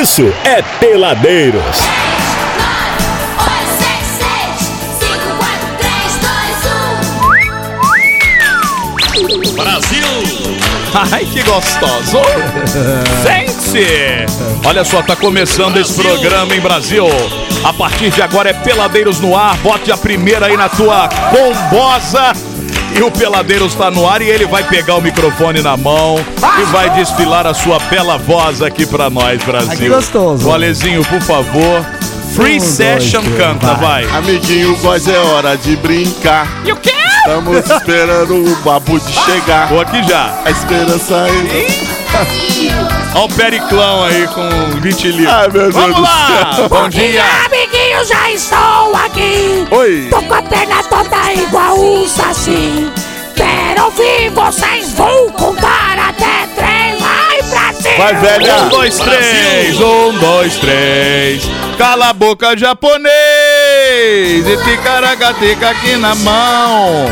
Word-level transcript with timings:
isso 0.00 0.30
é 0.44 0.60
Peladeiros. 0.78 1.76
Brasil! 9.54 10.04
Ai, 10.92 11.24
que 11.24 11.42
gostoso! 11.42 12.18
Gente! 13.24 14.26
Olha 14.66 14.84
só, 14.84 15.00
tá 15.00 15.16
começando 15.16 15.78
esse 15.78 15.94
programa 15.94 16.54
em 16.54 16.60
Brasil. 16.60 17.06
A 17.64 17.72
partir 17.72 18.10
de 18.10 18.20
agora 18.20 18.50
é 18.50 18.52
Peladeiros 18.52 19.18
no 19.18 19.34
ar. 19.34 19.56
Bote 19.58 19.90
a 19.90 19.96
primeira 19.96 20.46
aí 20.46 20.56
na 20.58 20.68
tua 20.68 21.08
combosa. 21.30 22.32
E 22.96 23.02
o 23.02 23.10
Peladeiros 23.10 23.74
tá 23.74 23.90
no 23.90 24.08
ar 24.08 24.22
e 24.22 24.28
ele 24.30 24.46
vai 24.46 24.62
pegar 24.64 24.94
o 24.96 25.02
microfone 25.02 25.60
na 25.60 25.76
mão 25.76 26.16
e 26.60 26.62
vai 26.72 26.88
desfilar 26.90 27.46
a 27.46 27.52
sua 27.52 27.78
bela 27.90 28.16
voz 28.16 28.62
aqui 28.62 28.86
pra 28.86 29.10
nós, 29.10 29.42
Brasil. 29.44 29.70
Ai, 29.70 29.76
que 29.76 29.88
gostoso. 29.88 30.48
O 30.48 30.52
Alezinho, 30.52 31.04
por 31.04 31.20
favor. 31.20 31.84
Free 32.34 32.56
Um, 32.56 32.58
dois, 32.58 32.62
Session 32.64 33.22
três, 33.22 33.36
canta, 33.36 33.74
vai. 33.74 34.04
Amiguinho, 34.10 34.74
voz 34.76 35.06
é 35.08 35.18
hora 35.18 35.56
de 35.56 35.76
brincar. 35.76 36.46
E 36.64 36.72
o 36.72 36.76
quê? 36.76 36.92
Estamos 37.26 37.68
esperando 37.68 38.36
o 38.36 38.56
babu 38.62 39.00
de 39.00 39.12
chegar. 39.12 39.68
Tô 39.68 39.80
aqui 39.80 40.00
já. 40.08 40.32
A 40.44 40.50
esperança 40.52 41.24
ainda. 41.24 41.54
Olha 43.16 43.24
o 43.24 43.28
Periclão 43.28 44.04
aí 44.04 44.28
com 44.28 44.48
20 44.80 45.08
litros. 45.08 45.34
Ai, 45.34 45.48
meu 45.48 45.62
Deus 45.62 45.74
Vamos 45.74 45.96
do 45.96 46.02
lá! 46.02 46.52
céu. 46.54 46.68
Bom 46.68 46.88
dia! 46.88 47.24
Amiguinho, 47.44 48.04
já 48.04 48.30
estou 48.30 48.94
aqui. 49.04 49.66
Oi. 49.72 50.06
Tô 50.08 50.22
com 50.22 50.34
a 50.34 50.42
perna 50.42 50.82
toda 50.84 51.32
igual 51.32 51.76
um 51.76 52.06
saci. 52.06 52.92
Quero 53.34 53.86
ouvir 53.86 54.30
vocês, 54.30 54.92
vou 54.92 55.32
contar 55.32 55.98
até 55.98 56.46
três. 56.54 57.00
Vai, 57.00 57.42
Brasil! 57.50 57.96
Vai, 57.98 58.14
velha. 58.14 58.62
Um, 58.62 58.68
dois, 58.68 58.98
três, 58.98 59.80
um, 59.80 60.12
dois, 60.20 60.56
três. 60.58 61.42
Cala 61.76 62.10
a 62.10 62.12
boca, 62.12 62.56
japonês! 62.56 63.35
E 63.98 64.42
ticaracateca 64.64 65.70
aqui 65.70 65.96
na 65.96 66.14
mão. 66.16 67.06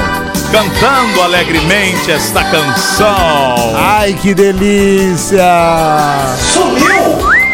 Cantando 0.52 1.22
alegremente 1.22 2.10
esta 2.12 2.44
canção. 2.44 3.72
Ai, 3.74 4.12
que 4.12 4.34
delícia! 4.34 5.42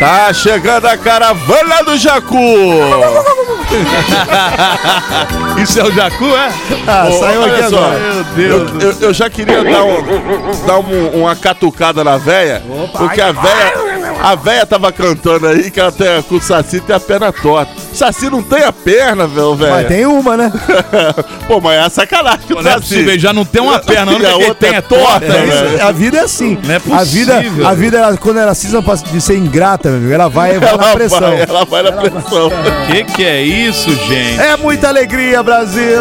Tá 0.01 0.33
chegando 0.33 0.87
a 0.87 0.97
caravana 0.97 1.83
do 1.85 1.97
Jacu. 1.97 2.37
Isso 5.63 5.79
é 5.81 5.85
o 5.85 5.93
Jacu, 5.93 6.25
é? 6.35 6.51
Ah, 6.87 7.09
saiu 7.21 7.43
olha 7.43 7.57
aqui 7.57 7.69
só. 7.71 7.77
agora. 7.77 8.25
Meu 8.35 8.51
Eu, 8.51 8.65
Deus. 8.67 9.01
eu- 9.01 9.09
eu 9.09 9.15
já 9.15 9.29
queria 9.31 9.63
dar, 9.63 9.85
um- 9.85 10.67
dar 10.67 10.79
um- 10.79 11.21
uma 11.23 11.37
catucada 11.37 12.03
na 12.03 12.17
véia, 12.17 12.63
porque 12.97 13.21
a 13.21 13.31
véia, 13.33 13.75
a 14.23 14.35
véia 14.35 14.67
tava 14.67 14.93
cantando 14.93 15.47
aí 15.49 15.71
que 15.71 15.81
ela 15.81 15.91
tem, 15.91 16.23
com 16.23 16.35
o 16.35 16.41
Saci 16.43 16.79
tem 16.81 16.95
a 16.95 17.01
perna 17.01 17.33
torta. 17.33 17.73
O 17.93 17.97
Saci 17.97 18.29
não 18.29 18.43
tem 18.43 18.63
a 18.63 18.71
perna, 18.73 19.27
velho, 19.27 19.57
Mas 19.57 19.69
velho. 19.71 19.89
tem 19.89 20.05
uma, 20.07 20.37
né? 20.37 20.53
Pô, 21.49 21.61
mas 21.61 21.87
é 21.87 21.89
sacanagem 21.89 22.41
com 22.47 22.55
o 22.55 22.61
é 22.61 22.65
Saci. 22.65 22.81
possível, 22.81 23.19
já 23.19 23.33
não 23.33 23.45
tem 23.45 23.63
uma 23.63 23.79
perna, 23.83 24.13
não 24.13 24.21
E 24.21 24.27
a 24.27 24.37
outra 24.37 24.55
tem 24.55 24.75
é 24.75 24.77
é 24.77 24.81
torta, 24.83 25.25
é 25.25 25.29
velho. 25.47 25.75
isso? 25.77 25.83
A 25.87 25.91
vida 25.93 26.19
é 26.19 26.21
assim. 26.21 26.59
Não 26.63 26.75
é 26.75 26.77
a 26.77 27.03
vida, 27.05 27.35
possível. 27.37 27.67
a 27.67 27.75
vida 27.75 27.99
ela- 27.99 28.17
quando 28.19 28.39
ela 28.39 28.53
pa- 28.83 28.95
de 28.95 29.21
ser 29.21 29.37
ingrata, 29.37 29.89
meu 29.89 29.99
amigo, 29.99 30.13
ela 30.15 30.29
vai, 30.29 30.59
vai 30.59 30.77
na 30.77 30.85
Ela 30.85 30.93
pressão. 30.95 31.21
vai, 31.21 31.43
ela 31.43 31.65
vai 31.65 31.83
na 31.83 31.93
pressão. 31.93 32.51
Que 32.91 33.05
que 33.05 33.25
é 33.25 33.43
isso, 33.43 33.91
gente? 34.07 34.39
É 34.41 34.57
muita 34.57 34.89
alegria, 34.89 35.43
Brasil! 35.43 35.99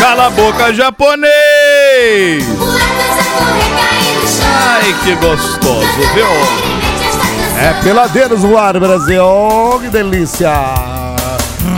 Cala 0.00 0.26
a 0.26 0.30
boca, 0.30 0.74
japonês! 0.74 2.44
Ai, 4.86 4.94
que 5.02 5.16
gostoso, 5.16 5.84
viu? 6.14 6.26
É 7.60 7.74
peladeiros 7.82 8.44
no 8.44 8.56
ar, 8.56 8.78
Brasil! 8.78 9.20
Oh, 9.20 9.80
que 9.80 9.88
delícia! 9.88 10.48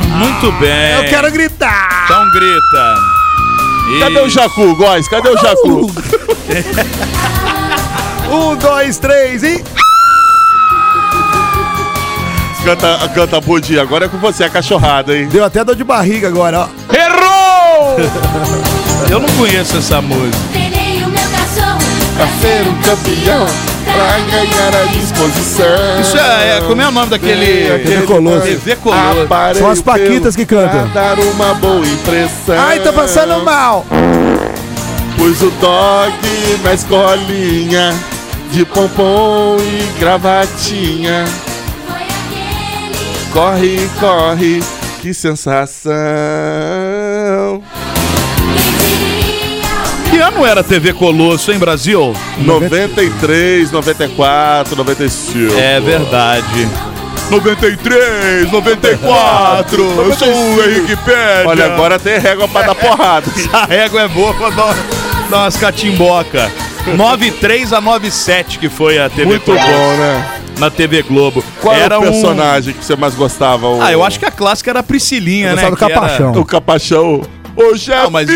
Muito 0.08 0.52
bem. 0.60 0.92
Eu 0.96 1.04
quero 1.04 1.32
gritar! 1.32 2.04
Então 2.04 2.30
grita. 2.30 2.94
Cadê 4.00 4.20
o 4.20 4.26
Isso. 4.26 4.38
Jacu, 4.38 4.76
Góis? 4.76 5.08
Cadê 5.08 5.30
o 5.30 5.38
Jacu? 5.38 5.90
Um, 8.30 8.54
dois, 8.56 8.98
três 8.98 9.42
e. 9.42 9.64
Canta, 12.62 13.08
canta 13.14 13.40
bom 13.40 13.58
dia. 13.58 13.80
Agora 13.80 14.04
é 14.04 14.08
com 14.08 14.18
você, 14.18 14.44
a 14.44 14.50
cachorrada, 14.50 15.16
hein? 15.16 15.28
Deu 15.28 15.42
até 15.42 15.64
dor 15.64 15.74
de 15.74 15.82
barriga 15.82 16.28
agora, 16.28 16.60
ó. 16.60 16.68
Errou! 16.94 17.96
Eu 19.10 19.18
não 19.18 19.28
conheço 19.30 19.78
essa 19.78 20.02
música. 20.02 20.67
Ser 22.40 22.68
um 22.68 22.74
campeão, 22.82 23.46
pra 23.84 24.18
ganhar 24.30 24.82
a 24.82 24.84
disposição. 24.92 26.00
Isso 26.00 26.16
é, 26.16 26.58
é 26.58 26.60
como 26.60 26.80
é 26.80 26.88
o 26.88 26.92
nome 26.92 27.10
daquele... 27.10 27.78
TV 27.78 28.06
Colosso. 28.06 28.46
TV 28.46 28.76
Colosso. 28.76 29.22
Aparelho 29.22 29.58
São 29.58 29.70
as 29.70 29.80
Paquitas 29.80 30.36
que 30.36 30.46
cantam. 30.46 30.88
Dar 30.88 31.18
uma 31.18 31.54
boa 31.54 31.86
impressão. 31.86 32.58
Ai, 32.58 32.80
tô 32.80 32.92
passando 32.92 33.42
mal! 33.44 33.84
Pus 35.16 35.42
o 35.42 35.50
dog 35.60 36.12
na 36.62 36.74
escolinha, 36.74 37.92
de 38.52 38.64
pompom 38.64 39.56
e 39.58 39.98
gravatinha. 39.98 41.24
Corre, 43.32 43.88
corre, 43.98 44.62
que 45.02 45.12
sensação. 45.12 45.92
Que 50.18 50.22
ano 50.22 50.44
era 50.44 50.64
TV 50.64 50.92
Colosso, 50.94 51.52
hein, 51.52 51.60
Brasil? 51.60 52.12
93, 52.38 53.70
94, 53.70 54.74
95. 54.74 55.54
É 55.56 55.78
verdade. 55.78 56.68
93, 57.30 58.50
94, 58.50 59.80
eu 59.80 60.12
sou 60.16 60.28
o 60.28 60.60
Henrique 60.64 60.96
Pérez. 61.04 61.46
Olha, 61.46 61.66
agora 61.66 62.00
tem 62.00 62.18
régua 62.18 62.48
pra 62.48 62.62
dar 62.62 62.74
porrada. 62.74 63.30
A 63.54 63.66
régua 63.66 64.00
é 64.02 64.08
boa 64.08 64.34
pra 64.34 64.50
dar, 64.50 64.74
dar 65.30 65.36
umas 65.44 65.56
catimboca. 65.56 66.50
93 66.96 67.72
a 67.72 67.80
97 67.80 68.58
que 68.58 68.68
foi 68.68 68.98
a 68.98 69.08
TV 69.08 69.24
Muito 69.26 69.44
Colosso, 69.44 69.66
bom, 69.68 69.96
né? 69.98 70.26
na 70.58 70.68
TV 70.68 71.02
Globo. 71.02 71.44
Qual 71.60 71.74
era, 71.76 71.96
o 72.00 72.02
um- 72.02 72.10
personagem 72.10 72.74
que 72.74 72.84
você 72.84 72.96
mais 72.96 73.14
gostava? 73.14 73.68
O- 73.68 73.80
Ah, 73.80 73.92
eu 73.92 74.02
acho 74.02 74.18
que 74.18 74.24
a 74.24 74.30
clássica 74.32 74.70
era 74.70 74.80
a 74.80 74.82
Priscilinha, 74.82 75.50
Eu 75.50 75.56
né? 75.56 75.70
do 75.70 75.76
que 75.76 75.84
era- 75.84 75.94
Capachão. 75.94 76.32
O 76.32 76.44
capachão. 76.44 77.22
Ô, 77.58 77.76
chefinho! 77.76 78.10
mas- 78.10 78.28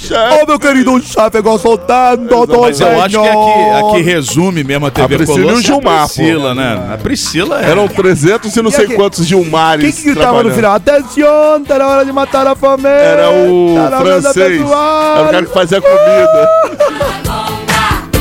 chefe! 0.00 0.42
Ô, 0.42 0.46
meu 0.46 0.58
querido 0.58 1.00
chefe, 1.02 1.38
igual 1.38 1.58
soltando, 1.58 2.46
Mas 2.60 2.80
eu 2.80 3.00
acho 3.02 3.20
que 3.20 3.28
a 3.28 3.32
que, 3.32 3.86
a 3.88 3.90
que 3.94 4.00
resume 4.02 4.64
mesmo 4.64 4.86
a 4.86 4.90
TV 4.90 5.16
Priscila 5.18 5.38
e 5.38 5.42
o 5.42 5.46
Colosso 5.46 5.60
é 5.60 5.66
Gilmar, 5.66 5.94
a 6.02 6.06
Priscila, 6.06 6.54
né? 6.54 6.90
A 6.94 6.98
Priscila 6.98 7.62
é... 7.62 7.70
Eram 7.70 7.88
300 7.88 8.56
e 8.56 8.62
não 8.62 8.70
E 8.70 8.72
sei 8.72 8.84
aqui? 8.86 8.94
quantos 8.94 9.26
Gilmares. 9.26 9.84
Quem 9.84 9.92
que 9.92 10.02
gritava 10.14 10.42
no 10.42 10.50
trabalhando. 10.50 10.54
final? 10.54 10.74
Atenção, 10.74 11.64
tá 11.64 11.78
na 11.78 11.88
hora 11.88 12.04
de 12.04 12.12
matar 12.12 12.46
a 12.46 12.54
fome! 12.54 12.88
Era 12.88 13.30
o 13.30 13.74
tá 13.90 13.98
francês. 13.98 14.60
Era 14.60 15.22
o 15.22 15.30
cara 15.30 15.46
que 15.46 15.52
fazia 15.52 15.80
comida. 15.80 16.48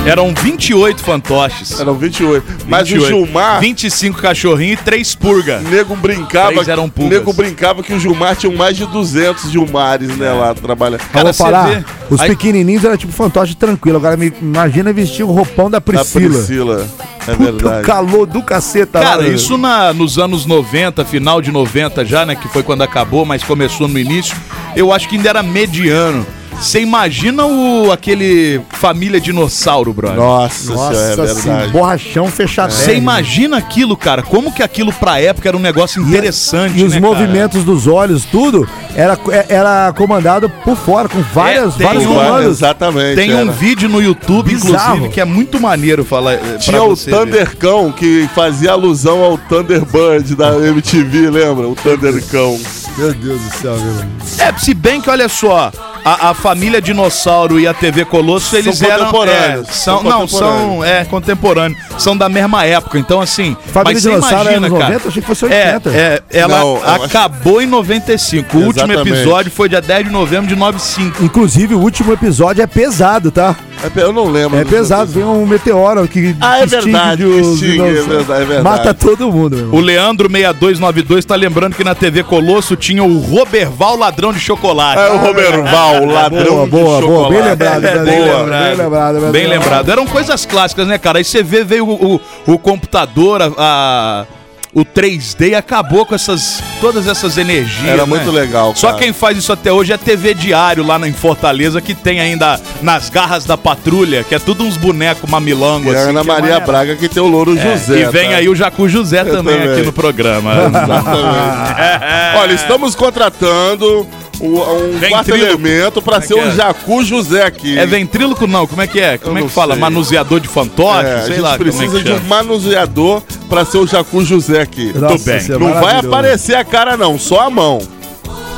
Eram 0.05 0.33
28 0.33 1.03
fantoches. 1.03 1.79
Eram 1.79 1.93
28. 1.93 2.43
Mas 2.67 2.89
o 2.89 2.93
28. 2.95 3.07
Gilmar, 3.07 3.59
25 3.61 4.19
cachorrinhos 4.19 4.79
e 4.81 4.83
3 4.83 5.13
purga. 5.15 5.61
o 5.63 5.69
nego 5.69 5.95
brincava. 5.95 6.51
Três 6.53 6.67
eram 6.67 6.85
o 6.85 6.89
pulgas. 6.91 7.19
nego 7.19 7.31
brincava 7.33 7.83
que 7.83 7.93
o 7.93 7.99
Gilmar 7.99 8.35
tinha 8.35 8.51
mais 8.51 8.75
de 8.75 8.85
200 8.87 9.51
Gilmares, 9.51 10.09
né, 10.17 10.31
lá 10.33 10.55
trabalhando. 10.55 11.01
Cara, 11.13 11.31
parar. 11.33 11.67
vê- 11.69 11.83
Os 12.09 12.19
Aí- 12.19 12.29
pequenininhos 12.29 12.83
era 12.83 12.97
tipo 12.97 13.13
fantoche 13.13 13.55
tranquilo. 13.55 13.97
Agora 13.97 14.17
me 14.17 14.33
imagina 14.41 14.91
vestir 14.91 15.23
o 15.23 15.27
roupão 15.31 15.69
da 15.69 15.77
Da 15.77 15.81
Priscila. 15.81 16.29
Priscila. 16.33 16.87
É 17.27 17.31
Puta, 17.35 17.49
o 17.49 17.53
verdade. 17.57 17.85
calor 17.85 18.25
do 18.25 18.41
caceta 18.41 18.99
lá. 18.99 19.05
Cara, 19.05 19.21
né? 19.21 19.29
isso 19.29 19.55
na- 19.57 19.93
nos 19.93 20.17
anos 20.17 20.45
90, 20.47 21.05
final 21.05 21.39
de 21.41 21.51
90 21.51 22.03
já, 22.03 22.25
né? 22.25 22.33
Que 22.35 22.47
foi 22.47 22.63
quando 22.63 22.81
acabou, 22.81 23.23
mas 23.23 23.43
começou 23.43 23.87
no 23.87 23.99
início. 23.99 24.35
Eu 24.75 24.91
acho 24.91 25.07
que 25.07 25.15
ainda 25.15 25.29
era 25.29 25.43
mediano. 25.43 26.25
Você 26.61 26.79
imagina 26.79 27.43
o 27.45 27.91
aquele 27.91 28.61
família 28.69 29.19
dinossauro, 29.19 29.91
brother? 29.91 30.15
Nossa, 30.17 30.71
Nossa, 30.71 30.93
senhora, 30.95 31.21
é 31.29 31.31
assim, 31.31 31.49
verdade. 31.49 31.71
borrachão 31.71 32.27
fechado. 32.27 32.71
Você 32.71 32.93
imagina 32.95 33.57
aquilo, 33.57 33.97
cara? 33.97 34.21
Como 34.21 34.51
que 34.53 34.61
aquilo 34.61 34.93
pra 34.93 35.19
época 35.19 35.49
era 35.49 35.57
um 35.57 35.59
negócio 35.59 36.01
interessante, 36.03 36.77
E 36.79 36.83
os 36.83 36.93
né, 36.93 37.01
cara? 37.01 37.13
movimentos 37.13 37.63
dos 37.63 37.87
olhos, 37.87 38.25
tudo, 38.25 38.69
era, 38.95 39.17
é- 39.31 39.45
era 39.55 39.91
comandado 39.97 40.49
por 40.63 40.77
fora, 40.77 41.09
com 41.09 41.19
várias, 41.33 41.79
É, 41.79 41.83
vários 41.83 42.05
um- 42.05 42.09
comandos. 42.13 42.45
Exatamente. 42.51 43.15
Tem 43.15 43.33
um 43.33 43.39
era. 43.41 43.51
vídeo 43.51 43.89
no 43.89 43.99
YouTube, 43.99 44.51
Bizarro. 44.53 44.93
inclusive, 44.97 45.09
que 45.15 45.19
é 45.19 45.25
muito 45.25 45.59
maneiro 45.59 46.05
falar. 46.05 46.33
eh, 46.35 46.57
Tinha 46.59 46.83
o. 46.83 46.95
Thundercão 46.95 47.91
que 47.91 48.29
fazia 48.35 48.71
alusão 48.73 49.23
ao 49.23 49.35
Thunderbird 49.37 50.35
da 50.35 50.51
MTV, 50.59 51.29
lembra? 51.31 51.67
O 51.67 51.73
Thundercão. 51.75 52.59
Meu 52.97 53.13
Deus 53.13 53.41
do 53.41 53.49
céu, 53.57 53.75
meu. 53.77 54.45
É, 54.45 54.53
se 54.57 54.73
bem 54.73 54.99
que, 55.01 55.09
olha 55.09 55.27
só, 55.29 55.71
a, 56.03 56.29
a 56.29 56.33
família 56.33 56.81
Dinossauro 56.81 57.59
e 57.59 57.67
a 57.67 57.73
TV 57.73 58.03
Colosso, 58.05 58.55
eles 58.55 58.81
eram. 58.81 59.05
contemporâneos, 59.05 59.69
é, 59.69 59.71
são, 59.71 60.01
são 60.01 60.03
não, 60.03 60.27
são. 60.27 60.39
contemporâneos. 60.49 60.85
É, 60.85 61.05
contemporâneos. 61.05 61.79
São 61.97 62.17
da 62.17 62.27
mesma 62.29 62.65
época. 62.65 62.99
Então, 62.99 63.21
assim. 63.21 63.55
Família 63.71 63.93
mas 63.93 64.03
você 64.03 64.09
Dinossauro 64.09 64.49
é 64.49 64.57
imagina, 64.57 64.69
cara. 64.79 64.91
90? 64.93 65.07
Achei 65.07 65.21
que 65.21 65.27
fosse 65.27 65.45
É, 65.45 65.73
80. 65.75 65.89
é, 65.89 66.21
ela 66.31 66.59
Não, 66.59 66.75
eu 66.77 66.85
acho- 66.89 67.03
acabou 67.05 67.61
em 67.61 67.65
95. 67.65 68.57
O 68.57 68.61
último 68.65 68.91
Exatamente. 68.91 69.17
episódio 69.17 69.51
foi 69.51 69.69
dia 69.69 69.81
10 69.81 70.05
de 70.07 70.11
novembro 70.11 70.47
de 70.47 70.55
95. 70.55 71.23
Inclusive, 71.23 71.73
o 71.75 71.79
último 71.79 72.11
episódio 72.13 72.61
é 72.61 72.67
pesado, 72.67 73.31
tá? 73.31 73.55
É 73.83 74.01
Eu 74.01 74.13
não 74.13 74.29
lembro. 74.29 74.57
É 74.59 74.63
do- 74.63 74.69
pesado, 74.69 75.11
vem 75.11 75.23
um 75.23 75.45
meteoro 75.45 76.07
que 76.07 76.35
Ah, 76.39 76.59
é 76.59 76.65
verdade, 76.65 77.25
os 77.25 77.47
extingue, 77.61 77.81
é 77.81 77.91
verdade, 78.01 78.41
é 78.43 78.45
verdade. 78.45 78.63
Mata 78.63 78.93
todo 78.93 79.31
mundo, 79.31 79.55
meu 79.55 79.65
irmão. 79.65 79.79
O 79.79 79.81
Leandro 79.81 80.29
6292 80.29 81.25
tá 81.25 81.35
lembrando 81.35 81.75
que 81.75 81.83
na 81.83 81.95
TV 81.95 82.23
Colosso 82.23 82.75
tinha 82.75 83.03
o 83.03 83.17
Roberval 83.19 83.97
Ladrão 83.97 84.31
de 84.31 84.39
Chocolate. 84.39 84.99
É 85.01 85.09
o 85.09 85.17
Roberval, 85.17 86.03
o 86.03 86.05
ladrão 86.11 86.45
Boa, 86.45 86.67
boa, 86.67 87.01
de 87.01 87.07
boa. 87.07 87.29
Bem 87.29 87.39
chocolate. 87.39 87.49
lembrado, 87.49 87.85
É, 87.85 87.91
bem 87.95 88.03
bem 88.03 88.19
lembrado, 88.21 88.39
lembrado. 88.41 88.61
bem 88.67 88.75
lembrado, 88.77 89.13
bem 89.13 89.31
Bem 89.31 89.41
lembrado. 89.47 89.59
lembrado. 89.63 89.89
Eram 89.91 90.05
coisas 90.07 90.45
clássicas, 90.45 90.87
né, 90.87 90.97
cara? 90.97 91.17
Aí 91.17 91.23
você 91.23 91.41
vê, 91.43 91.63
veio 91.63 91.87
o, 91.87 92.15
o, 92.47 92.53
o 92.53 92.57
computador, 92.59 93.41
a, 93.41 93.51
a- 93.57 94.25
o 94.73 94.85
3D 94.85 95.49
e 95.49 95.55
acabou 95.55 96.05
com 96.05 96.15
essas, 96.15 96.63
todas 96.79 97.05
essas 97.07 97.37
energias. 97.37 97.85
Era 97.87 98.03
né? 98.03 98.05
muito 98.05 98.31
legal, 98.31 98.73
Só 98.75 98.87
cara. 98.87 98.99
quem 98.99 99.11
faz 99.11 99.37
isso 99.37 99.51
até 99.51 99.71
hoje 99.71 99.91
é 99.91 99.97
TV 99.97 100.33
Diário 100.33 100.85
lá 100.85 100.97
na- 100.97 101.09
em 101.09 101.13
Fortaleza, 101.13 101.81
que 101.81 101.93
tem 101.93 102.21
ainda 102.21 102.59
nas 102.81 103.09
garras 103.09 103.43
da 103.45 103.57
patrulha, 103.57 104.23
que 104.23 104.33
é 104.33 104.39
tudo 104.39 104.63
uns 104.63 104.77
bonecos 104.77 105.29
mamilangos. 105.29 105.91
E 105.93 105.95
a 105.95 105.99
assim, 105.99 106.09
Ana 106.11 106.21
é 106.21 106.23
Maria 106.23 106.41
maneiro. 106.43 106.65
Braga 106.65 106.95
que 106.95 107.09
tem 107.09 107.21
o 107.21 107.27
Louro 107.27 107.57
É, 107.57 107.61
José. 107.61 107.99
e 107.99 108.05
vem 108.11 108.29
tá? 108.29 108.35
aí 108.37 108.47
o 108.47 108.55
Jacu 108.55 108.87
José 108.87 109.23
também, 109.25 109.57
também. 109.59 109.73
aqui 109.73 109.81
no 109.83 109.91
programa. 109.91 110.51
Exatamente. 110.67 112.37
Olha, 112.39 112.53
estamos 112.53 112.95
contratando 112.95 114.07
o- 114.41 114.73
um 114.85 114.91
Ventríloco. 114.93 115.09
quarto 115.09 115.29
elemento 115.31 116.01
pra 116.01 116.17
é 116.17 116.21
ser 116.21 116.33
o 116.33 116.39
é? 116.39 116.51
Jacu 116.51 117.03
José 117.03 117.43
aqui. 117.45 117.77
É 117.77 117.85
ventríloco 117.85 118.47
não? 118.47 118.65
Como 118.67 118.81
é 118.81 118.87
que 118.87 118.99
é? 118.99 119.17
Como 119.17 119.37
é 119.37 119.41
não 119.41 119.47
que 119.47 119.53
fala? 119.53 119.73
sei. 119.73 119.81
Manuseador 119.81 120.39
de 120.39 120.47
fantoche? 120.47 121.05
É, 121.05 121.13
a 121.13 121.19
sei 121.19 121.27
gente 121.33 121.41
lá 121.41 121.57
como 121.57 121.69
é 121.69 121.71
precisa 121.71 121.97
que 121.97 122.03
de 122.03 122.11
um 122.11 122.19
manuseador 122.27 123.21
pra 123.49 123.65
ser 123.65 123.77
o 123.77 123.87
Jacu 123.87 124.23
José 124.25 124.61
aqui. 124.61 124.91
Nossa, 124.97 125.17
bem. 125.25 125.35
é 125.37 125.57
Não 125.59 125.73
vai 125.81 125.97
aparecer 125.97 126.55
a 126.55 126.63
cara 126.63 126.95
não, 126.97 127.17
só 127.19 127.41
a 127.41 127.49
mão. 127.49 127.79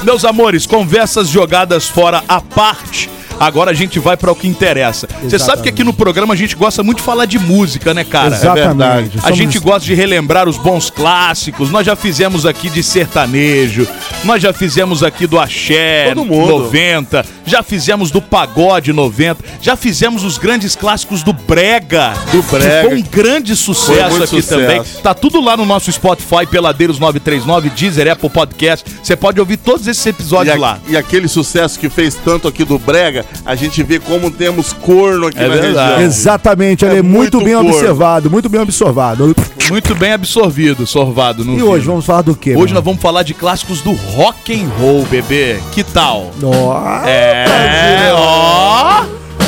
Meus 0.04 0.26
amores, 0.26 0.66
conversas 0.66 1.30
jogadas 1.30 1.88
fora 1.88 2.24
à 2.28 2.42
parte. 2.42 3.10
Agora 3.40 3.72
a 3.72 3.74
gente 3.74 4.00
vai 4.00 4.16
para 4.16 4.32
o 4.32 4.36
que 4.36 4.48
interessa. 4.48 5.08
Você 5.24 5.38
sabe 5.38 5.64
que 5.64 5.70
aqui 5.70 5.84
no 5.84 5.94
programa 5.94 6.34
a 6.34 6.38
gente 6.38 6.56
gosta 6.56 6.82
muito 6.84 6.98
de 7.00 7.04
falar 7.04 7.26
de 7.26 7.38
música, 7.40 7.94
né, 7.94 8.04
cara? 8.04 8.36
Exatamente. 8.36 9.18
A 9.18 9.22
Somos- 9.22 9.38
gente 9.38 9.60
gosta 9.60 9.86
de 9.86 9.94
relembrar 9.94 10.48
os 10.48 10.58
bons 10.58 10.90
clássicos. 10.90 11.70
Nós 11.70 11.86
já 11.86 11.96
fizemos 11.96 12.46
aqui 12.46 12.70
de 12.70 12.82
sertanejo, 12.84 13.88
nós 14.24 14.42
já 14.42 14.54
fizemos 14.54 15.04
aqui 15.04 15.28
do 15.28 15.40
axé 15.40 16.06
Todo 16.14 16.26
mundo. 16.26 16.50
90, 16.64 17.26
já 17.46 17.62
fizemos 17.62 18.12
do 18.12 18.22
pagode 18.22 18.94
90, 18.94 19.44
já 19.62 19.76
fizemos 19.76 20.24
os 20.24 20.38
grandes 20.38 20.76
clássicos 20.76 21.22
do 21.24 21.34
brega. 21.34 22.14
Do 22.32 22.42
brega. 22.44 22.82
Que 22.84 22.88
foi 22.90 22.98
um 23.00 23.04
grande 23.04 23.56
sucesso 23.56 24.18
aqui 24.24 24.42
sucesso. 24.42 24.50
também. 24.62 24.82
Tá 25.02 25.14
tudo 25.14 25.42
lá 25.42 25.58
no 25.58 25.66
nosso 25.66 25.92
Spotify, 25.92 26.46
Peladeiros 26.50 26.98
939, 27.00 27.70
Deezer, 27.72 28.10
Apple 28.12 28.30
Podcast. 28.30 28.86
Você 29.04 29.16
pode 29.16 29.40
ouvir 29.40 29.58
todos 29.58 29.86
esses 29.88 30.06
E, 30.06 30.10
episódios 30.10 30.56
a- 30.56 30.60
lá. 30.60 30.80
e 30.88 30.96
aquele 30.96 31.28
sucesso 31.28 31.78
que 31.80 31.90
fez 31.90 32.16
tanto 32.16 32.48
aqui 32.48 32.64
do 32.64 32.78
Brega, 32.80 33.23
a 33.46 33.56
gente 33.56 33.82
vê 33.84 34.00
como 34.00 34.30
temos 34.32 34.74
corno 34.74 35.28
aqui 35.28 35.38
É 35.40 35.48
na 35.48 35.56
verdade. 35.56 35.90
região. 35.94 36.02
Exatamente, 36.08 36.86
ele 36.86 36.96
É 36.96 37.00
é 37.00 37.02
muito, 37.02 37.38
muito 37.38 37.42
bem 37.44 37.54
corno. 37.56 37.70
observado, 37.70 38.30
muito 38.32 38.50
bem 38.50 38.62
observado. 38.62 39.36
Muito 39.70 39.96
bem 39.96 40.12
absorvido, 40.14 40.86
sorvado. 40.86 41.44
No 41.46 41.58
E 41.58 41.64
hoje 41.64 41.86
vamos 41.86 42.06
falar 42.06 42.22
do 42.22 42.36
quê? 42.36 42.52
Hoje 42.52 42.60
mano? 42.60 42.74
nós 42.76 42.84
vamos 42.84 43.02
falar 43.02 43.24
de 43.24 43.34
clássicos 43.34 43.82
do 43.82 43.94
rock 43.94 44.54
and 44.54 44.68
roll, 44.80 45.04
bebê. 45.10 45.60
Que 45.72 45.84
tal? 45.84 46.32
Nossa, 46.42 47.08
É, 47.10 48.12
ó. 48.14 49.04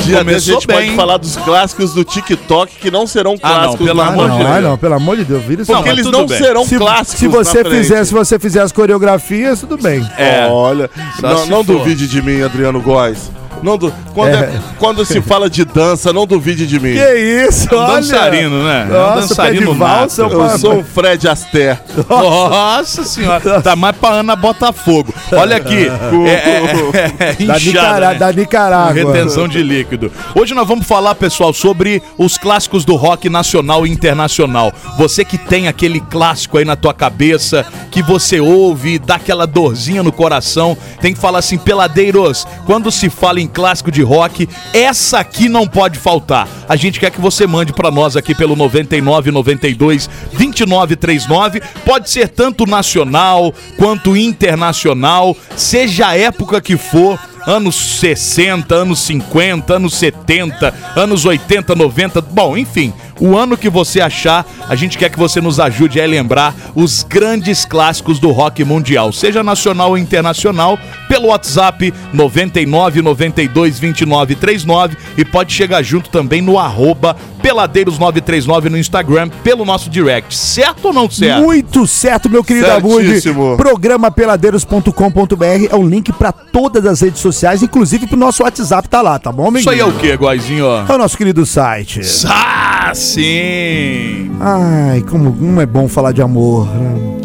Dia 0.06 0.24
desse 0.24 0.51
a 0.51 0.54
Começou 0.54 0.54
gente 0.54 0.68
pode 0.68 0.88
bem. 0.88 0.95
falar 0.95 1.18
dos 1.18 1.36
clássicos 1.36 1.94
do 1.94 2.04
TikTok 2.04 2.75
que 2.80 2.92
não 2.92 3.07
serão 3.07 3.36
Ah, 3.42 3.50
não, 3.50 3.56
clássicos 3.62 3.88
pelo 3.88 4.01
amor 4.01 4.25
Ah, 4.25 4.28
de 4.28 4.30
não, 4.30 4.38
Deus. 4.38 4.50
ah, 4.51 4.62
não, 4.62 4.78
pelo 4.78 4.94
amor 4.94 5.18
de 5.18 5.24
Deus, 5.25 5.44
vira 5.44 5.62
isso. 5.63 5.71
Não, 5.71 5.80
Porque 5.80 5.89
eles 5.92 6.06
não 6.06 6.25
bem. 6.28 6.38
serão 6.38 6.63
se, 6.66 6.78
clássicos 6.78 7.19
se 7.19 7.28
você 7.28 7.63
fizer, 7.66 8.06
se 8.06 8.13
você 8.13 8.38
fizer 8.39 8.62
as 8.62 8.71
coreografias, 8.71 9.60
tudo 9.62 9.78
bem. 9.78 10.07
É. 10.18 10.48
Olha, 10.48 10.89
Só 11.19 11.28
não, 11.28 11.45
não 11.48 11.63
duvide 11.63 12.07
de 12.07 12.21
mim, 12.21 12.42
Adriano 12.44 12.80
Góes. 12.81 13.31
Não 13.63 13.78
du... 13.78 13.92
quando, 14.13 14.34
É. 14.36 14.40
é- 14.40 14.60
quando 14.78 15.06
se 15.06 15.22
fala 15.22 15.50
de 15.50 15.66
dança, 15.66 16.12
não 16.13 16.25
duvide 16.28 16.68
de 16.68 16.80
mim. 16.80 16.94
Que 16.94 17.46
isso, 17.48 17.68
Um 17.74 17.78
olha. 17.78 17.96
dançarino, 18.02 18.63
né? 18.63 18.88
É 18.90 18.94
um 18.94 18.98
Nossa, 18.98 19.22
dançarino 19.30 19.74
valsa, 19.74 20.22
eu 20.24 20.30
Eu 20.31 20.57
sou 20.60 20.80
o 20.80 20.84
Fred 20.86 21.28
Astaire. 21.28 21.80
Nossa 22.10 23.04
senhora, 23.04 23.62
tá 23.62 23.75
mais 23.75 23.96
pra 23.96 24.10
Ana 24.10 24.36
Botafogo. 24.36 25.13
Olha 25.31 25.57
aqui, 25.57 25.88
é, 26.28 26.31
é, 26.31 27.13
é, 27.19 27.34
Da, 27.46 27.56
inchada, 27.57 27.60
Nicara- 27.60 28.10
né? 28.10 28.16
da 28.16 28.31
Nicarágua. 28.31 28.94
Retenção 28.94 29.48
de 29.48 29.62
líquido. 29.63 30.12
Hoje 30.36 30.54
nós 30.54 30.68
vamos 30.68 30.86
falar, 30.88 31.16
pessoal, 31.16 31.54
sobre 31.54 32.02
os 32.18 32.38
clássicos 32.38 32.86
do 32.86 32.96
rock 32.96 33.30
nacional 33.30 33.86
e 33.86 33.92
internacional. 33.92 34.72
Você 34.98 35.24
que 35.25 35.38
tem 35.38 35.68
aquele 35.68 36.00
clássico 36.00 36.57
aí 36.57 36.66
na 36.66 36.75
tua 36.75 36.94
cabeça, 36.94 37.66
que 37.92 38.02
você 38.02 38.40
ouve, 38.40 39.00
dá 39.00 39.16
aquela 39.16 39.46
dorzinha 39.48 40.04
no 40.04 40.12
coração, 40.12 40.78
tem 41.02 41.13
que 41.13 41.19
falar 41.19 41.40
assim, 41.40 41.57
peladeiros, 41.57 42.46
quando 42.66 42.92
se 42.92 43.10
fala 43.10 43.40
em 43.40 43.48
clássico 43.56 43.90
de 43.90 44.04
rock, 44.04 44.48
essa 44.74 45.19
aqui 45.19 45.48
não 45.48 45.66
pode 45.66 45.98
faltar. 45.98 46.48
A 46.68 46.75
gente 46.75 47.00
quer 47.00 47.10
que 47.10 47.22
você 47.22 47.48
mande 47.48 47.72
pra 47.72 47.90
nós 47.90 48.18
aqui 48.18 48.36
pelo 48.36 48.54
99 48.54 49.31
92 49.31 50.10
29 50.34 50.96
39. 50.98 51.62
Pode 51.86 52.10
ser 52.10 52.28
tanto 52.28 52.66
nacional 52.66 53.54
quanto 53.78 54.18
internacional, 54.18 55.36
seja 55.56 56.07
a 56.10 56.18
época 56.18 56.60
que 56.60 56.75
for 56.75 57.18
anos 57.48 57.75
60, 58.00 58.74
anos 58.74 59.00
50, 59.00 59.75
anos 59.75 59.94
70, 59.94 60.74
anos 60.96 61.25
80, 61.25 61.75
90, 61.75 62.22
bom, 62.22 62.57
enfim, 62.57 62.92
o 63.19 63.38
ano 63.38 63.56
que 63.56 63.69
você 63.69 64.02
achar, 64.02 64.46
a 64.68 64.75
gente 64.75 64.98
quer 64.98 65.10
que 65.10 65.19
você 65.19 65.40
nos 65.40 65.60
ajude 65.60 66.02
a 66.02 66.06
lembrar 66.06 66.54
os 66.74 67.04
grandes 67.04 67.63
clássicos 67.63 68.19
do 68.19 68.31
rock 68.31 68.63
mundial, 68.63 69.12
seja 69.13 69.44
nacional 69.44 69.92
ou 69.92 69.98
internacional, 69.98 70.78
pelo 71.15 71.27
WhatsApp 71.29 71.94
99 72.12 73.01
92 73.01 73.79
29 73.79 74.35
39 74.35 74.97
e 75.17 75.23
pode 75.23 75.53
chegar 75.53 75.81
junto 75.81 76.09
também 76.09 76.41
no 76.41 76.59
arroba 76.59 77.15
peladeiros939 77.41 78.69
no 78.69 78.77
Instagram, 78.77 79.29
pelo 79.41 79.63
nosso 79.63 79.89
direct, 79.89 80.35
certo 80.35 80.85
ou 80.85 80.94
não 80.94 81.09
certo? 81.09 81.41
Muito 81.41 81.88
certo, 81.88 82.29
meu 82.29 82.44
querido. 82.44 82.65
Certíssimo. 82.65 83.56
Programa 83.56 84.12
peladeiros.com.br 84.12 85.45
é 85.69 85.75
o 85.75 85.88
link 85.88 86.12
pra 86.12 86.33
todas 86.33 86.85
as 86.85 87.00
redes 87.00 87.21
sociais, 87.21 87.63
inclusive 87.63 88.07
pro 88.07 88.18
nosso 88.18 88.44
WhatsApp 88.44 88.89
tá 88.89 89.01
lá, 89.01 89.18
tá 89.18 89.31
bom, 89.31 89.47
amiguinho? 89.47 89.59
Isso 89.61 89.69
aí 89.69 89.79
é 89.79 89.85
o 89.85 89.94
que, 89.94 90.11
Guazinho? 90.13 90.65
É 90.65 90.91
o 90.91 90.97
nosso 90.97 91.18
querido 91.18 91.45
site. 91.45 92.01
Ah, 92.27 92.91
sim! 92.94 94.31
Ai, 94.41 95.01
como, 95.09 95.31
como 95.31 95.61
é 95.61 95.65
bom 95.65 95.88
falar 95.88 96.11
de 96.11 96.21
amor. 96.21 96.68
né? 96.68 97.25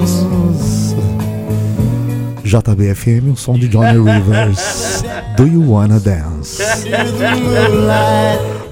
JBFM, 2.51 3.31
o 3.31 3.37
som 3.37 3.53
de 3.57 3.69
Johnny 3.69 3.93
Rivers. 4.11 5.03
Do 5.37 5.47
you 5.47 5.71
wanna 5.71 5.99
dance? 6.01 6.61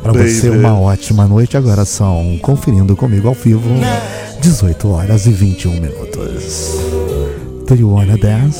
Pra 0.03 0.11
você, 0.11 0.49
uma 0.49 0.77
ótima 0.77 1.25
noite. 1.25 1.55
Agora 1.55 1.85
são, 1.85 2.37
conferindo 2.41 2.93
comigo 2.97 3.29
ao 3.29 3.33
vivo, 3.33 3.69
18 4.41 4.89
horas 4.91 5.25
e 5.27 5.31
21 5.31 5.71
minutos. 5.75 6.75
Do 7.65 7.75
you 7.75 7.89
wanna 7.93 8.17
dance? 8.17 8.59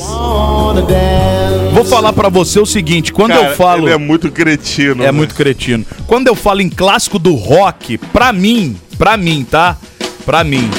Vou 1.74 1.84
falar 1.84 2.14
pra 2.14 2.30
você 2.30 2.58
o 2.58 2.64
seguinte, 2.64 3.12
quando 3.12 3.32
Cara, 3.32 3.48
eu 3.50 3.56
falo 3.56 3.88
Ele 3.88 3.94
é 3.94 3.98
muito 3.98 4.30
cretino. 4.32 5.02
é 5.02 5.06
né? 5.06 5.12
muito 5.12 5.34
cretino. 5.34 5.84
Quando 6.06 6.28
eu 6.28 6.34
falo 6.34 6.62
em 6.62 6.70
clássico 6.70 7.18
do 7.18 7.34
rock, 7.34 7.98
pra 7.98 8.32
mim, 8.32 8.74
pra 8.96 9.18
mim, 9.18 9.46
tá? 9.48 9.76
Pra 10.24 10.44
mim, 10.44 10.70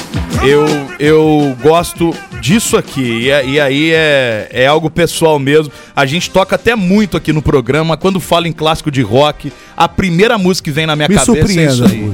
eu 0.44 0.66
eu 1.00 1.56
gosto 1.62 2.14
disso 2.40 2.78
aqui. 2.78 3.28
E, 3.30 3.52
e 3.52 3.60
aí 3.60 3.92
é, 3.92 4.48
é 4.52 4.68
algo 4.68 4.90
pessoal 4.90 5.38
mesmo. 5.40 5.72
A 5.96 6.06
gente 6.06 6.30
toca 6.30 6.56
até 6.56 6.76
muito 6.76 7.16
aqui 7.18 7.32
no 7.32 7.42
programa. 7.42 7.96
Quando 7.98 8.20
fala 8.20 8.48
em 8.48 8.52
clássico 8.54 8.90
de 8.92 9.02
rock, 9.02 9.52
a 9.76 9.88
primeira 9.88 10.38
música 10.38 10.66
que 10.66 10.72
vem 10.72 10.86
na 10.86 10.96
minha 10.96 11.08
Me 11.08 11.16
cabeça 11.16 11.32
é 11.32 11.36
surpreenda. 11.36 11.74
isso 11.74 11.86
aí. 11.86 12.12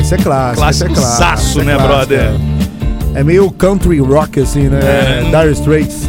Esse 0.00 0.14
é 0.14 0.18
clássico, 0.18 0.60
é 0.60 0.62
Clássico 0.64 0.94
clássico. 0.94 1.18
zaço, 1.18 1.48
esse 1.48 1.60
é 1.60 1.64
né, 1.64 1.74
clássico, 1.74 1.94
brother? 1.94 2.20
É. 3.14 3.20
É 3.20 3.24
meio 3.24 3.50
country 3.50 3.98
rock, 3.98 4.40
assim, 4.40 4.68
né? 4.68 4.78
É. 4.82 5.22
Dire 5.42 5.52
Straits. 5.52 6.08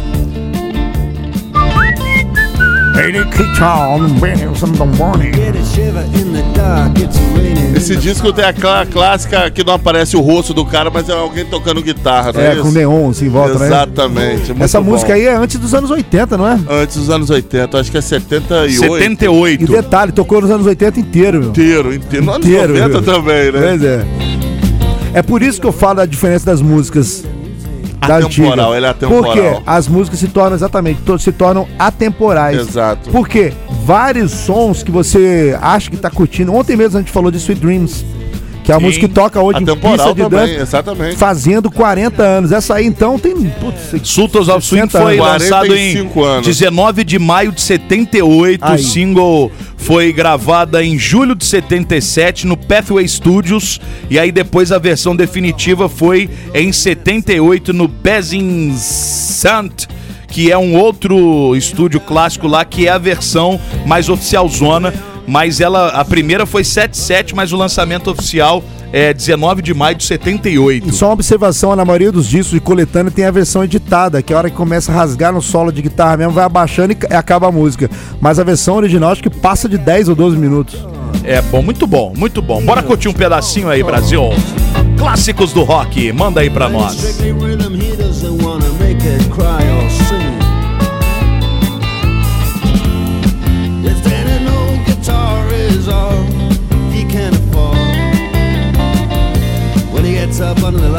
Esse 7.74 7.96
disco 7.96 8.32
tem 8.32 8.44
a 8.44 8.52
clá- 8.52 8.84
clássica 8.84 9.50
que 9.50 9.64
não 9.64 9.74
aparece 9.74 10.16
o 10.16 10.20
rosto 10.20 10.52
do 10.52 10.64
cara, 10.66 10.90
mas 10.90 11.08
é 11.08 11.12
alguém 11.12 11.44
tocando 11.46 11.82
guitarra, 11.82 12.32
não 12.32 12.40
é, 12.40 12.48
É, 12.48 12.52
isso? 12.54 12.62
com 12.62 12.70
neon, 12.70 13.10
assim, 13.10 13.26
em 13.26 13.28
volta, 13.30 13.58
né? 13.58 13.66
Exatamente. 13.66 14.48
muito 14.52 14.62
Essa 14.62 14.80
bom. 14.80 14.90
música 14.90 15.14
aí 15.14 15.24
é 15.26 15.34
antes 15.34 15.58
dos 15.58 15.72
anos 15.74 15.90
80, 15.90 16.36
não 16.36 16.46
é? 16.46 16.58
Antes 16.68 16.96
dos 16.96 17.08
anos 17.10 17.30
80, 17.30 17.78
acho 17.80 17.90
que 17.90 17.96
é 17.98 18.00
78. 18.02 18.80
78. 18.98 19.62
E 19.62 19.66
detalhe, 19.66 20.12
tocou 20.12 20.40
nos 20.42 20.50
anos 20.50 20.66
80 20.66 21.00
inteiro, 21.00 21.40
meu. 21.40 21.48
Inteiro, 21.50 21.94
inteiro. 21.94 22.26
Nos 22.26 22.34
anos 22.34 22.46
Inteiro, 22.46 22.72
90 22.74 22.88
viu? 23.00 23.02
também, 23.14 23.52
né? 23.52 23.60
Pois 23.62 23.82
é. 23.82 24.04
É 25.14 25.22
por 25.22 25.42
isso 25.42 25.60
que 25.60 25.66
eu 25.66 25.72
falo 25.72 25.94
da 25.94 26.06
diferença 26.06 26.46
das 26.46 26.60
músicas 26.60 27.24
da 28.06 28.16
Atemporal, 28.16 28.52
antiga. 28.72 28.76
ele 28.76 28.86
é 28.86 28.88
atemporal. 28.88 29.22
Porque 29.24 29.62
as 29.66 29.86
músicas 29.88 30.18
se 30.20 30.28
tornam 30.28 30.54
exatamente, 30.54 31.00
se 31.18 31.32
tornam 31.32 31.68
atemporais. 31.78 32.58
Exato. 32.58 33.10
Porque 33.10 33.52
vários 33.84 34.30
sons 34.32 34.82
que 34.82 34.90
você 34.90 35.56
acha 35.60 35.90
que 35.90 35.96
tá 35.96 36.10
curtindo. 36.10 36.54
Ontem 36.54 36.76
mesmo 36.76 36.98
a 36.98 37.00
gente 37.00 37.12
falou 37.12 37.30
de 37.30 37.36
Sweet 37.38 37.60
Dreams, 37.60 38.04
que 38.64 38.72
é 38.72 38.74
a 38.74 38.78
Sim. 38.78 38.84
música 38.84 39.08
que 39.08 39.12
toca 39.14 39.40
hoje 39.40 39.60
em 39.60 39.62
Atemporal 39.64 39.96
pista 39.96 40.14
de 40.14 40.22
também, 40.22 40.46
dança, 40.48 40.62
exatamente. 40.62 41.16
fazendo 41.16 41.70
40 41.70 42.22
anos. 42.22 42.52
Essa 42.52 42.74
aí 42.76 42.86
então 42.86 43.18
tem, 43.18 43.34
putz, 43.34 44.08
Sultans 44.08 44.48
of 44.48 44.64
Swing 44.64 44.90
60 44.90 45.00
foi 45.02 45.18
anos. 45.18 45.26
lançado 45.42 45.66
em 45.66 45.68
45 46.06 46.24
anos. 46.24 46.46
19 46.46 47.04
de 47.04 47.18
maio 47.18 47.52
de 47.52 47.60
78. 47.60 48.62
O 48.62 48.66
Aí. 48.66 48.78
single 48.82 49.50
foi 49.80 50.12
gravada 50.12 50.84
em 50.84 50.98
julho 50.98 51.34
de 51.34 51.44
77 51.44 52.46
no 52.46 52.56
Pathway 52.56 53.08
Studios. 53.08 53.80
E 54.08 54.18
aí 54.18 54.30
depois 54.30 54.70
a 54.70 54.78
versão 54.78 55.16
definitiva 55.16 55.88
foi 55.88 56.28
em 56.54 56.72
78 56.72 57.72
no 57.72 57.88
Bezin 57.88 58.72
Sant. 58.76 59.88
Que 60.28 60.52
é 60.52 60.56
um 60.56 60.76
outro 60.76 61.56
estúdio 61.56 61.98
clássico 61.98 62.46
lá, 62.46 62.64
que 62.64 62.86
é 62.86 62.90
a 62.90 62.98
versão 62.98 63.60
mais 63.86 64.08
oficial 64.08 64.48
zona. 64.48 64.94
Mas 65.26 65.60
ela, 65.60 65.88
a 65.88 66.04
primeira 66.04 66.46
foi 66.46 66.62
77, 66.62 67.34
mas 67.34 67.52
o 67.52 67.56
lançamento 67.56 68.10
oficial 68.10 68.62
é 68.92 69.12
19 69.14 69.62
de 69.62 69.72
maio 69.74 69.96
de 69.96 70.04
78. 70.04 70.88
E 70.88 70.92
só 70.92 71.06
uma 71.06 71.12
observação, 71.14 71.74
na 71.76 71.84
maioria 71.84 72.10
dos 72.12 72.28
discos 72.28 72.52
de 72.52 72.60
coletânea 72.60 73.10
tem 73.10 73.24
a 73.24 73.30
versão 73.30 73.64
editada, 73.64 74.22
que 74.22 74.32
é 74.32 74.36
a 74.36 74.38
hora 74.38 74.50
que 74.50 74.56
começa 74.56 74.90
a 74.90 74.94
rasgar 74.94 75.32
no 75.32 75.42
solo 75.42 75.72
de 75.72 75.82
guitarra 75.82 76.16
mesmo, 76.16 76.32
vai 76.32 76.44
abaixando 76.44 76.92
e 76.92 76.96
ca- 76.96 77.18
acaba 77.18 77.48
a 77.48 77.52
música. 77.52 77.88
Mas 78.20 78.38
a 78.38 78.44
versão 78.44 78.76
original 78.76 79.10
acho 79.12 79.22
que 79.22 79.30
passa 79.30 79.68
de 79.68 79.78
10 79.78 80.08
ou 80.08 80.14
12 80.14 80.36
minutos. 80.36 80.86
É 81.24 81.42
bom, 81.42 81.62
muito 81.62 81.86
bom, 81.86 82.12
muito 82.16 82.40
bom. 82.40 82.62
Bora 82.62 82.82
curtir 82.82 83.08
um 83.08 83.12
pedacinho 83.12 83.68
aí, 83.68 83.82
Brasil. 83.82 84.22
Clássicos 84.98 85.52
do 85.52 85.62
rock, 85.62 86.12
manda 86.12 86.40
aí 86.40 86.50
pra 86.50 86.68
nós. 86.68 86.94
Strictly 87.02 87.56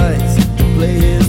play 0.01 0.97
it. 0.97 1.20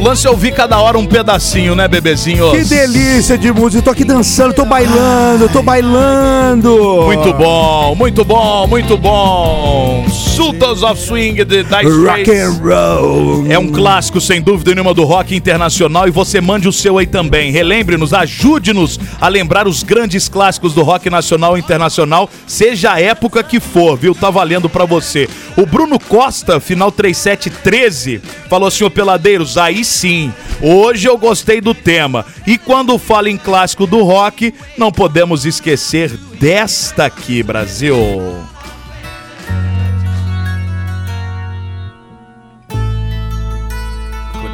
O 0.00 0.02
lance 0.02 0.26
é 0.26 0.30
ouvir 0.30 0.52
cada 0.52 0.80
hora 0.80 0.98
um 0.98 1.04
pedacinho, 1.04 1.74
né, 1.74 1.86
bebezinho? 1.86 2.50
Que 2.52 2.64
delícia 2.64 3.36
de 3.36 3.52
música, 3.52 3.82
tô 3.82 3.90
aqui 3.90 4.02
dançando, 4.02 4.54
tô 4.54 4.64
bailando, 4.64 5.46
tô 5.50 5.62
bailando. 5.62 7.02
Muito 7.04 7.34
bom, 7.34 7.94
muito 7.94 8.24
bom, 8.24 8.66
muito 8.66 8.96
bom. 8.96 10.06
Sultans 10.08 10.82
of 10.82 10.98
Swing 10.98 11.44
de 11.44 11.62
Dire 11.62 12.06
Rock 12.06 12.30
and 12.30 12.60
roll. 12.62 13.44
É 13.50 13.58
um 13.58 13.70
clássico, 13.70 14.22
sem 14.22 14.40
dúvida 14.40 14.74
nenhuma, 14.74 14.94
do 14.94 15.04
rock 15.04 15.36
internacional 15.36 16.08
e 16.08 16.10
você 16.10 16.40
mande 16.40 16.66
o 16.66 16.72
seu 16.72 16.96
aí 16.96 17.06
também. 17.06 17.52
Relembre-nos, 17.52 18.14
ajude-nos 18.14 18.98
a 19.20 19.28
lembrar 19.28 19.68
os 19.68 19.82
grandes 19.82 20.30
clássicos 20.30 20.72
do 20.72 20.82
rock 20.82 21.10
nacional 21.10 21.58
e 21.58 21.60
internacional, 21.60 22.30
seja 22.46 22.92
a 22.92 23.00
época 23.00 23.42
que 23.42 23.60
for, 23.60 23.98
viu? 23.98 24.14
Tá 24.14 24.30
valendo 24.30 24.66
pra 24.66 24.86
você. 24.86 25.28
O 25.58 25.66
Bruno 25.66 25.98
Costa, 25.98 26.58
final 26.58 26.90
3713, 26.90 28.22
falou 28.48 28.68
assim, 28.68 28.84
ô 28.84 28.90
Peladeiros, 28.90 29.58
aí 29.58 29.84
sim, 29.90 30.32
hoje 30.62 31.08
eu 31.08 31.18
gostei 31.18 31.60
do 31.60 31.74
tema. 31.74 32.24
E 32.46 32.56
quando 32.56 32.98
fala 32.98 33.28
em 33.28 33.36
clássico 33.36 33.86
do 33.86 34.02
rock, 34.02 34.54
não 34.78 34.90
podemos 34.92 35.44
esquecer 35.44 36.10
desta 36.38 37.04
aqui, 37.06 37.42
Brasil. 37.42 37.96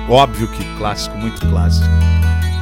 Óbvio 0.09 0.47
que 0.49 0.65
clássico, 0.79 1.17
muito 1.19 1.45
clássico. 1.49 1.87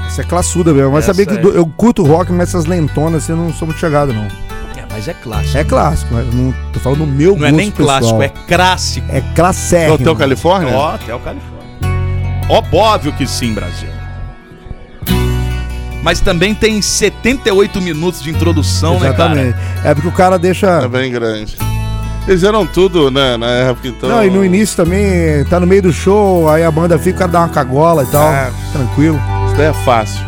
Isso 0.08 0.20
é 0.20 0.24
classuda 0.24 0.72
mesmo, 0.72 0.92
mas 0.92 1.04
Essa 1.04 1.12
sabia 1.12 1.26
que 1.26 1.46
é. 1.46 1.58
eu 1.58 1.66
curto 1.66 2.02
rock, 2.04 2.32
mas 2.32 2.48
essas 2.48 2.64
lentonas 2.66 3.24
assim, 3.24 3.32
eu 3.32 3.38
não 3.38 3.52
sou 3.52 3.66
muito 3.66 3.78
chegado, 3.78 4.12
não. 4.12 4.24
É, 4.24 4.86
mas 4.90 5.08
é 5.08 5.14
clássico. 5.14 5.58
É 5.58 5.64
clássico, 5.64 6.14
mas 6.14 6.34
não, 6.34 6.54
tô 6.72 6.80
falando 6.80 7.00
do 7.00 7.06
meu 7.06 7.36
Não 7.36 7.46
é 7.46 7.50
gosto 7.50 7.56
nem 7.56 7.70
clássico, 7.70 8.18
pessoal. 8.18 8.22
é 8.22 8.48
clássico. 8.48 9.06
É 9.10 9.20
classérrimo. 9.34 9.92
É 9.92 9.94
Hotel 9.94 10.16
Califórnia? 10.16 10.74
Ó, 10.74 10.94
o 10.94 10.98
Califórnia. 10.98 11.63
Ó, 12.48 12.62
óbvio 12.72 13.12
que 13.12 13.26
sim, 13.26 13.54
Brasil. 13.54 13.88
Mas 16.02 16.20
também 16.20 16.54
tem 16.54 16.82
78 16.82 17.80
minutos 17.80 18.22
de 18.22 18.28
introdução, 18.30 19.00
né, 19.00 19.08
Exatamente. 19.08 19.54
cara? 19.54 19.88
É 19.88 19.94
porque 19.94 20.08
o 20.08 20.12
cara 20.12 20.38
deixa... 20.38 20.66
É 20.82 20.88
bem 20.88 21.10
grande. 21.10 21.56
Eles 22.28 22.42
eram 22.42 22.66
tudo, 22.66 23.10
né, 23.10 23.38
na 23.38 23.46
época, 23.46 23.88
então... 23.88 24.08
Não, 24.10 24.24
e 24.24 24.28
no 24.28 24.44
início 24.44 24.76
também, 24.76 25.44
tá 25.48 25.58
no 25.58 25.66
meio 25.66 25.82
do 25.82 25.92
show, 25.92 26.48
aí 26.48 26.62
a 26.62 26.70
banda 26.70 26.98
fica, 26.98 27.16
o 27.16 27.18
cara 27.20 27.32
dá 27.32 27.38
uma 27.40 27.48
cagola 27.48 28.02
e 28.02 28.06
tal. 28.06 28.30
É. 28.30 28.50
Tranquilo. 28.72 29.18
Isso 29.46 29.56
daí 29.56 29.66
é 29.66 29.72
fácil. 29.72 30.20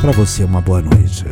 Pra 0.00 0.12
você, 0.12 0.44
uma 0.44 0.60
boa 0.60 0.82
noite. 0.82 1.24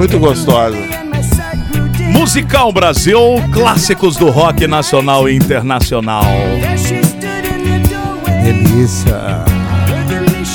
Muito 0.00 0.18
gostosa. 0.18 0.78
Musical 2.10 2.72
Brasil, 2.72 3.20
clássicos 3.52 4.16
do 4.16 4.30
rock 4.30 4.66
nacional 4.66 5.28
e 5.28 5.36
internacional. 5.36 6.24
Delícia. 8.42 9.44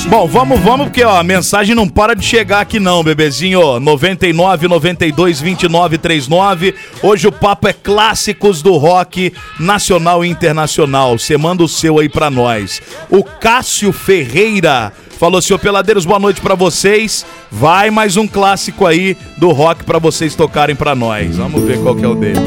Bom, 0.08 0.26
vamos, 0.26 0.58
vamos, 0.58 0.86
porque 0.86 1.04
ó, 1.04 1.16
a 1.16 1.22
mensagem 1.22 1.76
não 1.76 1.88
para 1.88 2.14
de 2.14 2.24
chegar 2.24 2.60
aqui 2.60 2.80
não, 2.80 3.04
bebezinho. 3.04 3.78
99 3.78 4.66
92 4.66 5.40
29 5.40 5.98
39. 5.98 6.74
Hoje 7.00 7.28
o 7.28 7.32
papo 7.32 7.68
é 7.68 7.72
clássicos 7.72 8.60
do 8.62 8.76
rock 8.76 9.32
nacional 9.60 10.24
e 10.24 10.28
internacional. 10.28 11.16
Você 11.16 11.36
manda 11.36 11.62
o 11.62 11.68
seu 11.68 12.00
aí 12.00 12.08
pra 12.08 12.30
nós. 12.30 12.82
O 13.08 13.22
Cássio 13.22 13.92
Ferreira 13.92 14.92
falou, 15.18 15.40
senhor 15.42 15.58
Peladeiros, 15.58 16.04
boa 16.04 16.18
noite 16.18 16.40
pra 16.40 16.54
vocês. 16.54 17.24
Vai 17.50 17.90
mais 17.90 18.16
um 18.16 18.26
clássico 18.26 18.86
aí 18.86 19.16
do 19.38 19.50
rock 19.52 19.84
pra 19.84 19.98
vocês 19.98 20.34
tocarem 20.34 20.76
pra 20.76 20.94
nós. 20.94 21.36
Vamos 21.36 21.62
ver 21.62 21.78
qual 21.82 21.94
que 21.94 22.04
é 22.04 22.08
o 22.08 22.14
dele. 22.14 22.38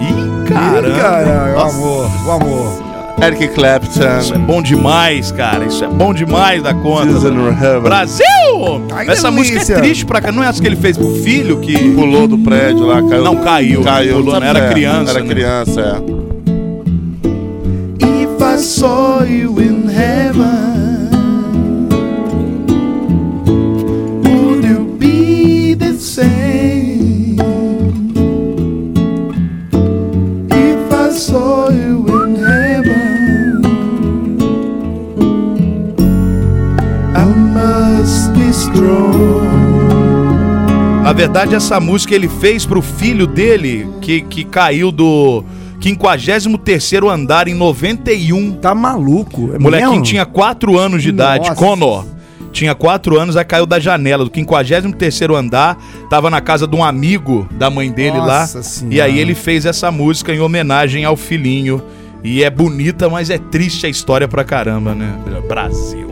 Ih, 0.00 0.48
caramba. 0.48 0.98
Caralho, 0.98 1.52
o 1.52 1.58
Nossa. 1.58 1.76
amor, 1.76 2.10
o 2.26 2.30
amor. 2.30 2.88
Eric 3.20 3.42
Isso 3.42 3.52
é 3.52 3.54
Clapton. 3.56 4.38
bom 4.46 4.62
demais, 4.62 5.32
cara. 5.32 5.64
Isso 5.64 5.84
é 5.84 5.88
bom 5.88 6.14
demais 6.14 6.62
da 6.62 6.72
conta. 6.72 7.12
Brasil! 7.82 8.24
Ai, 8.92 9.08
Essa 9.08 9.28
delícia. 9.28 9.56
música 9.58 9.72
é 9.72 9.76
triste 9.80 10.06
pra 10.06 10.20
cá. 10.20 10.30
Não 10.30 10.42
é 10.44 10.46
essa 10.46 10.62
que 10.62 10.68
ele 10.68 10.76
fez 10.76 10.96
pro 10.96 11.12
filho 11.16 11.58
que. 11.58 11.76
Pulou 11.94 12.28
do 12.28 12.38
prédio 12.38 12.86
lá, 12.86 13.02
caiu. 13.02 13.24
Não, 13.24 13.36
caiu. 13.38 13.82
Caiu. 13.82 14.14
Pulou, 14.18 14.38
não 14.38 14.46
era 14.46 14.60
É, 14.60 14.68
criança, 14.70 15.10
Era 15.10 15.20
né? 15.20 15.28
criança, 15.28 15.80
é. 15.80 16.28
If 18.22 18.40
I 18.40 18.56
saw 18.62 19.24
you 19.24 19.60
in 19.60 19.88
heaven, 19.90 20.77
verdade, 41.18 41.56
essa 41.56 41.80
música 41.80 42.14
ele 42.14 42.28
fez 42.28 42.64
pro 42.64 42.80
filho 42.80 43.26
dele, 43.26 43.88
que, 44.00 44.20
que 44.20 44.44
caiu 44.44 44.92
do 44.92 45.42
53º 45.80 47.12
andar 47.12 47.48
em 47.48 47.54
91. 47.54 48.52
Tá 48.52 48.72
maluco. 48.72 49.50
É 49.52 49.56
O 49.56 49.60
molequinho 49.62 49.90
mesmo? 49.90 50.04
tinha 50.04 50.24
4 50.24 50.78
anos 50.78 51.02
de 51.02 51.08
idade, 51.08 51.48
Nossa. 51.48 51.56
Conor. 51.56 52.06
Tinha 52.52 52.72
4 52.72 53.18
anos, 53.18 53.36
aí 53.36 53.44
caiu 53.44 53.66
da 53.66 53.80
janela 53.80 54.24
do 54.24 54.30
53º 54.30 55.34
andar, 55.34 55.76
tava 56.08 56.30
na 56.30 56.40
casa 56.40 56.68
de 56.68 56.76
um 56.76 56.84
amigo 56.84 57.48
da 57.50 57.68
mãe 57.68 57.90
dele 57.90 58.18
Nossa 58.18 58.58
lá. 58.58 58.62
Senhora. 58.62 58.94
E 58.94 59.00
aí 59.00 59.18
ele 59.18 59.34
fez 59.34 59.66
essa 59.66 59.90
música 59.90 60.32
em 60.32 60.38
homenagem 60.38 61.04
ao 61.04 61.16
filhinho. 61.16 61.82
E 62.22 62.44
é 62.44 62.50
bonita, 62.50 63.08
mas 63.08 63.28
é 63.28 63.38
triste 63.38 63.86
a 63.86 63.88
história 63.88 64.28
pra 64.28 64.44
caramba, 64.44 64.94
né? 64.94 65.18
Brasil. 65.48 66.06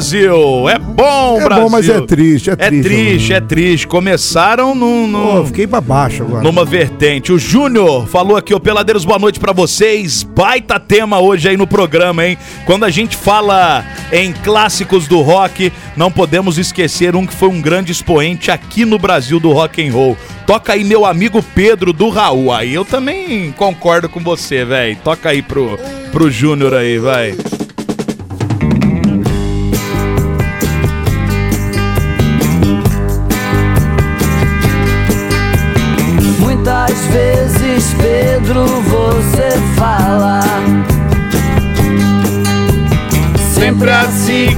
Brasil! 0.00 0.68
É 0.68 0.78
bom, 0.78 1.38
É 1.40 1.44
Brasil! 1.44 1.64
bom, 1.64 1.70
mas 1.70 1.88
é 1.88 2.00
triste, 2.02 2.50
é 2.50 2.52
É 2.52 2.56
triste. 2.56 2.82
triste, 2.82 3.32
é 3.32 3.40
triste. 3.40 3.86
Começaram 3.86 4.74
num, 4.74 5.06
num- 5.06 5.36
Pô, 5.38 5.44
fiquei 5.46 5.66
pra 5.66 5.80
baixo 5.80 6.22
agora. 6.22 6.42
numa 6.44 6.66
vertente. 6.66 7.32
O 7.32 7.38
Júnior 7.38 8.06
falou 8.06 8.36
aqui, 8.36 8.52
ô 8.54 8.60
Peladeiros, 8.60 9.06
boa 9.06 9.18
noite 9.18 9.40
pra 9.40 9.54
vocês. 9.54 10.22
Baita 10.22 10.78
tema 10.78 11.18
hoje 11.18 11.48
aí 11.48 11.56
no 11.56 11.66
programa, 11.66 12.26
hein? 12.26 12.36
Quando 12.66 12.84
a 12.84 12.90
gente 12.90 13.16
fala 13.16 13.82
em 14.12 14.34
clássicos 14.34 15.08
do 15.08 15.22
rock, 15.22 15.72
não 15.96 16.10
podemos 16.10 16.58
esquecer 16.58 17.16
um 17.16 17.26
que 17.26 17.32
foi 17.34 17.48
um 17.48 17.62
grande 17.62 17.90
expoente 17.90 18.50
aqui 18.50 18.84
no 18.84 18.98
Brasil 18.98 19.40
do 19.40 19.50
rock 19.50 19.82
and 19.86 19.92
roll. 19.92 20.14
Toca 20.46 20.74
aí 20.74 20.84
meu 20.84 21.06
amigo 21.06 21.42
Pedro 21.54 21.90
do 21.94 22.10
Raul. 22.10 22.52
Aí 22.52 22.74
eu 22.74 22.84
também 22.84 23.50
concordo 23.52 24.10
com 24.10 24.20
você, 24.20 24.62
velho. 24.62 24.98
Toca 25.02 25.30
aí 25.30 25.40
pro, 25.40 25.78
pro 26.12 26.30
Júnior 26.30 26.74
aí, 26.74 26.98
vai. 26.98 27.34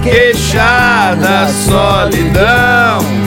Queixar 0.03 1.17
da 1.17 1.49
solidão. 1.49 3.18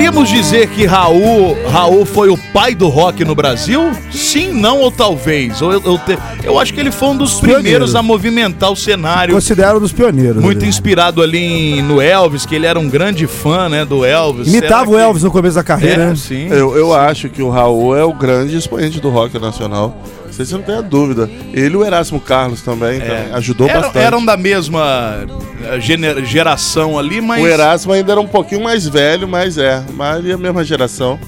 Poderíamos 0.00 0.30
dizer 0.30 0.66
que 0.68 0.86
Raul, 0.86 1.54
Raul 1.68 2.06
foi 2.06 2.30
o 2.30 2.38
pai 2.54 2.74
do 2.74 2.88
rock 2.88 3.22
no 3.22 3.34
Brasil? 3.34 3.90
Sim, 4.10 4.50
não 4.50 4.78
ou 4.78 4.90
talvez. 4.90 5.60
Ou 5.60 5.72
eu, 5.74 5.82
eu, 5.84 5.98
te- 5.98 6.18
eu 6.42 6.58
acho 6.58 6.72
que 6.72 6.80
ele 6.80 6.90
foi 6.90 7.08
um 7.10 7.16
dos 7.18 7.34
Pioneiros. 7.34 7.60
primeiros 7.62 7.94
a 7.94 8.02
movimentar 8.02 8.72
o 8.72 8.76
cenário. 8.76 9.34
Considero 9.34 9.76
um 9.76 9.80
dos 9.80 9.92
pioneiros. 9.92 10.42
Muito 10.42 10.60
ali. 10.60 10.68
inspirado 10.68 11.22
ali 11.22 11.38
em- 11.38 11.82
no 11.82 12.00
Elvis, 12.00 12.46
que 12.46 12.54
ele 12.54 12.64
era 12.64 12.80
um 12.80 12.88
grande 12.88 13.26
fã, 13.26 13.68
né, 13.68 13.84
do 13.84 14.02
Elvis. 14.02 14.48
Imitava 14.48 14.86
Será 14.86 14.90
o 14.90 14.96
que- 14.96 15.02
Elvis 15.06 15.22
no 15.22 15.30
começo 15.30 15.56
da 15.56 15.62
carreira, 15.62 16.02
É, 16.02 16.06
né? 16.06 16.14
sim. 16.16 16.48
Eu, 16.48 16.74
eu 16.74 16.94
acho 16.94 17.28
que 17.28 17.42
o 17.42 17.50
Raul 17.50 17.94
é 17.94 18.02
o 18.02 18.14
grande 18.14 18.56
expoente 18.56 19.00
do 19.00 19.10
rock 19.10 19.38
nacional. 19.38 19.94
Você 20.30 20.54
não 20.54 20.62
tem 20.62 20.74
a 20.76 20.80
dúvida. 20.80 21.28
Ele 21.52 21.74
e 21.74 21.76
o 21.76 21.84
Erasmo 21.84 22.20
Carlos 22.20 22.62
também, 22.62 23.00
também 23.00 23.32
ajudou 23.34 23.68
Era- 23.68 23.80
bastante. 23.80 24.04
eram 24.04 24.24
da 24.24 24.36
mesma 24.36 25.26
eh, 25.64 26.24
geração 26.24 26.98
ali, 26.98 27.20
mas. 27.20 27.42
O 27.42 27.46
Erasmo 27.46 27.92
ainda 27.92 28.12
era 28.12 28.20
um 28.20 28.26
pouquinho 28.26 28.62
mais 28.62 28.86
velho, 28.88 29.28
mas 29.28 29.58
é. 29.58 29.82
Mas 29.94 30.16
ali 30.16 30.30
é 30.30 30.34
a 30.34 30.38
mesma 30.38 30.64
geração. 30.64 31.18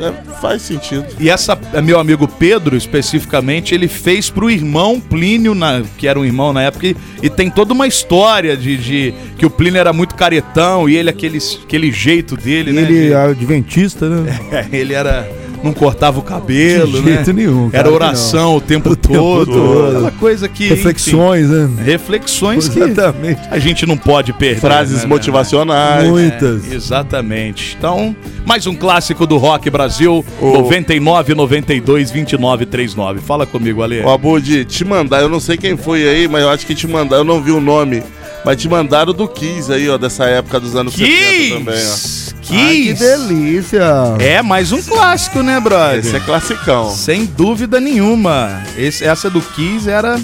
É, 0.00 0.12
faz 0.40 0.60
sentido. 0.62 1.06
E 1.20 1.30
essa, 1.30 1.56
é, 1.72 1.80
meu 1.80 2.00
amigo 2.00 2.26
Pedro, 2.26 2.76
especificamente, 2.76 3.72
ele 3.76 3.86
fez 3.86 4.28
pro 4.28 4.50
irmão 4.50 4.98
Plínio, 4.98 5.54
na- 5.54 5.82
que 5.96 6.08
era 6.08 6.18
um 6.18 6.24
irmão 6.24 6.52
na 6.52 6.62
época, 6.62 6.88
e, 6.88 6.96
e 7.22 7.30
tem 7.30 7.48
toda 7.48 7.72
uma 7.72 7.86
história 7.86 8.56
de, 8.56 8.76
de 8.76 9.14
que 9.38 9.46
o 9.46 9.50
Plínio 9.50 9.78
era 9.78 9.92
muito 9.92 10.16
caretão 10.16 10.88
e 10.88 10.96
ele, 10.96 11.08
aquele, 11.10 11.38
aquele 11.62 11.92
jeito 11.92 12.36
dele, 12.36 12.72
né? 12.72 12.82
Ele 12.82 13.06
de- 13.06 13.12
é 13.12 13.16
adventista, 13.16 14.08
né? 14.08 14.36
É, 14.50 14.66
ele 14.76 14.94
era. 14.94 15.28
Não 15.64 15.72
cortava 15.72 16.18
o 16.18 16.22
cabelo, 16.22 17.00
De 17.00 17.02
jeito 17.02 17.32
né? 17.32 17.42
nenhum, 17.42 17.70
Era 17.72 17.88
que 17.88 17.94
oração 17.94 18.56
o 18.56 18.60
tempo 18.60 18.94
tempo 18.94 19.14
todo. 19.18 19.52
todo. 19.52 19.88
Aquela 19.88 20.10
coisa 20.12 20.48
que. 20.48 20.68
Reflexões, 20.68 21.48
né? 21.48 21.64
enfim, 21.72 21.82
reflexões 21.82 22.68
que 22.68 22.78
Exatamente. 22.80 23.40
a 23.50 23.58
gente 23.58 23.86
não 23.86 23.96
pode 23.96 24.32
perder. 24.32 24.60
Frases 24.60 25.02
né, 25.02 25.06
motivacionais. 25.08 26.08
Muitas. 26.08 26.70
É, 26.70 26.74
exatamente. 26.74 27.76
Então, 27.78 28.14
mais 28.44 28.66
um 28.66 28.74
clássico 28.74 29.26
do 29.26 29.36
Rock 29.36 29.70
Brasil, 29.70 30.24
O- 30.40 30.52
99 30.52 31.34
92 31.34 32.10
29 32.10 32.66
39. 32.66 33.20
Fala 33.20 33.46
comigo, 33.46 33.82
Ale. 33.82 34.00
O 34.00 34.10
Abud, 34.10 34.64
te 34.64 34.84
mandar, 34.84 35.20
eu 35.22 35.28
não 35.28 35.40
sei 35.40 35.56
quem 35.56 35.76
foi 35.76 36.06
aí, 36.08 36.28
mas 36.28 36.42
eu 36.42 36.50
acho 36.50 36.66
que 36.66 36.74
te 36.74 36.86
mandaram, 36.86 37.22
eu 37.22 37.24
não 37.24 37.42
vi 37.42 37.50
o 37.52 37.60
nome, 37.60 38.02
mas 38.44 38.56
te 38.60 38.68
mandaram 38.68 39.12
do 39.12 39.26
Kiss 39.28 39.72
aí, 39.72 39.88
ó, 39.88 39.96
dessa 39.96 40.24
época 40.24 40.60
dos 40.60 40.74
anos 40.76 40.94
70 40.94 41.56
também, 41.58 41.74
ó. 41.74 41.94
Kiss! 41.94 42.34
Ai, 42.36 42.42
que 42.42 42.94
Kiss! 42.94 43.02
delícia. 43.02 43.82
É 44.20 44.42
mais 44.42 44.70
um 44.72 44.82
clássico, 44.82 45.42
né, 45.42 45.58
brother? 45.60 45.98
Esse 46.00 46.14
é 46.16 46.20
classicão. 46.20 46.90
Sem 46.90 47.24
dúvida 47.24 47.80
nenhuma. 47.80 48.62
Esse- 48.76 49.04
essa 49.04 49.30
do 49.30 49.40
Kiss 49.40 49.88
era. 49.88 50.20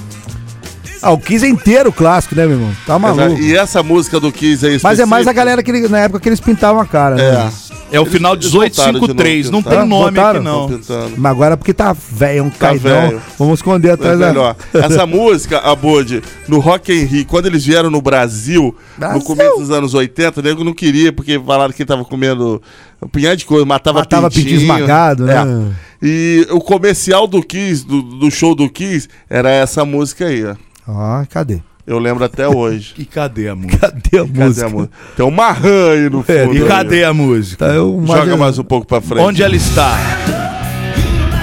Ah, 1.02 1.12
o 1.12 1.18
Kiss 1.18 1.44
é 1.46 1.48
inteiro 1.48 1.90
clássico, 1.90 2.34
né, 2.34 2.44
meu 2.46 2.56
irmão? 2.58 2.76
Tá 2.86 2.98
maluco. 2.98 3.40
E 3.40 3.56
essa 3.56 3.82
música 3.82 4.20
do 4.20 4.30
Kiss 4.30 4.66
aí 4.66 4.78
Mas 4.82 4.98
é 4.98 5.06
mais 5.06 5.26
a 5.26 5.32
galera 5.32 5.62
que 5.62 5.88
na 5.88 6.00
época 6.00 6.20
que 6.20 6.28
eles 6.28 6.40
pintavam 6.40 6.80
a 6.80 6.84
cara, 6.86 7.14
né? 7.16 7.24
É. 7.66 7.69
É 7.92 7.98
o 7.98 8.02
Eles- 8.04 8.12
final 8.12 8.34
eles 8.34 8.50
voltaram 8.50 8.92
de 8.92 9.00
1853. 9.00 9.50
Não 9.50 9.62
tem 9.62 9.78
nome 9.86 10.16
Voltaram? 10.16 10.62
aqui, 10.64 10.80
não. 10.88 11.10
Mas 11.16 11.30
agora 11.32 11.54
é 11.54 11.56
porque 11.56 11.74
tá 11.74 11.92
velho, 11.92 12.44
um 12.44 12.50
Tá 12.50 12.68
caidão. 12.68 13.08
velho. 13.08 13.22
Vamos 13.38 13.58
esconder 13.58 13.88
É 13.88 13.92
atrás 13.92 14.18
da... 14.18 14.28
melhor. 14.28 14.56
Essa 14.72 15.04
música, 15.06 15.58
Abud, 15.58 16.22
no 16.46 16.58
Rock 16.60 16.92
in 16.92 17.04
Rio, 17.04 17.26
quando 17.26 17.46
eles 17.46 17.64
vieram 17.64 17.90
no 17.90 18.00
Brasil, 18.00 18.74
Brasil. 18.96 19.18
no 19.18 19.24
começo 19.24 19.58
dos 19.58 19.70
anos 19.70 19.92
80, 19.94 20.40
o 20.40 20.42
nego 20.42 20.62
não 20.64 20.72
queria, 20.72 21.12
porque 21.12 21.38
falaram 21.40 21.72
que 21.72 21.84
tava 21.84 22.04
comendo 22.04 22.62
um 23.02 23.08
punhado 23.08 23.36
de 23.36 23.44
coisa, 23.44 23.64
matava, 23.64 24.00
Matava 24.00 24.30
pintinho 24.30 24.56
esmagado, 24.60 25.24
né? 25.24 25.34
É. 25.36 25.90
E 26.02 26.46
o 26.50 26.60
comercial 26.60 27.26
do 27.26 27.42
Kiss, 27.42 27.84
do, 27.86 28.00
do 28.02 28.30
show 28.30 28.54
do 28.54 28.68
Kiss, 28.70 29.08
era 29.28 29.50
essa 29.50 29.84
música 29.84 30.26
aí, 30.26 30.44
ó. 30.44 30.54
Ó, 30.88 31.24
cadê? 31.28 31.60
Eu 31.90 31.98
lembro 31.98 32.24
até 32.24 32.46
hoje. 32.46 32.94
E 32.96 33.04
cadê 33.04 33.48
a 33.48 33.56
música? 33.56 33.78
Cadê 33.90 34.18
a 34.18 34.20
Cadê 34.24 34.44
música? 34.44 34.66
a 34.66 34.68
música? 34.70 34.92
Tem 35.16 35.26
uma 35.26 35.50
rã 35.50 35.90
aí 35.90 36.08
no 36.08 36.24
É, 36.28 36.44
fundo. 36.44 36.56
E 36.56 36.62
aí. 36.62 36.68
cadê 36.68 37.02
a 37.02 37.12
música? 37.12 37.66
Tá, 37.66 37.72
eu 37.74 38.00
Joga 38.06 38.36
mais 38.36 38.60
um 38.60 38.62
pouco 38.62 38.86
pra 38.86 39.00
frente. 39.00 39.20
Onde 39.24 39.42
ela 39.42 39.56
está? 39.56 39.98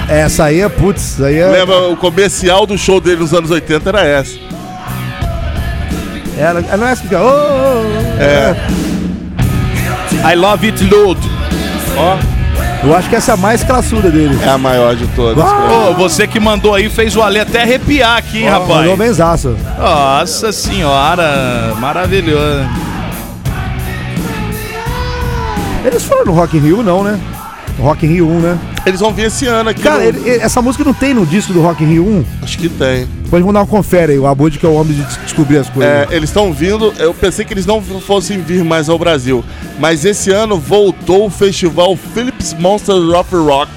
Essa 0.08 0.44
aí 0.44 0.62
é, 0.62 0.68
putz, 0.70 1.16
essa 1.16 1.26
aí 1.26 1.36
é... 1.36 1.48
Lembra, 1.50 1.88
o 1.90 1.96
comercial 1.98 2.64
do 2.64 2.78
show 2.78 2.98
dele 2.98 3.20
nos 3.20 3.34
anos 3.34 3.50
80 3.50 3.90
era 3.90 4.06
essa. 4.06 4.38
Ela, 6.38 6.60
ela 6.60 6.76
não 6.78 6.86
é 6.86 6.92
essa 6.92 7.02
que 7.02 7.08
fica... 7.08 7.20
"Oh, 7.22 7.26
oh, 7.26 7.82
oh". 8.16 8.22
É. 8.22 8.56
I 10.32 10.34
love 10.34 10.66
it, 10.66 10.82
Lord. 10.86 11.20
Eu 12.82 12.94
acho 12.96 13.08
que 13.08 13.16
essa 13.16 13.32
é 13.32 13.34
a 13.34 13.36
mais 13.36 13.64
classuda 13.64 14.10
dele. 14.10 14.38
É 14.42 14.48
a 14.48 14.58
maior 14.58 14.94
de 14.94 15.06
todas. 15.08 15.44
Ô, 15.44 15.94
você 15.94 16.26
que 16.26 16.38
mandou 16.38 16.74
aí 16.74 16.88
fez 16.88 17.16
o 17.16 17.22
Ale 17.22 17.40
até 17.40 17.62
arrepiar 17.62 18.16
aqui, 18.18 18.38
hein, 18.38 18.48
rapaz? 18.48 18.68
Mandou 18.68 18.96
benzaço. 18.96 19.56
Nossa 19.78 20.52
senhora, 20.52 21.74
maravilhoso. 21.78 22.64
Eles 25.84 26.04
foram 26.04 26.26
no 26.26 26.32
Rock 26.32 26.56
in 26.56 26.60
Rio, 26.60 26.82
não, 26.82 27.02
né? 27.02 27.18
Rock 27.78 28.04
in 28.06 28.08
Rio 28.10 28.28
1, 28.28 28.40
né? 28.40 28.58
Eles 28.84 29.00
vão 29.00 29.12
vir 29.12 29.26
esse 29.26 29.46
ano 29.46 29.70
aqui. 29.70 29.82
Cara, 29.82 29.98
no- 29.98 30.04
ele- 30.08 30.18
ele- 30.28 30.42
essa 30.42 30.60
música 30.60 30.82
não 30.84 30.92
tem 30.94 31.14
no 31.14 31.24
disco 31.24 31.52
do 31.52 31.60
Rock 31.60 31.84
in 31.84 31.86
Rio 31.86 32.04
1? 32.06 32.24
Acho 32.42 32.58
que 32.58 32.68
tem. 32.68 33.06
Depois 33.22 33.42
vamos 33.42 33.54
dar 33.54 33.60
uma 33.60 33.66
confere 33.66 34.12
aí. 34.12 34.18
O 34.18 34.26
Abud 34.26 34.58
que 34.58 34.64
é 34.66 34.68
o 34.68 34.72
homem 34.74 34.94
de 34.94 35.02
des- 35.02 35.18
descobrir 35.24 35.58
as 35.58 35.68
coisas. 35.68 35.92
É, 35.92 36.06
eles 36.10 36.30
estão 36.30 36.52
vindo. 36.52 36.92
Eu 36.98 37.12
pensei 37.14 37.44
que 37.44 37.52
eles 37.54 37.66
não 37.66 37.80
fossem 37.82 38.40
vir 38.40 38.64
mais 38.64 38.88
ao 38.88 38.98
Brasil. 38.98 39.44
Mas 39.78 40.04
esse 40.04 40.30
ano 40.30 40.58
voltou 40.58 41.26
o 41.26 41.30
festival 41.30 41.96
Philips 42.14 42.54
Monster 42.58 42.94
of 42.96 43.34
Rock 43.36 43.70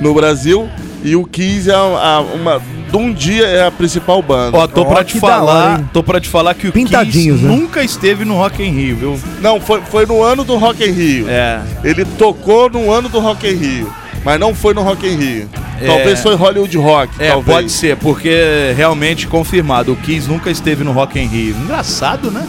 no 0.00 0.14
Brasil. 0.14 0.68
E 1.06 1.14
o 1.14 1.24
Kiss 1.24 1.70
é 1.70 1.74
a- 1.74 2.24
uma. 2.34 2.60
De 2.90 2.96
um 2.96 3.12
dia 3.12 3.44
é 3.46 3.66
a 3.66 3.70
principal 3.70 4.20
banda. 4.22 4.56
Ó, 4.58 4.66
tô 4.66 4.84
pra 4.84 5.04
te 5.04 5.16
hora, 5.18 5.20
falar, 5.20 5.78
hein? 5.78 5.90
tô 5.92 6.02
pra 6.02 6.20
te 6.20 6.28
falar 6.28 6.54
que 6.54 6.68
o 6.68 6.72
Pintadinhos, 6.72 7.38
Kiss 7.40 7.48
né? 7.48 7.56
nunca 7.56 7.82
esteve 7.84 8.24
no 8.24 8.34
Rock 8.34 8.62
in 8.62 8.70
Rio, 8.70 8.96
viu? 8.96 9.20
Não, 9.40 9.60
foi, 9.60 9.80
foi 9.82 10.04
no 10.06 10.22
ano 10.22 10.42
do 10.44 10.56
Rock 10.56 10.84
in 10.84 10.90
Rio. 10.92 11.26
É. 11.28 11.60
Ele 11.84 12.04
tocou 12.04 12.68
no 12.70 12.90
ano 12.92 13.08
do 13.08 13.20
Rock 13.20 13.46
in 13.48 13.54
Rio. 13.56 13.92
Mas 14.24 14.40
não 14.40 14.52
foi 14.54 14.74
no 14.74 14.82
Rock 14.82 15.06
in 15.06 15.16
Rio. 15.16 15.48
É. 15.80 15.86
Talvez 15.86 16.20
foi 16.20 16.34
Hollywood 16.34 16.76
Rock. 16.78 17.12
É, 17.22 17.30
talvez. 17.30 17.56
pode 17.56 17.70
ser, 17.70 17.96
porque 17.98 18.72
realmente 18.76 19.26
confirmado, 19.28 19.92
o 19.92 19.96
Kiss 19.96 20.28
nunca 20.28 20.50
esteve 20.50 20.82
no 20.82 20.90
Rock 20.92 21.18
in 21.20 21.26
Rio. 21.26 21.54
Engraçado, 21.62 22.30
né? 22.32 22.44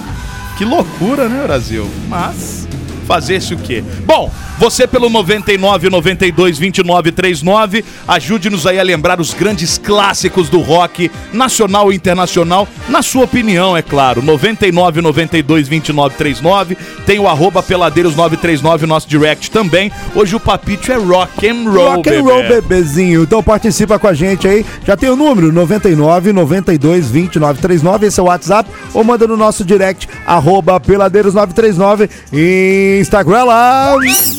Que 0.57 0.65
loucura, 0.65 1.29
né, 1.29 1.43
Brasil? 1.43 1.87
Mas 2.07 2.67
fazer-se 3.07 3.53
o 3.53 3.57
quê? 3.57 3.83
Bom, 4.05 4.31
Você 4.59 4.87
pelo 4.87 5.07
99 5.07 5.89
92 5.89 6.57
29 6.57 7.11
39, 7.11 7.85
ajude-nos 8.07 8.65
aí 8.65 8.79
a 8.79 8.83
lembrar 8.83 9.21
os 9.21 9.31
grandes 9.33 9.77
clássicos 9.77 10.49
do 10.49 10.59
rock 10.61 11.11
nacional 11.31 11.93
e 11.93 11.95
internacional, 11.95 12.67
na 12.89 13.03
sua 13.03 13.25
opinião, 13.25 13.77
é 13.77 13.83
claro. 13.83 14.21
99 14.23 15.01
92 15.01 15.67
29 15.67 16.15
39, 16.15 16.77
tem 17.05 17.19
o 17.19 17.27
arroba 17.27 17.61
peladeiros 17.61 18.15
939 18.15 18.87
nosso 18.87 19.07
direct 19.07 19.51
também. 19.51 19.91
Hoje 20.15 20.35
o 20.35 20.39
papito 20.39 20.91
é 20.91 20.95
rock 20.95 21.47
and 21.47 21.69
roll, 21.69 21.95
Rock 21.97 22.09
and 22.09 22.21
roll, 22.23 22.41
bebê. 22.41 22.61
bebezinho. 22.61 23.23
Então 23.23 23.43
participa 23.43 23.99
com 23.99 24.07
a 24.07 24.13
gente 24.13 24.47
aí. 24.47 24.65
Já 24.83 24.97
tem 24.97 25.09
o 25.09 25.15
número 25.15 25.51
99 25.51 26.33
92 26.33 27.11
29 27.11 27.61
39. 27.61 28.07
Esse 28.07 28.19
é 28.19 28.23
o 28.23 28.25
WhatsApp. 28.25 28.69
Ou 28.93 29.03
manda 29.03 29.27
no 29.27 29.37
nosso 29.37 29.63
direct, 29.63 30.09
arroba 30.25 30.79
peladeiros 30.79 31.35
939. 31.35 32.09
Instagram 33.01 33.43
lá. 33.43 33.95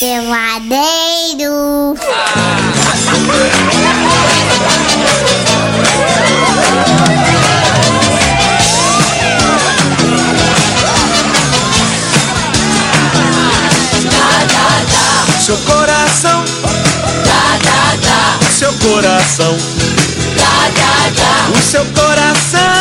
Peladeiro. 0.00 1.94
Seu 15.38 15.58
coração, 15.58 16.44
seu 18.58 18.72
coração, 18.72 19.54
o 21.54 21.60
seu 21.60 21.84
coração. 21.84 22.79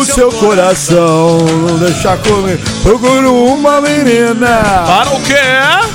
O 0.00 0.04
seu 0.06 0.32
coração. 0.32 1.36
Não 1.38 1.76
deixar 1.76 2.16
comigo. 2.16 2.58
Procuro 2.82 3.34
uma 3.44 3.82
menina. 3.82 4.62
Para 4.86 5.10
o 5.10 5.20
quê? 5.20 5.34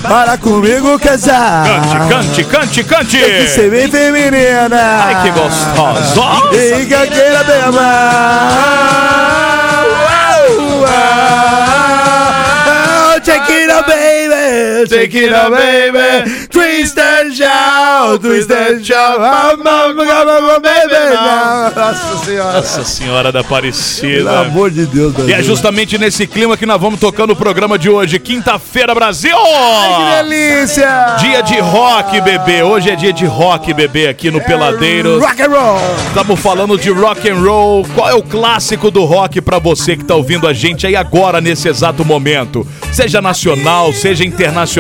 Para 0.03 0.37
comigo 0.37 0.99
casar. 0.99 1.65
Cante, 2.07 2.43
cante, 2.43 2.43
cante, 2.43 2.83
cante. 2.83 3.17
Tem 3.17 3.45
que 3.45 3.47
ser 3.47 3.71
bem 3.71 3.89
feminina. 3.89 4.77
Ai, 5.05 5.23
que 5.23 5.31
gostosa. 5.31 6.21
E 6.53 6.85
que 6.85 7.07
queira 7.07 7.67
amar. 7.67 8.51
Uau, 9.87 10.81
uau. 10.81 11.64
Take 14.89 15.17
it 15.17 15.33
out, 15.33 15.51
baby. 15.51 16.47
Twist 16.49 16.97
and 16.99 17.33
shout. 17.33 18.19
Twist 18.21 18.51
and 18.51 18.83
shout. 18.83 19.19
baby. 20.61 21.15
Nossa 21.75 22.25
senhora. 22.25 22.53
Nossa 22.53 22.83
Senhora 22.83 23.31
da 23.31 23.43
Pelo 23.43 23.55
Aparecida. 23.55 24.39
amor 24.39 24.71
de 24.71 24.85
Deus, 24.85 25.13
E 25.27 25.33
é 25.33 25.41
justamente 25.41 25.97
nesse 25.97 26.27
clima 26.27 26.57
que 26.57 26.65
nós 26.65 26.79
vamos 26.79 26.99
tocando 26.99 27.31
o 27.31 27.35
programa 27.35 27.77
de 27.77 27.89
hoje, 27.89 28.19
quinta-feira, 28.19 28.93
Brasil! 28.93 29.35
Que 29.35 30.23
delícia! 30.23 31.15
Dia 31.19 31.41
de 31.41 31.59
rock, 31.59 32.21
bebê. 32.21 32.63
Hoje 32.63 32.89
é 32.89 32.95
dia 32.95 33.13
de 33.13 33.25
rock, 33.25 33.73
bebê, 33.73 34.07
aqui 34.07 34.29
no 34.29 34.41
Peladeiros. 34.41 35.21
Rock 35.23 35.41
and 35.41 35.49
roll. 35.49 35.79
Estamos 36.07 36.39
falando 36.39 36.77
de 36.77 36.89
rock 36.91 37.29
and 37.29 37.39
roll. 37.41 37.85
Qual 37.95 38.09
é 38.09 38.13
o 38.13 38.21
clássico 38.23 38.91
do 38.91 39.03
rock 39.05 39.41
pra 39.41 39.59
você 39.59 39.95
que 39.95 40.03
tá 40.03 40.15
ouvindo 40.15 40.47
a 40.47 40.53
gente 40.53 40.85
aí 40.85 40.95
agora 40.95 41.41
nesse 41.41 41.67
exato 41.67 42.03
momento? 42.03 42.65
Seja 42.91 43.21
nacional, 43.21 43.91
seja 43.93 44.23
internacional. 44.23 44.74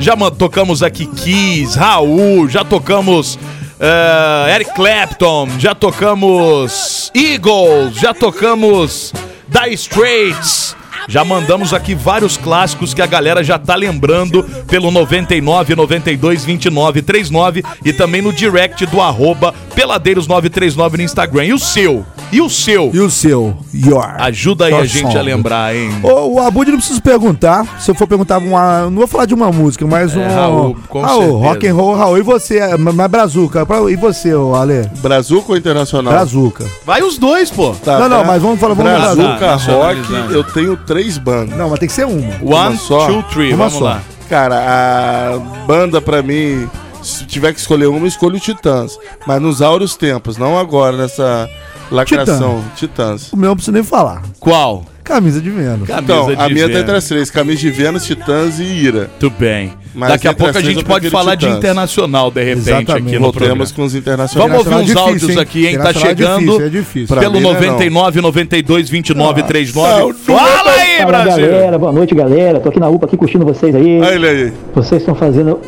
Já 0.00 0.16
man- 0.16 0.30
tocamos 0.30 0.82
aqui 0.82 1.06
Kiss, 1.06 1.78
Raul, 1.78 2.48
já 2.48 2.64
tocamos 2.64 3.38
eh, 3.78 4.52
Eric 4.54 4.74
Clapton, 4.74 5.48
já 5.58 5.74
tocamos 5.74 7.10
Eagles, 7.14 7.94
já 7.94 8.12
tocamos 8.12 9.12
Dire 9.48 9.74
Straits. 9.74 10.74
Já 11.06 11.22
mandamos 11.22 11.74
aqui 11.74 11.94
vários 11.94 12.38
clássicos 12.38 12.94
que 12.94 13.02
a 13.02 13.06
galera 13.06 13.44
já 13.44 13.58
tá 13.58 13.74
lembrando 13.74 14.42
pelo 14.66 14.90
99 14.90 15.76
92 15.76 16.44
29 16.46 17.02
39 17.02 17.62
e 17.84 17.92
também 17.92 18.22
no 18.22 18.32
direct 18.32 18.86
do 18.86 19.02
arroba 19.02 19.54
peladeiros939 19.76 20.96
no 20.96 21.02
Instagram. 21.02 21.44
E 21.44 21.52
o 21.52 21.58
seu? 21.58 22.06
E 22.32 22.40
o 22.40 22.50
seu? 22.50 22.90
E 22.92 22.98
o 22.98 23.08
seu? 23.08 23.56
Your. 23.72 24.04
Ajuda 24.18 24.64
aí 24.66 24.72
Your 24.72 24.82
a 24.82 24.86
gente 24.86 25.02
song. 25.06 25.18
a 25.18 25.22
lembrar, 25.22 25.74
hein? 25.74 25.90
Ô, 26.02 26.34
o 26.34 26.40
Abud 26.40 26.68
não 26.70 26.78
precisa 26.78 27.00
perguntar. 27.00 27.80
Se 27.80 27.90
eu 27.90 27.94
for 27.94 28.08
perguntar 28.08 28.38
uma. 28.38 28.82
Não 28.90 28.96
vou 28.96 29.06
falar 29.06 29.26
de 29.26 29.34
uma 29.34 29.52
música, 29.52 29.86
mas 29.86 30.16
um. 30.16 30.20
É, 30.20 30.34
Raul, 30.34 30.76
com 30.88 31.00
Raul, 31.00 31.20
certeza. 31.22 31.38
rock 31.44 31.66
and 31.68 31.74
roll, 31.74 31.94
Raul. 31.96 32.18
E 32.18 32.22
você, 32.22 32.58
é, 32.58 32.76
mas 32.76 33.08
Brazuca. 33.10 33.66
E 33.88 33.96
você, 33.96 34.34
ô, 34.34 34.54
Ale? 34.56 34.90
Brazuca 34.98 35.52
ou 35.52 35.56
internacional? 35.56 36.12
Brazuca. 36.12 36.66
Vai 36.84 37.02
os 37.02 37.18
dois, 37.18 37.50
pô. 37.50 37.70
Tá, 37.84 38.00
não, 38.00 38.08
não, 38.08 38.18
Bra- 38.18 38.26
mas 38.26 38.42
vamos 38.42 38.58
falar, 38.58 38.74
vamos. 38.74 38.92
Brazuca. 38.92 39.54
Rock, 39.54 40.32
eu 40.32 40.42
tenho 40.42 40.76
três 40.76 41.16
bandas. 41.18 41.56
Não, 41.56 41.70
mas 41.70 41.78
tem 41.78 41.88
que 41.88 41.94
ser 41.94 42.06
uma. 42.06 42.34
One, 42.42 42.76
só? 42.76 43.06
two, 43.06 43.22
three. 43.32 43.48
Uma 43.52 43.68
Vamos 43.68 43.74
só. 43.74 43.84
lá. 43.84 44.02
Cara, 44.28 44.56
a 44.56 45.38
banda 45.66 46.00
pra 46.00 46.20
mim, 46.22 46.68
se 47.02 47.24
tiver 47.26 47.52
que 47.52 47.60
escolher 47.60 47.86
uma, 47.86 48.08
escolho 48.08 48.36
o 48.36 48.40
Titãs. 48.40 48.98
Mas 49.26 49.40
nos 49.40 49.62
áureos 49.62 49.94
tempos, 49.94 50.36
não 50.36 50.58
agora, 50.58 50.96
nessa 50.96 51.48
lacração. 51.90 52.62
Titãs. 52.76 53.32
O 53.32 53.36
meu 53.36 53.48
não 53.50 53.56
preciso 53.56 53.72
nem 53.72 53.82
falar. 53.82 54.22
Qual? 54.40 54.84
Camisa 55.02 55.38
de 55.40 55.50
Vênus. 55.50 55.86
Camisa 55.86 56.00
Então, 56.02 56.28
a 56.38 56.48
de 56.48 56.54
minha 56.54 56.66
tá 56.66 56.68
Vênus. 56.72 56.82
entre 56.82 56.96
as 56.96 57.04
três: 57.08 57.30
Camisa 57.30 57.58
de 57.60 57.70
Vênus, 57.70 58.04
Titãs 58.06 58.58
e 58.58 58.62
Ira. 58.64 59.10
Muito 59.20 59.30
bem. 59.38 59.72
Mas 59.94 60.08
Daqui 60.08 60.26
a 60.26 60.34
pouco 60.34 60.58
a 60.58 60.60
gente 60.62 60.78
eu 60.78 60.84
pode 60.84 61.08
falar 61.10 61.34
de 61.34 61.42
Titãs. 61.44 61.58
internacional, 61.58 62.30
de 62.30 62.42
repente, 62.42 62.58
Exatamente. 62.70 62.90
aqui 62.92 63.18
no 63.18 63.30
programa. 63.30 63.48
Voltemos 63.48 63.72
com 63.72 63.82
os 63.84 63.94
internacionais. 63.94 64.50
Vamos 64.50 64.66
ouvir 64.66 64.76
uns 64.82 64.90
Internacional 64.90 65.04
é 65.04 65.08
áudios 65.10 65.20
difícil, 65.20 65.42
aqui, 65.42 65.66
hein? 65.66 65.78
Tá 65.78 65.90
é 65.90 65.94
chegando 65.94 66.40
difícil, 66.40 66.66
é 66.66 66.68
difícil. 66.68 67.16
Pelo 67.16 67.32
mim 67.34 67.40
não 67.40 67.50
é 67.50 67.54
99 67.54 68.20
92 68.22 68.88
29 68.88 69.42
39. 69.42 70.00
Não, 70.00 70.14
Fala 70.14 70.70
aí, 70.72 70.96
Fala 70.98 71.06
Brasil! 71.06 71.46
galera, 71.46 71.78
boa 71.78 71.92
noite 71.92 72.14
galera. 72.14 72.58
Tô 72.60 72.70
aqui 72.70 72.80
na 72.80 72.88
UPA 72.88 73.06
aqui 73.06 73.16
curtindo 73.16 73.44
vocês 73.44 73.74
aí. 73.74 74.00
Olha 74.00 74.14
ele 74.14 74.26
aí. 74.26 74.52
Vocês 74.74 75.02
estão 75.02 75.14
fazendo 75.14 75.60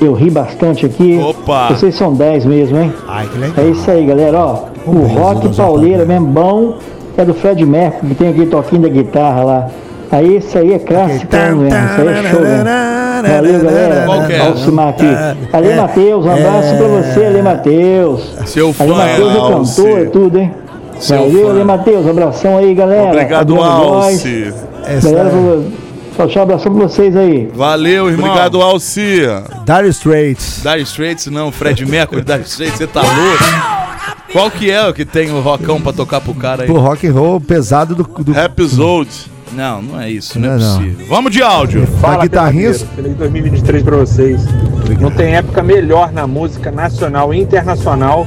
eu 0.00 0.12
ri 0.12 0.30
bastante 0.30 0.86
aqui. 0.86 1.18
Opa! 1.22 1.68
Vocês 1.68 1.94
são 1.94 2.14
10 2.14 2.46
mesmo, 2.46 2.78
hein? 2.78 2.92
Ai, 3.06 3.26
que 3.26 3.38
legal. 3.38 3.64
É 3.64 3.68
isso 3.68 3.90
aí, 3.90 4.06
galera, 4.06 4.38
ó. 4.38 4.64
O 4.86 5.06
rock 5.06 5.54
pauleira 5.54 6.04
mesmo 6.04 6.26
bom 6.26 6.76
é 7.16 7.24
do 7.24 7.34
Fred 7.34 7.64
Mercury, 7.66 8.08
que 8.08 8.14
tem 8.14 8.28
aquele 8.30 8.46
toquinho 8.46 8.82
da 8.82 8.88
guitarra 8.88 9.44
lá. 9.44 9.66
Aí 10.10 10.36
esse 10.36 10.56
aí 10.56 10.72
é 10.72 10.78
clássico 10.78 11.26
mesmo, 11.36 11.66
isso 11.66 11.74
aí 11.74 12.08
é 12.08 12.30
show 12.30 12.40
mesmo. 12.40 12.64
Valeu, 13.28 13.60
galera. 13.62 14.46
Alcimar 14.46 14.88
aqui. 14.88 15.06
Ale 15.52 15.74
Matheus, 15.74 16.24
um 16.24 16.30
abraço 16.30 16.76
pra 16.76 16.86
você, 16.86 17.26
Ale 17.26 17.42
Matheus. 17.42 18.34
Seu 18.46 18.66
Ale 18.66 18.74
fã 18.74 18.86
Matheus 18.94 19.32
é 19.32 19.36
cantor 19.36 20.10
tudo, 20.10 20.38
hein? 20.38 20.54
Seu 20.98 21.18
Valeu, 21.18 21.46
fã. 21.46 21.50
Ale 21.50 21.64
Matheus, 21.64 22.06
um 22.06 22.10
abração 22.10 22.56
aí, 22.56 22.74
galera. 22.74 23.08
Obrigado. 23.08 23.60
Alce. 23.60 24.54
Essa 24.86 25.10
Galera, 25.10 25.30
é 26.22 26.40
um 26.40 26.42
abração 26.42 26.74
pra 26.74 26.88
vocês 26.88 27.16
aí. 27.16 27.48
Valeu, 27.54 28.08
irmão. 28.10 28.28
Obrigado, 28.28 28.60
Alce. 28.60 29.00
Dire 29.64 29.88
Straits. 29.90 30.62
Dire 30.62 30.82
Straits 30.82 31.26
não, 31.26 31.50
Fred 31.52 31.84
Mercury, 31.86 32.22
Dire 32.22 32.42
Straits, 32.42 32.76
você 32.78 32.86
tá 32.86 33.02
louco? 33.02 33.78
Qual 34.32 34.50
que 34.50 34.70
é 34.70 34.86
o 34.86 34.92
que 34.92 35.04
tem 35.04 35.30
o 35.30 35.40
rockão 35.40 35.80
pra 35.80 35.92
tocar 35.92 36.20
pro 36.20 36.34
cara 36.34 36.62
aí? 36.62 36.66
Pro 36.68 36.78
rock 36.78 37.06
and 37.06 37.12
roll 37.12 37.40
pesado 37.40 37.94
do. 37.94 38.02
do 38.02 38.38
Episode. 38.38 39.38
Não, 39.52 39.80
não 39.80 39.98
é 40.00 40.10
isso, 40.10 40.38
não 40.38 40.50
é 40.52 40.56
Não, 40.56 40.58
não. 40.58 40.78
possível. 40.78 41.06
Vamos 41.08 41.32
de 41.32 41.42
áudio. 41.42 41.86
da 42.02 42.16
guitarrinha. 42.18 42.74
Feliz 42.74 43.16
2023 43.16 43.82
pra 43.82 43.96
vocês. 43.96 44.42
Não 45.00 45.10
tem 45.10 45.34
época 45.36 45.62
melhor 45.62 46.12
na 46.12 46.26
música 46.26 46.70
nacional 46.70 47.32
e 47.32 47.40
internacional 47.40 48.26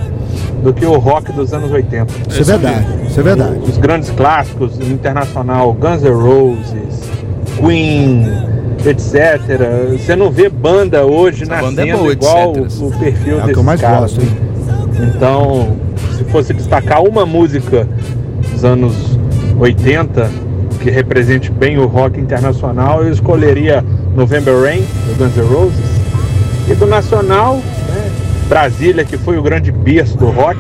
do 0.64 0.74
que 0.74 0.86
o 0.86 0.98
rock 0.98 1.32
dos 1.32 1.54
anos 1.54 1.72
80. 1.72 2.14
Isso 2.30 2.42
é 2.42 2.44
verdade. 2.44 2.86
Isso 3.08 3.20
é 3.20 3.24
verdade. 3.24 3.60
Os 3.70 3.78
grandes 3.78 4.10
clássicos 4.10 4.80
internacional, 4.80 5.74
Guns 5.74 6.02
N' 6.02 6.10
Roses, 6.10 7.02
Queen, 7.60 8.26
etc. 8.86 9.42
Você 9.98 10.16
não 10.16 10.32
vê 10.32 10.50
banda 10.50 11.06
hoje 11.06 11.44
Essa 11.44 11.56
banda 11.56 11.86
nascendo 11.86 11.90
é 11.90 11.98
boa, 11.98 12.12
igual 12.12 12.56
etc. 12.58 12.82
o, 12.82 12.88
o 12.88 12.92
perfil 12.98 13.40
É 13.40 13.44
o 13.46 13.48
que 13.48 13.58
eu 13.58 13.64
mais 13.64 13.82
caras. 13.82 14.00
gosto, 14.14 14.22
hein? 14.22 14.52
Então, 15.16 15.78
se 16.18 16.24
fosse 16.26 16.54
destacar 16.54 17.02
uma 17.04 17.26
música 17.26 17.88
dos 18.52 18.64
anos 18.64 19.18
80 19.60 20.30
que 20.80 20.90
represente 20.90 21.52
bem 21.52 21.78
o 21.78 21.86
rock 21.86 22.20
internacional, 22.20 23.04
eu 23.04 23.12
escolheria 23.12 23.84
November 24.16 24.54
Rain, 24.62 24.82
do 25.08 25.16
Guns 25.18 25.36
N' 25.38 25.44
Roses. 25.44 26.02
E 26.70 26.76
do 26.76 26.86
nacional, 26.86 27.56
né, 27.56 28.12
Brasília, 28.48 29.04
que 29.04 29.18
foi 29.18 29.38
o 29.38 29.42
grande 29.42 29.72
berço 29.72 30.18
do 30.18 30.28
rock, 30.30 30.60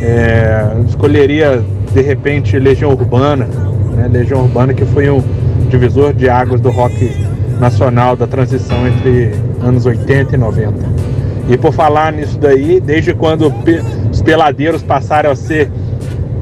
é, 0.00 0.64
escolheria 0.88 1.62
de 1.92 2.00
repente 2.00 2.58
Legião 2.58 2.90
Urbana, 2.90 3.46
né, 3.96 4.08
Legião 4.10 4.42
Urbana 4.42 4.72
que 4.72 4.84
foi 4.86 5.10
um 5.10 5.22
divisor 5.70 6.12
de 6.12 6.28
águas 6.28 6.60
do 6.60 6.70
rock 6.70 7.10
nacional 7.58 8.16
da 8.16 8.26
transição 8.26 8.86
entre 8.86 9.32
anos 9.62 9.86
80 9.86 10.34
e 10.34 10.38
90. 10.38 10.74
E 11.48 11.56
por 11.56 11.72
falar 11.72 12.12
nisso 12.12 12.38
daí, 12.38 12.80
desde 12.80 13.14
quando 13.14 13.52
os 14.10 14.22
peladeiros 14.22 14.82
passaram 14.82 15.30
a 15.30 15.36
ser 15.36 15.70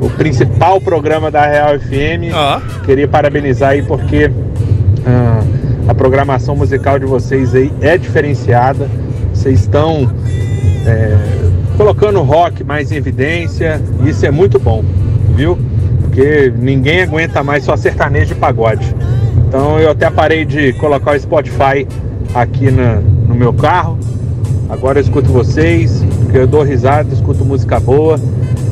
o 0.00 0.08
principal 0.10 0.80
programa 0.80 1.30
da 1.30 1.44
Real 1.46 1.78
FM, 1.78 2.32
Ah. 2.32 2.60
queria 2.84 3.08
parabenizar 3.08 3.70
aí 3.70 3.82
porque 3.82 4.30
ah, 5.06 5.40
a 5.88 5.94
programação 5.94 6.54
musical 6.54 6.98
de 6.98 7.06
vocês 7.06 7.54
aí 7.54 7.72
é 7.80 7.96
diferenciada. 7.96 8.88
Vocês 9.32 9.60
estão 9.60 10.10
é, 10.86 11.16
colocando 11.76 12.18
o 12.20 12.22
rock 12.22 12.62
mais 12.62 12.92
em 12.92 12.96
evidência. 12.96 13.80
Isso 14.04 14.24
é 14.26 14.30
muito 14.30 14.58
bom, 14.58 14.84
viu? 15.34 15.58
Porque 16.02 16.52
ninguém 16.58 17.02
aguenta 17.02 17.42
mais 17.42 17.64
só 17.64 17.76
sertanejo 17.76 18.32
e 18.32 18.36
pagode. 18.36 18.94
Então 19.48 19.78
eu 19.80 19.90
até 19.90 20.10
parei 20.10 20.44
de 20.44 20.74
colocar 20.74 21.16
o 21.16 21.20
Spotify 21.20 21.86
aqui 22.34 22.70
na- 22.70 23.00
no 23.26 23.34
meu 23.34 23.52
carro. 23.52 23.98
Agora 24.68 24.98
eu 24.98 25.02
escuto 25.02 25.30
vocês, 25.32 26.04
porque 26.22 26.38
eu 26.38 26.46
dou 26.46 26.62
risada, 26.62 27.12
escuto 27.14 27.44
música 27.44 27.80
boa. 27.80 28.20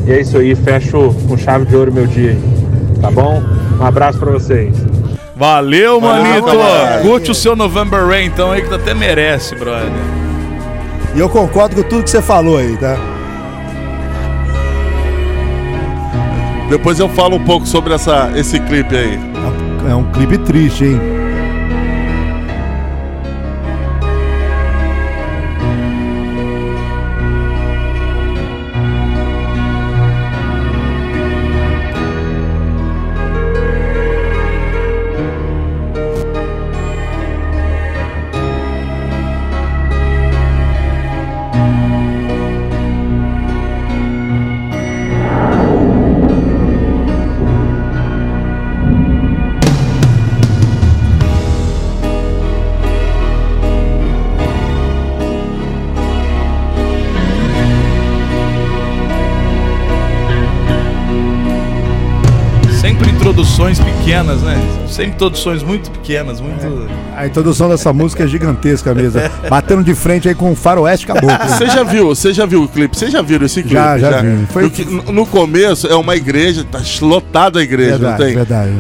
E 0.06 0.12
é 0.12 0.20
isso 0.20 0.36
aí, 0.36 0.54
fecho 0.54 1.14
com 1.26 1.36
chave 1.36 1.64
de 1.64 1.74
ouro 1.74 1.90
meu 1.92 2.06
dia 2.06 2.30
aí. 2.32 2.42
Tá 3.00 3.10
bom? 3.10 3.42
Um 3.80 3.84
abraço 3.84 4.18
pra 4.18 4.30
vocês. 4.30 4.74
Valeu, 5.34 6.00
manito. 6.00 6.46
Curte 7.02 7.30
o 7.30 7.34
seu 7.34 7.56
November 7.56 8.06
Rain, 8.06 8.26
então, 8.26 8.52
aí 8.52 8.62
que 8.62 8.68
tu 8.68 8.74
até 8.74 8.94
merece, 8.94 9.54
brother. 9.54 9.90
E 11.14 11.18
eu 11.20 11.28
concordo 11.28 11.76
com 11.76 11.82
tudo 11.88 12.04
que 12.04 12.10
você 12.10 12.20
falou 12.22 12.58
aí, 12.58 12.76
tá? 12.76 12.96
Depois 16.68 16.98
eu 16.98 17.08
falo 17.08 17.36
um 17.36 17.44
pouco 17.44 17.66
sobre 17.66 17.94
essa, 17.94 18.30
esse 18.34 18.58
clipe 18.60 18.94
aí. 18.96 19.18
É 19.88 19.94
um 19.94 20.10
clipe 20.10 20.36
triste, 20.38 20.84
hein? 20.84 21.15
Pequenas, 64.16 64.42
né? 64.42 64.56
Sempre 64.88 65.12
introduções 65.14 65.62
muito 65.62 65.90
pequenas, 65.90 66.40
muito. 66.40 66.88
A 67.16 67.26
introdução 67.26 67.68
dessa 67.68 67.92
música 67.92 68.24
é 68.24 68.26
gigantesca 68.26 68.94
mesmo. 68.94 69.20
Batendo 69.48 69.84
de 69.84 69.94
frente 69.94 70.28
aí 70.28 70.34
com 70.34 70.52
o 70.52 70.56
faroeste 70.56 71.06
caboclo. 71.06 71.36
Você 71.48 71.66
já 71.66 71.82
viu, 71.82 72.06
você 72.08 72.32
já 72.32 72.46
viu 72.46 72.62
o 72.62 72.68
clipe? 72.68 72.96
Vocês 72.96 73.12
já 73.12 73.22
viram 73.22 73.46
esse 73.46 73.60
clipe? 73.62 73.74
Já, 73.74 73.98
já 73.98 74.22
vi. 74.22 74.46
Foi- 74.46 74.62
No, 74.64 74.70
que- 74.70 74.84
no 75.12 75.26
começo 75.26 75.86
é 75.86 75.94
uma 75.94 76.16
igreja, 76.16 76.64
tá 76.64 76.80
lotada 77.02 77.58
a 77.58 77.62
igreja, 77.62 77.98
Verdade, 77.98 78.18
não 78.20 78.26
tem? 78.26 78.34
verdade. 78.34 78.72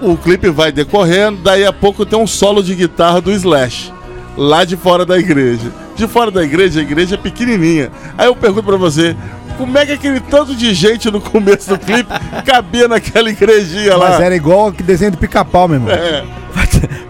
O 0.00 0.16
clipe 0.16 0.50
vai 0.50 0.72
decorrendo, 0.72 1.38
daí 1.42 1.64
a 1.64 1.72
pouco 1.72 2.04
tem 2.04 2.18
um 2.18 2.26
solo 2.26 2.62
de 2.62 2.74
guitarra 2.74 3.20
do 3.20 3.30
Slash. 3.32 3.92
Lá 4.36 4.64
de 4.64 4.76
fora 4.76 5.04
da 5.04 5.18
igreja. 5.18 5.70
De 5.94 6.08
fora 6.08 6.30
da 6.30 6.42
igreja, 6.42 6.80
a 6.80 6.82
igreja 6.82 7.14
é 7.16 7.18
pequenininha. 7.18 7.90
Aí 8.16 8.26
eu 8.26 8.34
pergunto 8.34 8.62
pra 8.64 8.76
você, 8.78 9.14
como 9.62 9.78
é 9.78 9.86
que 9.86 9.92
aquele 9.92 10.18
tanto 10.20 10.54
de 10.56 10.74
gente 10.74 11.10
no 11.10 11.20
começo 11.20 11.70
do 11.70 11.78
clipe 11.78 12.10
cabia 12.44 12.88
naquela 12.88 13.30
igrejinha 13.30 13.96
lá? 13.96 14.10
Mas 14.10 14.20
era 14.20 14.34
igual 14.34 14.72
que 14.72 14.82
desenho 14.82 15.12
do 15.12 15.18
pica-pau, 15.18 15.68
meu 15.68 15.76
irmão. 15.78 15.90
É. 15.94 16.24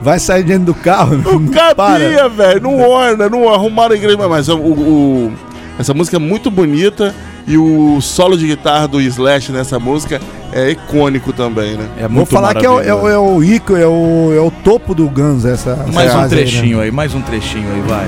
Vai 0.02 0.18
sair 0.18 0.42
dentro 0.42 0.66
do 0.66 0.74
carro, 0.74 1.16
não, 1.16 1.38
não. 1.40 1.48
Cabia, 1.52 2.28
velho. 2.28 2.60
Não 2.60 2.78
orna, 2.80 3.28
não 3.28 3.48
arrumaram 3.52 3.94
a 3.94 3.96
igreja. 3.96 4.16
Mas 4.28 4.48
o, 4.48 4.58
o- 4.58 5.32
essa 5.78 5.94
música 5.94 6.16
é 6.16 6.20
muito 6.20 6.50
bonita 6.50 7.14
e 7.46 7.56
o 7.56 7.98
solo 8.00 8.36
de 8.36 8.46
guitarra 8.46 8.86
do 8.86 9.00
Slash 9.00 9.50
nessa 9.50 9.78
música 9.78 10.20
é 10.52 10.70
icônico 10.70 11.32
também, 11.32 11.76
né? 11.76 11.86
É 11.98 12.06
Vou 12.06 12.26
falar 12.26 12.54
que 12.54 12.66
é 12.66 12.70
o, 12.70 12.78
é, 12.80 12.94
o, 12.94 13.08
é 13.08 13.18
o 13.18 13.42
Ico, 13.42 13.74
é 13.76 13.86
o, 13.86 14.32
é 14.36 14.40
o 14.40 14.50
topo 14.50 14.94
do 14.94 15.08
Guns 15.08 15.44
essa. 15.46 15.70
essa 15.70 15.92
Mais 15.92 16.10
um 16.10 16.18
fase 16.18 16.34
aí, 16.34 16.40
né? 16.44 16.50
trechinho 16.50 16.80
aí, 16.80 16.90
mais 16.90 17.14
um 17.14 17.22
trechinho 17.22 17.66
aí, 17.72 17.80
vai. 17.88 18.06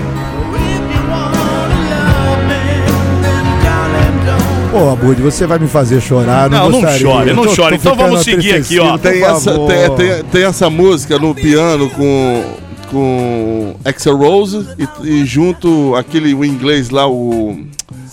Pô, 4.74 4.90
Abud, 4.90 5.22
você 5.22 5.46
vai 5.46 5.58
me 5.58 5.68
fazer 5.68 6.00
chorar. 6.00 6.50
Não, 6.50 6.68
não 6.68 6.80
gostaria. 6.80 6.98
chore, 6.98 7.30
Eu 7.30 7.37
não 7.37 7.44
tô- 7.44 7.54
chore. 7.54 7.76
tô 7.78 7.80
Então 7.90 7.96
vamos 7.96 8.22
seguir 8.22 8.54
aqui, 8.56 8.78
ó. 8.80 8.98
Tem 8.98 9.22
essa, 9.22 9.52
tem, 9.52 9.90
tem- 9.96 10.24
tem 10.24 10.44
essa 10.44 10.68
música 10.68 11.16
no 11.16 11.32
piano 11.32 11.88
com, 11.90 12.44
com 12.90 13.76
Axel 13.84 14.16
Rose 14.16 14.66
e, 15.04 15.08
e 15.20 15.24
junto 15.24 15.94
aquele 15.94 16.34
o 16.34 16.44
inglês 16.44 16.90
lá, 16.90 17.08
o. 17.08 17.56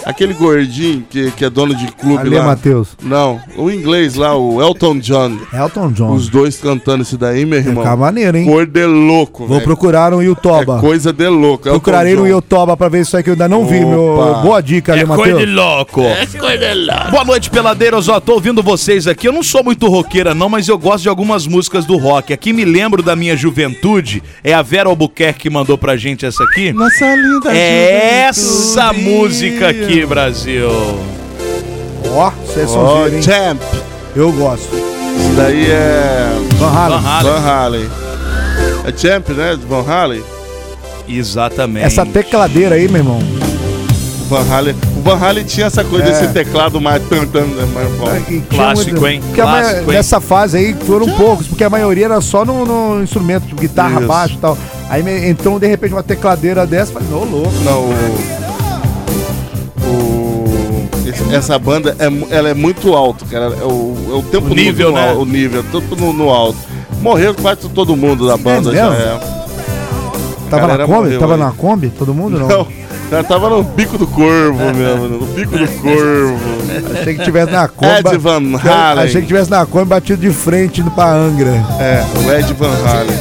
Aquele 0.05 0.33
gordinho 0.33 1.05
que, 1.09 1.31
que 1.31 1.45
é 1.45 1.49
dono 1.49 1.75
de 1.75 1.87
clube 1.91 2.17
Ali 2.17 2.35
é 2.35 2.39
lá. 2.39 2.45
Matheus. 2.45 2.89
Não, 3.03 3.39
o 3.55 3.69
inglês 3.69 4.15
lá, 4.15 4.35
o 4.35 4.61
Elton 4.61 4.99
John. 4.99 5.37
Elton 5.53 5.91
John. 5.91 6.13
Os 6.13 6.27
dois 6.29 6.57
cantando 6.57 7.03
isso 7.03 7.17
daí, 7.17 7.45
meu 7.45 7.59
irmão. 7.59 7.83
ficar 7.83 7.95
maneiro, 7.95 8.37
hein? 8.37 8.45
Cor 8.45 8.65
de 8.65 8.85
louco, 8.85 9.45
Vou 9.45 9.61
procurar 9.61 10.11
no 10.11 10.21
Yotoba. 10.21 10.77
É 10.77 10.79
coisa 10.79 11.13
de 11.13 11.27
louco. 11.27 11.67
Elton 11.67 11.79
Procurarei 11.79 12.15
no 12.15 12.23
John. 12.23 12.37
Yotoba 12.37 12.75
pra 12.77 12.89
ver 12.89 13.01
isso 13.01 13.15
aí 13.15 13.23
que 13.23 13.29
eu 13.29 13.33
ainda 13.33 13.47
não 13.47 13.65
vi. 13.65 13.79
Meu... 13.85 14.15
Opa. 14.15 14.41
Boa 14.41 14.61
dica 14.61 14.93
ali, 14.93 15.01
É 15.01 15.05
coisa 15.05 15.37
de 15.37 15.45
Matheus. 15.45 15.55
louco. 15.55 16.01
Boa 17.11 17.25
noite, 17.25 17.49
peladeiros. 17.49 18.07
Ó, 18.09 18.19
tô 18.19 18.33
ouvindo 18.33 18.63
vocês 18.63 19.07
aqui. 19.07 19.27
Eu 19.27 19.33
não 19.33 19.43
sou 19.43 19.63
muito 19.63 19.87
roqueira, 19.87 20.33
não, 20.33 20.49
mas 20.49 20.67
eu 20.67 20.77
gosto 20.77 21.03
de 21.03 21.09
algumas 21.09 21.45
músicas 21.47 21.85
do 21.85 21.97
rock. 21.97 22.33
Aqui 22.33 22.53
me 22.53 22.65
lembro 22.65 23.03
da 23.03 23.15
minha 23.15 23.35
juventude. 23.35 24.21
É 24.43 24.53
a 24.53 24.61
Vera 24.61 24.89
Albuquerque 24.89 25.41
que 25.41 25.49
mandou 25.49 25.77
pra 25.77 25.95
gente 25.97 26.25
essa 26.25 26.43
aqui. 26.43 26.71
Nossa 26.71 27.15
linda 27.15 27.51
É 27.55 28.25
essa 28.27 28.93
música 28.93 29.69
aqui, 29.69 29.90
Brasil. 30.07 30.69
Ó, 32.13 32.31
vocês 32.45 32.69
são 32.69 33.07
hein? 33.07 33.21
Champ. 33.21 33.61
Eu 34.15 34.31
gosto. 34.31 34.73
Isso 34.75 35.33
daí 35.35 35.65
é. 35.69 36.29
Van 36.57 36.67
Halen. 36.69 36.99
Van 37.01 37.07
Halen. 37.09 37.31
Van 37.31 37.39
Halen. 37.49 37.89
É 38.85 38.97
Champ, 38.97 39.29
né? 39.29 39.55
De 39.55 39.65
Van 39.65 39.83
Halen. 39.87 40.23
Exatamente. 41.07 41.85
Essa 41.85 42.05
tecladeira 42.05 42.75
aí, 42.75 42.87
meu 42.87 43.01
irmão. 43.01 43.19
O 43.19 44.25
Van 44.25 44.45
Halen. 44.53 44.75
O 44.97 45.01
Van 45.01 45.17
Halen 45.17 45.43
tinha 45.43 45.67
essa 45.67 45.83
coisa 45.83 46.05
É. 46.07 46.11
desse 46.11 46.27
teclado 46.33 46.79
mais 46.79 47.01
né? 47.55 47.67
Mais 47.73 47.87
tinha 48.27 48.41
Clássico, 48.49 49.07
hein? 49.07 49.21
Porque 49.25 49.41
a 49.41 49.45
ma- 49.45 49.61
Clássico, 49.61 49.91
hein? 49.91 49.97
nessa 49.97 50.21
fase 50.21 50.57
aí 50.57 50.75
foram 50.85 51.07
poucos, 51.09 51.47
porque 51.47 51.63
a 51.63 51.69
maioria 51.69 52.05
era 52.05 52.21
só 52.21 52.45
no, 52.45 52.65
no 52.65 53.03
instrumento, 53.03 53.53
guitarra, 53.55 53.99
Isso. 53.99 54.07
baixo 54.07 54.35
e 54.35 54.37
tal. 54.37 54.57
Aí 54.89 55.29
entrou 55.29 55.59
de 55.59 55.67
repente 55.67 55.93
uma 55.93 56.03
tecladeira 56.03 56.65
dessa, 56.65 56.93
falei, 56.93 57.07
ô 57.11 57.23
louco. 57.25 57.51
Não, 57.63 57.81
o. 57.81 58.50
esse- 61.11 61.35
essa 61.35 61.59
banda 61.59 61.95
é, 61.99 62.35
ela 62.35 62.49
é 62.49 62.53
muito 62.53 62.93
alto, 62.95 63.25
cara. 63.25 63.45
É 63.45 63.63
o, 63.63 63.95
é 64.11 64.13
o 64.15 64.23
tempo 64.23 64.47
O 64.51 64.55
nível, 64.55 64.89
no, 64.89 64.95
né? 64.95 65.13
O 65.13 65.25
nível, 65.25 65.63
tudo 65.71 65.95
no, 65.95 66.11
no 66.13 66.29
alto. 66.29 66.57
Morreram 67.01 67.33
quase 67.35 67.67
todo 67.69 67.95
mundo 67.95 68.27
da 68.27 68.37
banda 68.37 68.73
já. 68.73 68.89
mesmo? 68.89 69.05
É. 69.05 69.19
Tava 70.49 70.67
na 70.67 70.85
Kombi? 70.85 70.91
morreu 70.93 71.19
Tava 71.19 71.33
aí. 71.35 71.39
na 71.39 71.51
Kombi? 71.51 71.89
Todo 71.89 72.13
mundo 72.13 72.37
não? 72.39 72.47
Não, 72.47 72.67
já 73.09 73.23
tava 73.23 73.49
no 73.49 73.63
bico 73.63 73.97
do 73.97 74.05
corvo 74.05 74.59
mesmo, 74.75 75.07
no 75.07 75.25
bico 75.27 75.57
do 75.57 75.67
corvo. 75.81 76.37
Achei 76.99 77.15
que 77.15 77.23
tivesse 77.23 77.51
na 77.51 77.67
Kombi. 77.67 77.99
Ed 78.09 78.17
Van 78.17 78.41
Halen. 78.63 79.03
Achei 79.05 79.21
que 79.21 79.27
tivesse 79.27 79.49
na 79.49 79.65
Kombi 79.65 79.85
batido 79.85 80.21
de 80.21 80.29
frente 80.31 80.81
indo 80.81 80.91
pra 80.91 81.11
Angra. 81.13 81.51
É, 81.79 82.03
o 82.25 82.31
Ed 82.33 82.53
Van 82.53 82.69
Halen. 82.85 83.17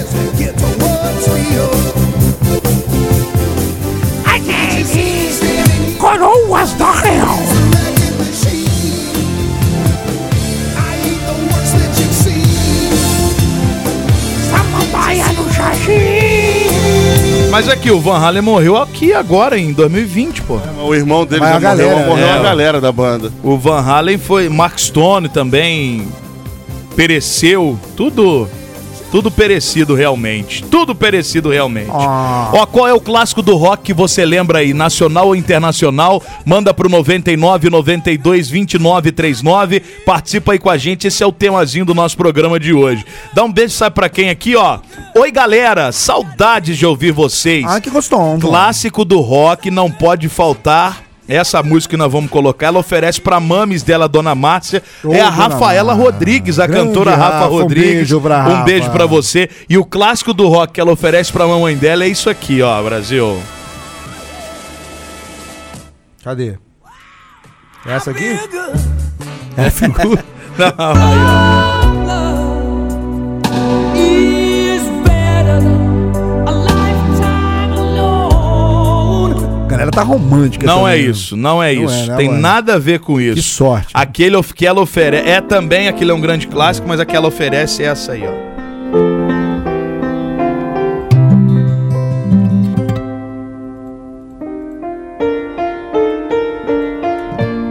Mas 17.61 17.69
aqui, 17.69 17.91
o 17.91 18.01
Van 18.01 18.17
Halen 18.17 18.41
morreu 18.41 18.75
aqui 18.79 19.13
agora, 19.13 19.59
em 19.59 19.71
2020, 19.75 20.41
pô. 20.45 20.59
O 20.83 20.95
irmão 20.95 21.27
dele 21.27 21.43
Mas 21.43 21.51
já 21.51 21.57
a 21.57 21.61
galera, 21.61 21.91
morreu, 21.91 22.07
morreu 22.07 22.27
é. 22.27 22.33
a 22.33 22.43
galera 22.43 22.81
da 22.81 22.91
banda. 22.91 23.31
O 23.43 23.59
Van 23.59 23.83
Halen 23.83 24.17
foi. 24.17 24.49
Mark 24.49 24.79
Stone 24.79 25.29
também 25.29 26.09
pereceu. 26.97 27.79
Tudo. 27.95 28.49
Tudo 29.11 29.31
perecido 29.31 29.95
realmente. 29.95 30.63
Tudo 30.65 30.95
perecido 30.95 31.51
realmente. 31.51 31.91
Ó, 31.91 32.65
qual 32.67 32.87
é 32.87 32.95
o 32.95 33.01
clássico 33.01 33.43
do 33.43 33.57
rock 33.57 33.83
que 33.83 33.93
você 33.95 34.25
lembra 34.25 34.61
aí? 34.61 34.73
Nacional 34.73 35.29
ou 35.29 35.37
internacional? 35.37 36.23
Manda 36.45 36.73
pro 36.73 36.89
99 36.89 37.71
92 37.71 38.49
29 38.49 39.13
39. 39.13 39.81
Participa 40.07 40.53
aí 40.53 40.59
com 40.59 40.71
a 40.71 40.77
gente. 40.77 41.09
Esse 41.09 41.23
é 41.23 41.27
o 41.27 41.33
temazinho 41.33 41.85
do 41.85 41.95
nosso 41.95 42.17
programa 42.17 42.61
de 42.61 42.73
hoje. 42.73 43.05
Dá 43.33 43.43
um 43.43 43.53
beijo, 43.53 43.75
sabe 43.75 43.95
pra 43.95 44.09
quem 44.09 44.31
aqui, 44.31 44.55
ó? 44.55 44.79
Oi, 45.17 45.31
galera. 45.33 45.91
Saudades 45.91 46.79
de 46.79 46.87
ouvir 46.87 47.11
vocês. 47.11 47.65
Ah, 47.67 47.81
que 47.81 47.91
gostoso. 47.91 48.39
Clássico 48.41 49.05
do 49.05 49.21
rock, 49.21 49.71
não 49.71 49.91
pode 49.91 50.29
faltar. 50.29 51.10
Essa 51.31 51.63
música 51.63 51.93
que 51.93 51.97
nós 51.97 52.11
vamos 52.11 52.29
colocar, 52.31 52.67
ela 52.67 52.79
oferece 52.81 53.21
pra 53.21 53.39
mames 53.39 53.83
dela, 53.85 54.09
Dona 54.09 54.35
Márcia. 54.35 54.83
Ô, 55.05 55.15
é 55.15 55.21
a 55.21 55.29
Rafaela 55.31 55.95
Márcia. 55.95 56.11
Rodrigues, 56.13 56.59
a 56.59 56.67
Grande 56.67 56.89
cantora 56.89 57.15
Rafa, 57.15 57.33
Rafa, 57.39 57.47
um 57.49 57.59
Rodrigues. 57.63 57.91
beijo 57.95 58.21
pra 58.21 58.39
Um 58.39 58.53
Rafa. 58.53 58.65
beijo 58.65 58.91
pra 58.91 59.07
você. 59.07 59.49
E 59.69 59.79
o 59.79 59.85
clássico 59.85 60.35
do 60.35 60.49
rock 60.49 60.73
que 60.75 60.81
ela 60.81 60.91
oferece 60.91 61.33
pra 61.33 61.47
mamãe 61.47 61.77
dela 61.77 62.03
é 62.05 62.09
isso 62.09 62.29
aqui, 62.29 62.61
ó, 62.63 62.83
Brasil. 62.83 63.41
Cadê? 66.25 66.59
Essa 67.87 68.11
aqui? 68.11 68.39
É 69.57 69.71
figura. 69.71 70.25
A 70.77 71.70
galera 79.81 79.91
tá 79.91 80.03
romântica. 80.03 80.67
Não 80.67 80.87
é 80.87 80.93
também. 80.97 81.11
isso, 81.11 81.37
não 81.37 81.63
é 81.63 81.75
Não 81.75 81.85
isso. 81.85 81.95
é, 81.95 82.07
né, 82.09 82.17
Tem 82.17 82.29
mano? 82.29 82.41
nada 82.41 82.75
a 82.75 82.79
ver 82.79 83.01
com 83.01 83.19
isso. 83.21 83.37
Que 83.37 83.43
sorte. 83.43 83.89
Aquele 83.95 84.37
of- 84.37 84.53
que 84.53 84.67
ela 84.67 84.81
oferece. 84.81 85.29
É 85.29 85.41
também, 85.41 85.89
aquele 85.89 86.11
é 86.11 86.15
um 86.15 86.21
grande 86.21 86.47
clássico, 86.47 86.87
mas 86.87 87.01
a 87.01 87.07
que 87.07 87.17
ela 87.17 87.29
oferece 87.29 87.83
é 87.83 87.87
essa 87.87 88.13
aí, 88.13 88.23
ó. 88.27 88.51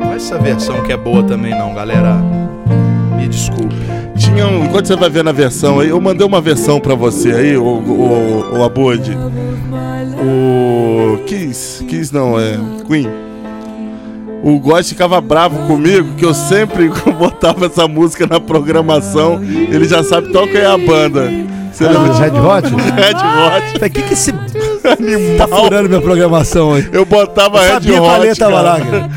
Não 0.02 0.12
é 0.14 0.16
essa 0.16 0.38
versão 0.38 0.82
que 0.84 0.92
é 0.92 0.98
boa 0.98 1.24
também, 1.24 1.52
não, 1.58 1.74
galera. 1.74 2.16
Me 3.16 3.28
desculpe. 3.28 3.76
Tinha 4.18 4.48
um, 4.48 4.66
enquanto 4.66 4.88
você 4.88 4.96
vai 4.96 5.10
ver 5.10 5.24
na 5.24 5.32
versão 5.32 5.80
aí, 5.80 5.90
eu 5.90 6.00
mandei 6.02 6.26
uma 6.26 6.42
versão 6.42 6.80
pra 6.80 6.96
você 6.96 7.32
aí, 7.32 7.58
o, 7.58 7.64
o, 7.64 8.58
o 8.60 8.64
Abud. 8.64 9.18
O 10.22 11.18
Kiss, 11.26 11.84
Kiss 11.86 12.14
não, 12.14 12.40
é 12.40 12.58
Queen. 12.88 13.08
O 14.44 14.58
Góis 14.60 14.88
ficava 14.88 15.20
bravo 15.20 15.68
comigo 15.68 16.14
que 16.16 16.24
eu 16.26 16.34
sempre 16.34 16.90
botava 17.18 17.66
essa 17.66 17.88
música 17.88 18.26
na 18.28 18.40
programação. 18.40 19.42
Ele 19.44 19.86
já 19.86 20.04
sabe 20.04 20.32
qual 20.32 20.48
que 20.48 20.58
é 20.58 20.66
a 20.66 20.78
banda. 20.78 21.30
Você 21.72 21.86
Ah, 21.86 21.92
lembra 21.92 22.10
de 22.14 22.20
Red 22.22 22.40
Hot? 22.40 22.68
Red 22.96 23.16
Hot. 23.16 23.86
O 23.86 23.90
que 23.90 24.02
que 24.02 24.14
esse 24.14 24.32
Animal. 24.32 25.38
tá 25.38 25.48
furando 25.48 25.90
minha 25.90 26.02
programação 26.02 26.74
aí? 26.74 26.88
Eu 26.92 27.06
botava 27.06 27.58
Eu 27.58 27.64
Red 27.64 27.70
sabia 27.74 27.92
que 27.92 27.98
a 27.98 28.02
Hot. 28.14 28.20
letra 28.22 28.46
tava 28.46 28.62
lá, 28.62 28.80
cara. 28.80 29.10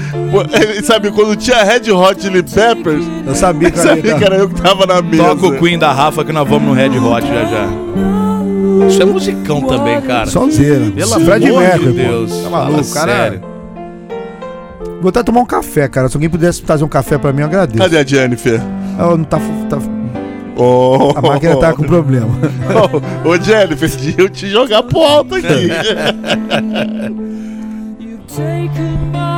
Ele 0.63 0.83
sabe, 0.83 1.11
quando 1.11 1.37
tinha 1.37 1.63
Red 1.63 1.91
Hot 1.93 2.21
Chili 2.23 2.43
Peppers, 2.43 3.05
Eu 3.27 3.35
sabia 3.35 3.71
que 3.71 3.79
eu 3.79 3.83
sabia 3.83 4.15
que 4.17 4.25
era 4.25 4.37
eu 4.37 4.49
que 4.49 4.61
tava 4.61 4.87
na 4.87 5.01
mesa. 5.03 5.23
Toca 5.25 5.47
o 5.47 5.59
Queen 5.59 5.79
da 5.79 5.93
Rafa 5.93 6.25
que 6.25 6.33
nós 6.33 6.49
vamos 6.49 6.69
no 6.69 6.75
Red 6.75 6.99
Hot 6.99 7.27
já 7.27 7.45
já. 7.45 7.69
Isso 8.89 9.03
é 9.03 9.05
musicão 9.05 9.63
também, 9.63 10.01
cara. 10.03 10.27
Sonzeira. 10.27 10.91
Pelo 10.91 11.21
Fred 11.21 11.49
amor 11.49 11.61
Mercury, 11.61 11.93
de 11.93 12.03
pô. 12.03 12.09
Deus. 12.09 12.43
Tá 12.43 12.51
maluco, 12.51 12.85
Fala 12.85 13.07
cara. 13.07 13.13
sério. 13.23 13.43
Vou 15.01 15.09
até 15.09 15.23
tomar 15.23 15.41
um 15.41 15.47
café, 15.47 15.89
cara. 15.89 16.09
Se 16.09 16.17
alguém 16.17 16.31
pudesse 16.31 16.63
trazer 16.63 16.85
um 16.85 16.89
café 16.89 17.19
pra 17.19 17.33
mim, 17.33 17.41
eu 17.41 17.47
agradeço. 17.47 17.79
Cadê 17.79 17.99
a 17.99 18.05
Jennifer? 18.05 18.61
Ela 18.99 19.17
não 19.17 19.25
tá, 19.25 19.39
tá- 19.69 19.79
Oh. 20.55 21.13
A 21.17 21.23
máquina 21.23 21.57
tá 21.57 21.73
com 21.73 21.83
problema. 21.83 22.29
Ô, 23.25 23.31
ô, 23.31 23.37
Jennifer, 23.41 23.89
deixa 23.91 24.21
eu 24.21 24.29
te 24.29 24.49
jogar 24.51 24.83
pro 24.83 25.01
alto 25.01 25.35
aqui. 25.35 25.69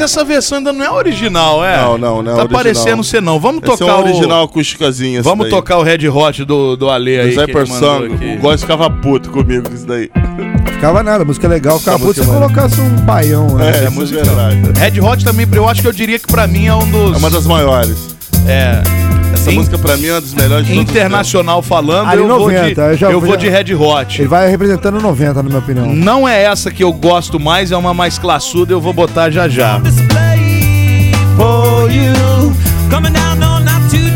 Mas 0.00 0.10
essa 0.12 0.24
versão 0.24 0.58
ainda 0.58 0.72
não 0.72 0.82
é 0.82 0.90
original, 0.90 1.62
é? 1.62 1.76
Não, 1.76 1.98
não, 1.98 2.22
não 2.22 2.32
é 2.32 2.34
Tá 2.36 2.40
original. 2.42 2.48
parecendo 2.48 3.04
ser 3.04 3.20
não. 3.20 3.38
Vamos 3.38 3.62
Esse 3.62 3.76
tocar 3.78 3.92
é 3.92 3.94
um 3.96 3.98
o... 3.98 4.04
original 4.04 4.44
acústicazinho. 4.44 5.20
esse 5.20 5.28
Vamos 5.28 5.44
daí. 5.44 5.50
tocar 5.50 5.76
o 5.76 5.82
Red 5.82 6.08
Hot 6.08 6.42
do, 6.46 6.74
do 6.74 6.88
Ale 6.88 7.20
aí. 7.20 7.34
Do 7.34 7.46
Persson. 7.46 8.04
aqui. 8.14 8.36
O 8.38 8.40
Góis 8.40 8.62
ficava 8.62 8.88
puto 8.88 9.30
comigo 9.30 9.68
com 9.68 9.74
isso 9.74 9.86
daí. 9.86 10.10
Ficava 10.72 11.02
nada, 11.02 11.22
a 11.22 11.26
música 11.26 11.46
é 11.46 11.50
legal. 11.50 11.78
Ficava 11.78 11.98
puto 11.98 12.14
se 12.14 12.20
é 12.22 12.32
colocasse 12.32 12.80
um 12.80 12.88
baião. 13.02 13.46
né? 13.56 13.66
É, 13.70 13.76
É, 13.76 13.82
isso 13.84 13.92
música. 13.92 14.20
é 14.20 14.24
verdade. 14.24 14.56
Red 14.78 15.00
Hot 15.02 15.22
também, 15.22 15.46
eu 15.52 15.68
acho 15.68 15.82
que 15.82 15.88
eu 15.88 15.92
diria 15.92 16.18
que 16.18 16.26
pra 16.26 16.46
mim 16.46 16.66
é 16.66 16.74
um 16.74 16.90
dos... 16.90 17.16
É 17.16 17.18
uma 17.18 17.30
das 17.30 17.46
maiores. 17.46 18.16
É, 18.48 18.80
Essa 19.40 19.52
In- 19.52 19.54
música 19.56 19.78
pra 19.78 19.96
mim 19.96 20.06
é 20.06 20.12
uma 20.12 20.20
das 20.20 20.34
melhores 20.34 20.66
de 20.66 20.74
todos 20.74 20.84
os 20.90 20.90
internacional 20.96 21.62
falando, 21.62 22.08
Ali 22.08 22.20
eu, 22.20 22.28
vou 22.28 22.38
90, 22.40 22.74
de, 22.74 22.90
eu 22.92 22.96
já- 22.98 23.10
eu 23.10 23.20
vou 23.20 23.30
já- 23.30 23.36
de 23.36 23.48
Red 23.48 23.74
Hot. 23.74 24.20
Ele 24.20 24.28
vai 24.28 24.50
representando 24.50 25.00
90, 25.00 25.34
na 25.34 25.42
minha 25.42 25.58
opinião. 25.58 25.86
Não 25.94 26.28
é 26.28 26.42
essa 26.42 26.70
que 26.70 26.84
eu 26.84 26.92
gosto 26.92 27.40
mais, 27.40 27.72
é 27.72 27.76
uma 27.76 27.94
mais 27.94 28.18
classuda, 28.18 28.72
eu 28.74 28.80
vou 28.82 28.92
botar 28.92 29.30
já 29.30 29.48
já. 29.48 29.80
Coming 32.90 33.12
down 33.12 33.36
no, 33.36 33.60
not 33.60 33.88
today. 33.88 34.10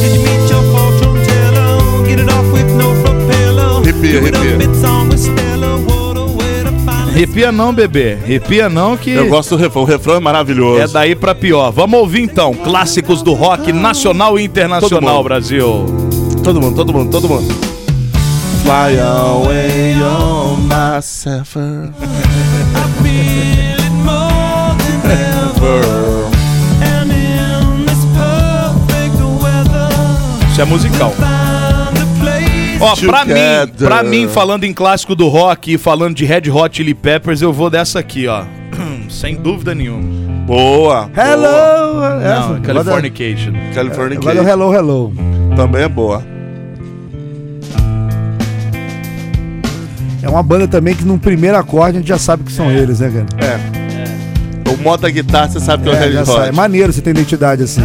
Did 0.00 0.14
you 0.14 0.22
meet 0.22 0.50
your 0.50 0.62
fortune 0.72 1.20
teller? 1.26 2.06
Get 2.08 2.20
it 2.20 2.30
off 2.32 2.50
with 2.52 2.64
no 2.74 2.94
propeller. 3.02 3.82
Arrepia, 3.82 4.20
Do 4.20 4.26
it 4.26 4.36
up, 4.36 4.46
arrepia. 4.46 4.64
it's 4.64 4.84
on 4.84 5.08
with 5.08 5.18
Stella. 5.18 5.49
Arrepia 7.10 7.50
não, 7.52 7.72
bebê. 7.74 8.18
Arrepia 8.22 8.68
não 8.68 8.96
que... 8.96 9.10
Eu 9.10 9.28
gosto 9.28 9.56
do 9.56 9.62
refrão. 9.62 9.82
O 9.82 9.84
refrão 9.84 10.14
é 10.14 10.20
maravilhoso. 10.20 10.80
É 10.80 10.86
daí 10.86 11.14
pra 11.14 11.34
pior. 11.34 11.70
Vamos 11.72 11.98
ouvir 12.00 12.22
então, 12.22 12.54
clássicos 12.54 13.20
do 13.22 13.32
rock 13.34 13.72
nacional 13.72 14.38
e 14.38 14.42
Todo 14.48 14.50
internacional, 14.50 15.16
mundo. 15.16 15.24
Brasil. 15.24 15.86
Todo 16.42 16.60
mundo, 16.60 16.76
todo 16.76 16.92
mundo, 16.92 17.10
todo 17.10 17.28
mundo. 17.28 17.52
Fly 18.62 18.98
away 19.00 19.94
on 20.02 20.60
my 20.68 21.00
Zephyr. 21.02 21.90
feel 23.02 23.78
it 23.78 23.90
more 24.04 24.74
than 24.78 25.10
ever. 25.10 26.30
And 26.82 27.10
in 27.10 27.86
this 27.86 28.04
perfect 28.14 29.16
weather, 29.42 29.88
Isso 30.52 30.60
é 30.60 30.64
musical. 30.64 31.12
Ó, 32.80 32.96
pra 32.96 33.24
mim, 33.26 33.72
pra 33.78 34.02
mim, 34.02 34.28
falando 34.28 34.64
em 34.64 34.72
clássico 34.72 35.14
do 35.14 35.28
rock 35.28 35.74
e 35.74 35.78
falando 35.78 36.14
de 36.14 36.24
Red 36.24 36.50
Hot 36.50 36.76
Chili 36.76 36.94
Peppers, 36.94 37.42
eu 37.42 37.52
vou 37.52 37.68
dessa 37.68 37.98
aqui, 37.98 38.26
ó. 38.26 38.44
Sem 39.10 39.34
dúvida 39.36 39.74
nenhuma. 39.74 40.02
Boa. 40.46 41.10
Hello! 41.16 42.00
Não, 42.00 42.54
Essa, 42.54 42.60
Californication. 42.60 43.52
boa. 43.52 44.32
É 44.34 44.40
o 44.40 44.48
Hello, 44.48 44.74
Hello. 44.74 45.12
Também 45.54 45.82
é 45.82 45.88
boa. 45.88 46.24
É 50.22 50.28
uma 50.28 50.42
banda 50.42 50.66
também 50.68 50.94
que 50.94 51.04
num 51.04 51.18
primeiro 51.18 51.56
acorde 51.56 51.96
a 51.96 52.00
gente 52.00 52.08
já 52.08 52.18
sabe 52.18 52.44
que 52.44 52.52
são 52.52 52.70
eles, 52.70 53.00
né, 53.00 53.10
cara? 53.10 53.46
É. 53.46 54.70
O 54.70 54.82
modo 54.82 55.00
da 55.02 55.10
guitarra, 55.10 55.48
você 55.48 55.60
sabe 55.60 55.82
que 55.82 55.88
é, 55.88 55.92
o 55.92 55.96
É, 55.96 55.98
Red 56.00 56.12
já 56.12 56.22
Hot. 56.22 56.30
sabe. 56.32 56.48
É 56.48 56.52
maneiro 56.52 56.92
você 56.92 57.00
ter 57.02 57.10
identidade 57.10 57.62
assim. 57.62 57.80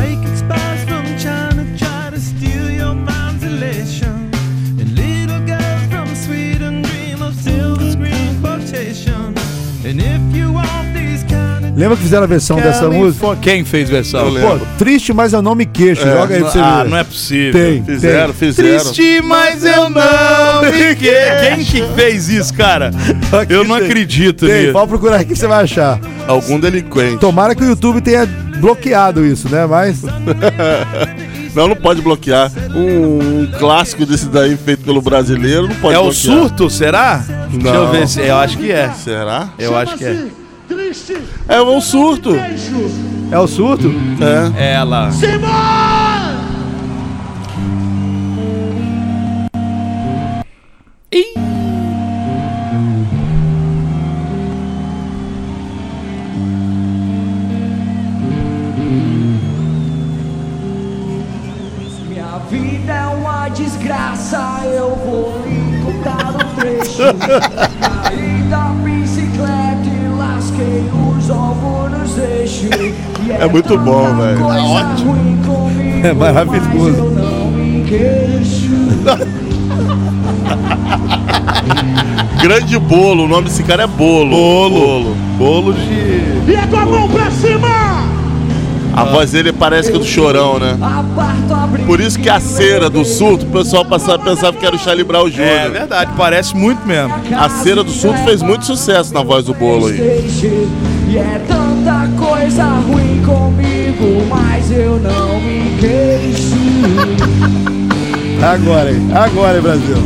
Lembra 11.75 11.97
que 11.97 12.03
fizeram 12.03 12.23
a 12.23 12.27
versão 12.27 12.55
dessa 12.57 12.89
música? 12.89 13.35
Quem 13.41 13.65
fez 13.65 13.89
versão? 13.89 14.21
Eu 14.21 14.29
lembro. 14.29 14.59
Pô, 14.59 14.65
triste, 14.77 15.11
mas 15.13 15.33
eu 15.33 15.41
não 15.41 15.53
me 15.53 15.65
queixo. 15.65 16.07
É, 16.07 16.13
Joga 16.13 16.35
aí 16.35 16.41
pra 16.41 16.49
você 16.51 16.59
Ah, 16.59 16.83
ver. 16.83 16.89
não 16.89 16.97
é 16.97 17.03
possível. 17.03 17.51
Tem, 17.51 17.83
Fizeram, 17.83 18.33
tem. 18.33 18.33
fizeram. 18.53 18.79
Triste, 18.79 19.21
mas 19.21 19.65
eu 19.65 19.89
não 19.89 20.61
me 20.61 20.95
que... 20.95 21.11
Quem 21.41 21.65
que 21.65 21.83
fez 21.95 22.29
isso, 22.29 22.53
cara? 22.53 22.91
Aqui 23.41 23.53
Eu 23.53 23.65
não 23.65 23.75
tem. 23.77 23.85
acredito 23.87 24.45
Tem, 24.45 24.61
nisso. 24.61 24.73
pode 24.73 24.87
procurar 24.87 25.17
aqui 25.17 25.33
que 25.33 25.35
você 25.39 25.47
vai 25.47 25.63
achar. 25.63 25.99
Algum 26.27 26.59
delinquente. 26.59 27.17
Tomara 27.17 27.53
que 27.53 27.63
o 27.63 27.67
YouTube 27.67 27.99
tenha 28.01 28.25
bloqueado 28.59 29.25
isso, 29.25 29.49
né? 29.49 29.65
Mas 29.65 30.01
Não, 31.53 31.67
não 31.69 31.75
pode 31.75 32.01
bloquear. 32.01 32.51
Um, 32.75 33.41
um 33.43 33.51
clássico 33.59 34.05
desse 34.05 34.25
daí 34.27 34.57
feito 34.57 34.83
pelo 34.83 35.01
brasileiro 35.01 35.67
não 35.67 35.75
pode 35.75 35.95
É 35.95 35.99
o 35.99 36.03
bloquear. 36.03 36.37
surto, 36.37 36.69
será? 36.69 37.17
Deixa 37.49 37.67
eu 37.67 37.83
Não. 37.85 37.91
ver 37.91 38.07
se... 38.07 38.21
Eu 38.21 38.35
acho 38.37 38.57
que 38.57 38.71
é. 38.71 38.89
Será? 38.91 39.49
Eu 39.59 39.75
acho 39.77 39.97
que 39.97 40.03
é 40.05 40.25
triste. 40.75 41.17
É 41.47 41.61
um 41.61 41.79
surto. 41.79 42.31
É 43.31 43.39
o 43.39 43.47
surto? 43.47 43.93
É. 44.57 44.63
é. 44.63 44.73
Ela. 44.73 45.09
Ih. 51.11 51.33
Minha 62.09 62.37
vida 62.49 62.93
é 62.93 63.07
uma 63.07 63.47
desgraça, 63.49 64.61
eu 64.65 64.95
vou 64.95 65.41
lhe 65.45 65.65
um 65.85 66.55
trecho. 66.55 67.03
É 73.45 73.47
muito 73.47 73.77
bom, 73.77 74.15
velho. 74.15 74.39
ruim 74.39 75.37
comigo, 75.45 76.01
É 76.03 76.13
maravilhoso. 76.13 77.13
Grande 82.41 82.79
bolo, 82.79 83.25
o 83.25 83.27
nome 83.27 83.43
desse 83.43 83.61
cara 83.61 83.83
é 83.83 83.87
Bolo. 83.87 84.31
Bolo. 84.31 85.15
Bolo 85.37 85.73
de. 85.73 86.51
E 86.51 86.55
a 86.55 86.65
tua 86.65 86.85
mão 86.87 87.07
pra 87.07 87.29
cima! 87.29 87.67
A 88.95 89.03
voz 89.03 89.31
dele 89.31 89.53
parece 89.53 89.91
que 89.91 89.97
é 89.97 89.99
do 89.99 90.05
chorão, 90.05 90.57
né? 90.57 90.75
Por 91.85 91.99
isso 91.99 92.17
que 92.17 92.29
a 92.29 92.39
cera 92.39 92.89
do 92.89 93.05
surto, 93.05 93.45
o 93.45 93.49
pessoal 93.49 93.85
passava, 93.85 94.17
pensava 94.23 94.57
que 94.57 94.65
era 94.65 94.75
o 94.75 94.79
Charlie 94.79 95.03
Brown 95.03 95.29
Jr. 95.29 95.41
É 95.41 95.69
verdade, 95.69 96.11
parece 96.17 96.55
muito 96.55 96.83
mesmo. 96.87 97.13
A 97.37 97.47
cera 97.49 97.83
do 97.83 97.91
surto 97.91 98.17
fez 98.23 98.41
muito 98.41 98.65
sucesso 98.65 99.13
na 99.13 99.21
voz 99.21 99.45
do 99.45 99.53
bolo 99.53 99.87
aí. 99.87 99.97
E 101.07 101.17
é 101.17 101.41
tanta 101.47 102.04
coisa 102.45 102.63
ruim 102.63 103.23
comigo, 103.25 104.23
mas 104.29 104.69
eu 104.69 104.99
não 104.99 105.41
me 105.41 105.75
queixo. 105.79 106.53
Agora, 108.39 108.91
hein? 108.91 109.09
Agora, 109.15 109.55
hein, 109.57 109.63
Brasil. 109.63 109.97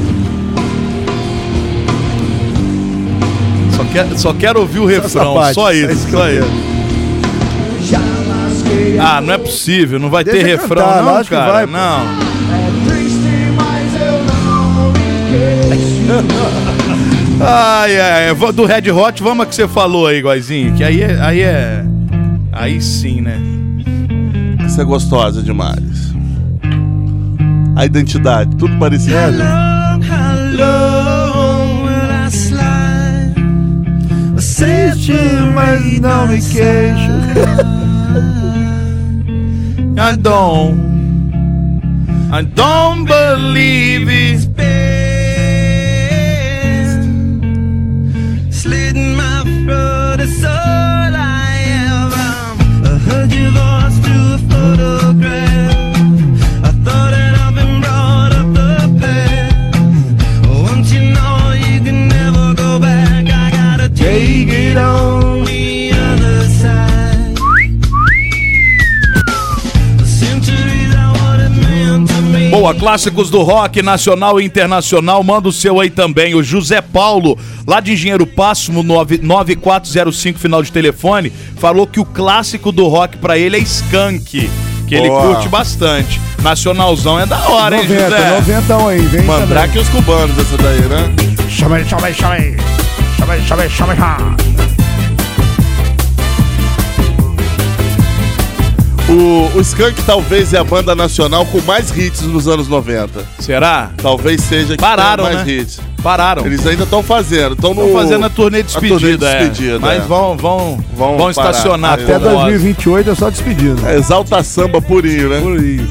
Só, 3.76 3.84
quer, 3.84 4.18
só 4.18 4.34
quero 4.34 4.62
ouvir 4.62 4.80
o 4.80 4.86
refrão, 4.86 5.34
parte, 5.34 5.56
só 5.56 5.70
é 5.70 5.76
isso, 5.76 5.92
isso 5.92 6.06
que 6.06 6.12
só 6.12 6.30
isso. 6.30 6.70
Ah, 9.02 9.20
não 9.20 9.34
é 9.34 9.38
possível, 9.38 10.00
não 10.00 10.10
vai 10.10 10.24
ter 10.24 10.32
Deixa 10.32 10.48
refrão 10.48 10.86
cantar, 10.86 11.04
não, 11.04 11.24
cara, 11.26 11.52
vai, 11.52 11.66
não. 11.66 12.00
É 12.02 12.72
triste, 12.88 13.20
mas 13.56 14.02
eu 14.02 14.24
não 14.24 14.92
me 14.92 15.10
queixo. 15.68 16.90
Ai, 17.42 17.98
ai, 17.98 18.36
do 18.54 18.66
Red 18.66 18.92
Hot, 18.92 19.24
vamos 19.24 19.46
a 19.46 19.48
que 19.48 19.56
você 19.56 19.66
falou 19.66 20.08
aí, 20.08 20.22
Goizinho, 20.22 20.74
que 20.74 20.84
aí 20.84 21.02
é, 21.02 21.18
aí 21.22 21.40
é, 21.40 21.86
aí 22.60 22.82
sim, 22.82 23.22
né? 23.22 23.40
Essa 24.66 24.82
é 24.82 24.86
gostosa 24.86 25.42
demais. 25.42 26.14
A 27.76 27.86
identidade, 27.86 28.56
tudo 28.58 28.78
parecido. 28.78 29.16
Existe, 34.38 35.14
mas 35.56 36.00
não 36.02 36.28
me 36.28 36.42
queixo. 36.42 37.12
I 39.98 40.16
don't, 40.18 40.80
I 42.32 42.42
don't 42.44 43.06
believe 43.06 44.10
it. 44.10 44.50
Slitting 48.52 49.16
my 49.16 49.44
throat 49.66 50.20
Boa, 72.50 72.74
clássicos 72.76 73.30
do 73.30 73.42
rock 73.42 73.82
nacional 73.82 74.40
e 74.40 74.44
internacional, 74.44 75.24
manda 75.24 75.48
o 75.48 75.52
seu 75.52 75.80
aí 75.80 75.90
também. 75.90 76.36
O 76.36 76.44
José 76.44 76.82
Paulo, 76.82 77.38
lá 77.66 77.80
de 77.80 77.94
Engenheiro 77.94 78.28
Pássimo, 78.28 78.84
9- 78.84 79.22
9405, 79.22 80.38
final 80.38 80.62
de 80.62 80.72
telefone, 80.72 81.32
falou 81.58 81.88
que 81.88 82.00
o 82.00 82.06
clássico 82.06 82.72
do 82.72 82.88
rock 82.88 83.18
pra 83.18 83.38
ele 83.38 83.56
é 83.56 83.60
Skank, 83.60 84.50
que 84.88 84.94
ele 84.96 85.08
Boa. 85.08 85.22
curte 85.36 85.48
bastante. 85.48 86.20
Nacionalzão 86.42 87.20
é 87.20 87.26
da 87.26 87.40
hora, 87.50 87.78
hein, 87.78 87.88
90, 87.88 88.10
José? 88.10 88.30
90 88.40 88.88
aí, 88.88 89.00
vem 89.00 89.24
Mandrake 89.24 89.78
e 89.78 89.80
os 89.80 89.90
cubanos, 89.90 90.38
essa 90.38 90.58
daí, 90.58 90.82
né? 90.82 91.16
Chama 91.50 91.78
aí, 91.78 91.86
chama 91.88 92.08
aí, 92.08 92.14
chama 92.14 92.34
aí. 92.34 92.58
Chama 93.20 93.40
chama 93.40 93.70
chama 93.70 93.94
aí. 93.94 94.60
O, 99.10 99.58
o 99.58 99.62
Skank 99.62 100.00
talvez 100.04 100.54
é 100.54 100.60
a 100.60 100.64
banda 100.64 100.94
nacional 100.94 101.44
com 101.48 101.60
mais 101.62 101.90
hits 101.98 102.22
nos 102.22 102.48
anos 102.48 102.68
90. 102.68 103.26
Será? 103.40 103.90
Talvez 103.98 104.40
seja 104.42 104.76
que 104.76 104.82
Pararam, 104.82 105.24
tenha 105.24 105.36
mais 105.36 105.48
né? 105.48 105.54
hits. 105.54 105.82
Pararam. 106.04 106.46
Eles 106.46 106.66
ainda 106.68 106.84
estão 106.84 107.02
fazendo. 107.02 107.56
Estão 107.56 107.76
fazendo 107.92 108.26
a 108.26 108.30
turnê 108.30 108.62
de 108.62 108.68
despedida, 108.68 108.96
a 108.96 109.00
turnê 109.00 109.18
de 109.18 109.26
é. 109.26 109.40
despedida, 109.40 109.80
Mas 109.80 110.04
é. 110.04 110.06
vão, 110.06 110.38
vão, 110.38 110.84
vão, 110.94 111.18
Vão 111.18 111.32
estacionar 111.32 111.94
Até 111.94 112.04
Até 112.04 112.20
com 112.20 112.36
o 112.36 112.38
Ozzy. 112.38 112.52
2028 112.52 113.10
é 113.10 113.16
só 113.16 113.30
despedindo. 113.32 113.88
É, 113.88 113.96
exalta 113.96 114.44
samba 114.44 114.80
purinho, 114.80 115.30
né? 115.30 115.42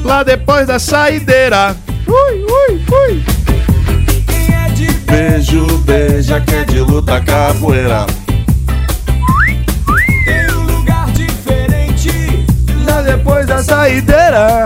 Lá 0.03 0.23
depois 0.23 0.65
da 0.67 0.79
saideira. 0.79 1.75
Ui, 2.07 2.45
ui, 2.45 2.81
ui. 2.89 3.38
Beijo, 5.09 5.65
beija, 5.79 6.39
que 6.41 6.55
é 6.55 6.63
de 6.65 6.79
luta 6.81 7.19
capoeira. 7.21 8.05
Tem 10.25 10.51
um 10.55 10.63
lugar 10.63 11.07
diferente. 11.11 12.45
Lá 12.85 13.01
depois 13.01 13.45
da 13.47 13.63
saideira. 13.63 14.65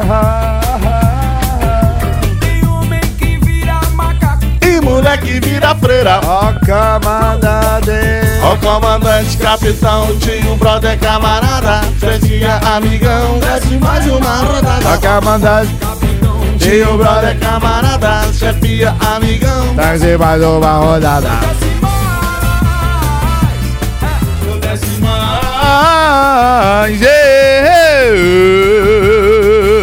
Tem 2.41 2.67
homem 2.67 2.99
que 3.17 3.37
vira 3.37 3.79
macaco. 3.93 4.43
E 4.61 4.81
moleque 4.81 5.39
vira 5.39 5.73
freira. 5.75 6.19
Ó, 6.25 6.53
camada 6.65 7.79
dele. 7.85 8.27
Ó, 8.43 8.57
comandante, 8.57 9.37
capitão, 9.37 10.07
tio, 10.19 10.55
brother, 10.57 10.99
camarada. 10.99 11.81
Festinha, 11.99 12.57
amigão, 12.75 13.39
desce 13.39 13.77
mais 13.77 14.05
uma 14.07 14.41
Ó, 14.41 14.55
rodada. 14.55 14.97
camada 14.97 15.65
Tio, 16.64 16.97
brother, 16.97 17.38
camarada. 17.39 18.32
Chefia, 18.34 18.95
amigão. 19.16 19.74
Em 19.74 20.18
mais 20.18 20.41
uma 20.41 20.78
rodada. 20.78 21.30
Mas, 25.61 27.01
é, 27.01 28.09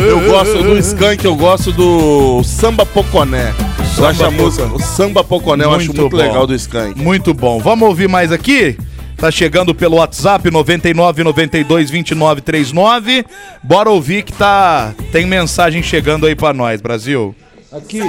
Eu 0.08 0.20
gosto 0.26 0.62
do 0.62 0.78
Skank, 0.78 1.24
eu 1.24 1.34
gosto 1.36 1.72
do 1.72 2.42
Samba 2.44 2.86
Poconé. 2.86 3.52
Eu 3.98 4.06
acho 4.06 4.22
a 4.22 4.30
Samba 4.30 4.42
música, 4.42 4.64
o 4.66 4.78
Samba 4.80 5.24
Poconé, 5.24 5.64
eu 5.64 5.70
acho 5.74 5.86
Muito 5.86 6.00
muito 6.00 6.16
bom. 6.16 6.22
legal 6.22 6.46
do 6.46 6.54
Skank. 6.54 6.98
Muito 6.98 7.34
bom. 7.34 7.58
Vamos 7.58 7.88
ouvir 7.88 8.08
mais 8.08 8.32
aqui? 8.32 8.78
Tá 9.20 9.30
chegando 9.30 9.74
pelo 9.74 9.96
WhatsApp 9.96 10.50
99 10.50 11.22
92 11.24 11.90
29 11.90 12.40
39. 12.40 13.26
Bora 13.62 13.90
ouvir 13.90 14.22
que 14.22 14.32
tá 14.32 14.94
tem 15.12 15.26
mensagem 15.26 15.82
chegando 15.82 16.24
aí 16.24 16.34
pra 16.34 16.54
nós, 16.54 16.80
Brasil. 16.80 17.34
Aqui, 17.70 18.02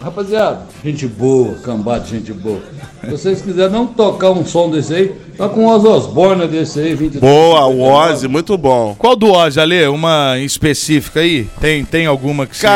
rapaziada, 0.00 0.62
gente 0.82 1.06
boa, 1.06 1.56
cambada, 1.56 2.06
gente 2.06 2.32
boa. 2.32 2.62
Se 3.04 3.10
vocês 3.10 3.42
quiserem 3.42 3.72
não 3.72 3.86
tocar 3.88 4.30
um 4.30 4.46
som 4.46 4.70
desse 4.70 4.94
aí, 4.94 5.12
tá 5.36 5.48
com 5.48 5.66
os 5.66 5.84
Osborne 5.84 6.46
desse 6.46 6.78
aí, 6.78 6.94
23. 6.94 7.20
Boa, 7.20 7.66
o 7.66 7.82
Ozzy, 7.82 8.28
muito 8.28 8.56
bom. 8.56 8.94
Qual 8.96 9.16
do 9.16 9.32
Ozzy, 9.32 9.60
Ale? 9.60 9.86
Uma 9.88 10.38
específica 10.38 11.20
aí? 11.20 11.46
Tem, 11.60 11.84
tem 11.84 12.06
alguma 12.06 12.46
que 12.46 12.56
você... 12.56 12.66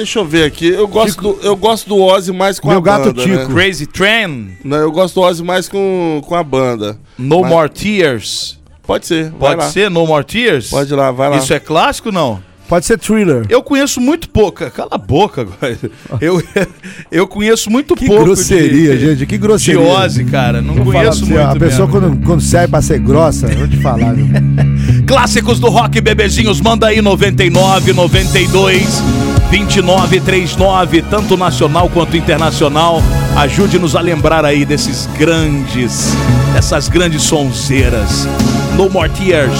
Deixa 0.00 0.18
eu 0.18 0.24
ver 0.24 0.44
aqui. 0.44 0.66
Eu 0.68 0.88
gosto, 0.88 1.20
do, 1.20 1.38
eu 1.42 1.54
gosto 1.54 1.86
do 1.86 2.00
Ozzy 2.00 2.32
mais 2.32 2.58
com 2.58 2.68
Meu 2.68 2.78
a 2.78 2.80
gato 2.80 3.04
banda, 3.12 3.22
Tico. 3.22 3.36
né? 3.36 3.46
Crazy 3.46 3.86
Train? 3.86 4.56
Não, 4.64 4.78
eu 4.78 4.90
gosto 4.90 5.16
do 5.16 5.20
Ozzy 5.20 5.42
mais 5.44 5.68
com, 5.68 6.22
com 6.26 6.34
a 6.34 6.42
banda. 6.42 6.98
No 7.18 7.42
Mas- 7.42 7.50
More 7.50 7.68
Tears? 7.68 8.58
Pode 8.86 9.06
ser, 9.06 9.24
vai 9.30 9.38
Pode 9.50 9.56
lá. 9.56 9.68
ser 9.70 9.90
No 9.90 10.06
More 10.06 10.24
Tears? 10.24 10.70
Pode 10.70 10.90
ir 10.90 10.96
lá, 10.96 11.10
vai 11.12 11.28
lá. 11.28 11.36
Isso 11.36 11.52
é 11.52 11.60
clássico 11.60 12.10
não? 12.10 12.42
Pode 12.70 12.86
ser 12.86 12.96
thriller. 12.98 13.44
Eu 13.48 13.64
conheço 13.64 14.00
muito 14.00 14.28
pouco. 14.28 14.64
Cala 14.70 14.90
a 14.92 14.96
boca 14.96 15.40
agora. 15.40 15.76
Eu, 16.20 16.40
eu 17.10 17.26
conheço 17.26 17.68
muito 17.68 17.96
Que 17.96 18.06
pouco. 18.06 18.22
grosseria, 18.26 18.96
de, 18.96 19.06
gente, 19.06 19.26
que 19.26 19.36
De 19.36 19.38
grosseria. 19.38 19.80
Ozzy, 19.80 20.24
cara. 20.24 20.62
Não 20.62 20.74
Vou 20.76 20.84
conheço 20.92 21.26
muito 21.26 21.40
A 21.42 21.56
pessoa 21.56 21.88
mesmo. 21.88 22.00
quando, 22.00 22.24
quando 22.24 22.40
sai 22.40 22.68
pra 22.68 22.80
ser 22.80 23.00
grossa, 23.00 23.48
eu 23.48 23.58
vou 23.58 23.66
te 23.68 23.76
falar, 23.78 24.14
viu? 24.14 24.28
Clássicos 25.04 25.58
do 25.58 25.68
rock, 25.68 26.00
bebezinhos, 26.00 26.60
manda 26.60 26.86
aí 26.86 27.02
99, 27.02 27.92
92, 27.92 29.02
29, 29.50 30.20
39, 30.20 31.02
tanto 31.10 31.36
nacional 31.36 31.90
quanto 31.90 32.16
internacional. 32.16 33.02
Ajude-nos 33.36 33.96
a 33.96 34.00
lembrar 34.00 34.44
aí 34.44 34.64
desses 34.64 35.08
grandes, 35.18 36.12
dessas 36.54 36.88
grandes 36.88 37.24
sonzeiras. 37.24 38.28
No 38.76 38.88
More 38.88 39.10
Tears, 39.10 39.58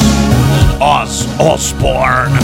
Oz 0.79 1.27
Osborne. 1.41 2.39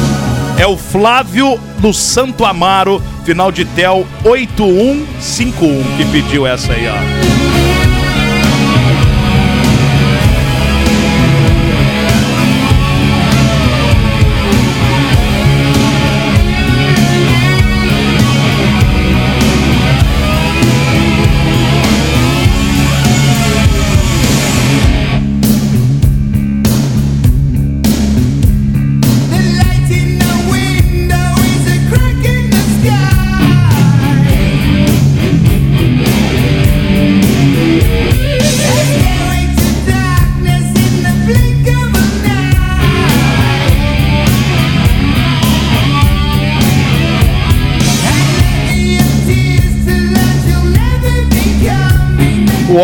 É 0.58 0.66
o 0.66 0.76
Flávio 0.76 1.60
do 1.78 1.92
Santo 1.92 2.44
Amaro, 2.44 3.02
final 3.24 3.52
de 3.52 3.64
tel 3.64 4.06
8151, 4.24 5.96
que 5.96 6.04
pediu 6.06 6.46
essa 6.46 6.72
aí, 6.72 6.88
ó. 6.88 7.35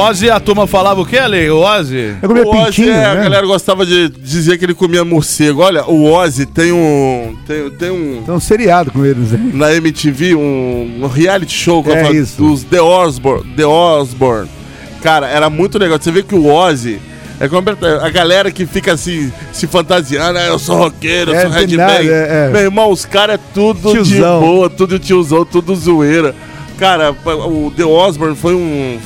Ozzy, 0.09 0.31
a 0.31 0.41
turma 0.41 0.67
falava 0.67 1.01
o 1.01 1.07
que, 1.07 1.17
Ale? 1.19 1.49
O 1.51 1.59
Ozzy? 1.61 2.17
Eu 2.23 2.29
comia 2.29 2.45
O 2.45 2.49
Ozzy, 2.51 2.65
pintinho, 2.67 2.91
é, 2.93 3.05
a 3.07 3.15
né? 3.15 3.23
galera 3.23 3.47
gostava 3.47 3.85
de 3.87 4.09
dizer 4.09 4.59
que 4.59 4.65
ele 4.65 4.75
comia 4.75 5.05
morcego. 5.05 5.63
Olha, 5.63 5.85
o 5.85 6.11
Ozzy 6.13 6.47
tem 6.47 6.73
um. 6.73 7.37
Tem, 7.47 7.71
tem 7.71 7.91
um. 7.91 8.23
Tem 8.25 8.35
um 8.35 8.41
seriado 8.41 8.91
com 8.91 9.05
eles, 9.05 9.33
né? 9.33 9.51
Na 9.55 9.75
MTV, 9.75 10.35
um, 10.35 11.01
um 11.03 11.07
reality 11.07 11.53
show 11.55 11.83
com 11.83 11.91
É 11.91 12.09
a 12.09 12.11
isso. 12.13 12.37
dos 12.43 12.63
The 12.65 12.81
Osborne, 12.81 13.45
The 13.57 13.67
Osborne. 13.67 14.49
Cara, 15.03 15.29
era 15.29 15.51
muito 15.51 15.79
legal. 15.79 15.99
Você 16.01 16.11
vê 16.11 16.23
que 16.23 16.35
o 16.35 16.47
Ozzy. 16.53 17.01
É 17.41 17.49
como 17.49 17.65
a 18.03 18.09
galera 18.11 18.53
que 18.53 18.65
fica 18.67 18.93
assim, 18.93 19.33
se 19.53 19.67
fantasiando, 19.67 20.39
ah, 20.39 20.45
eu 20.47 20.61
sou 20.61 20.77
roqueiro, 20.77 21.33
eu 21.33 21.37
É, 21.37 21.43
sou 21.43 21.51
headbang. 21.51 22.09
é, 22.09 22.47
é. 22.47 22.51
Meu 22.53 22.61
irmão, 22.61 22.89
os 22.89 23.05
caras 23.05 23.35
é 23.35 23.41
tudo 23.53 23.91
Tiozão. 23.91 24.41
de 24.41 24.47
boa, 24.47 24.71
tudo 24.71 24.97
tiozão, 24.97 25.45
tudo 25.45 25.75
zoeira. 25.75 26.37
Cara, 26.79 27.11
o 27.11 27.73
The 27.77 27.85
Osborne 27.85 28.37
foi 28.37 28.55
um. 28.55 28.97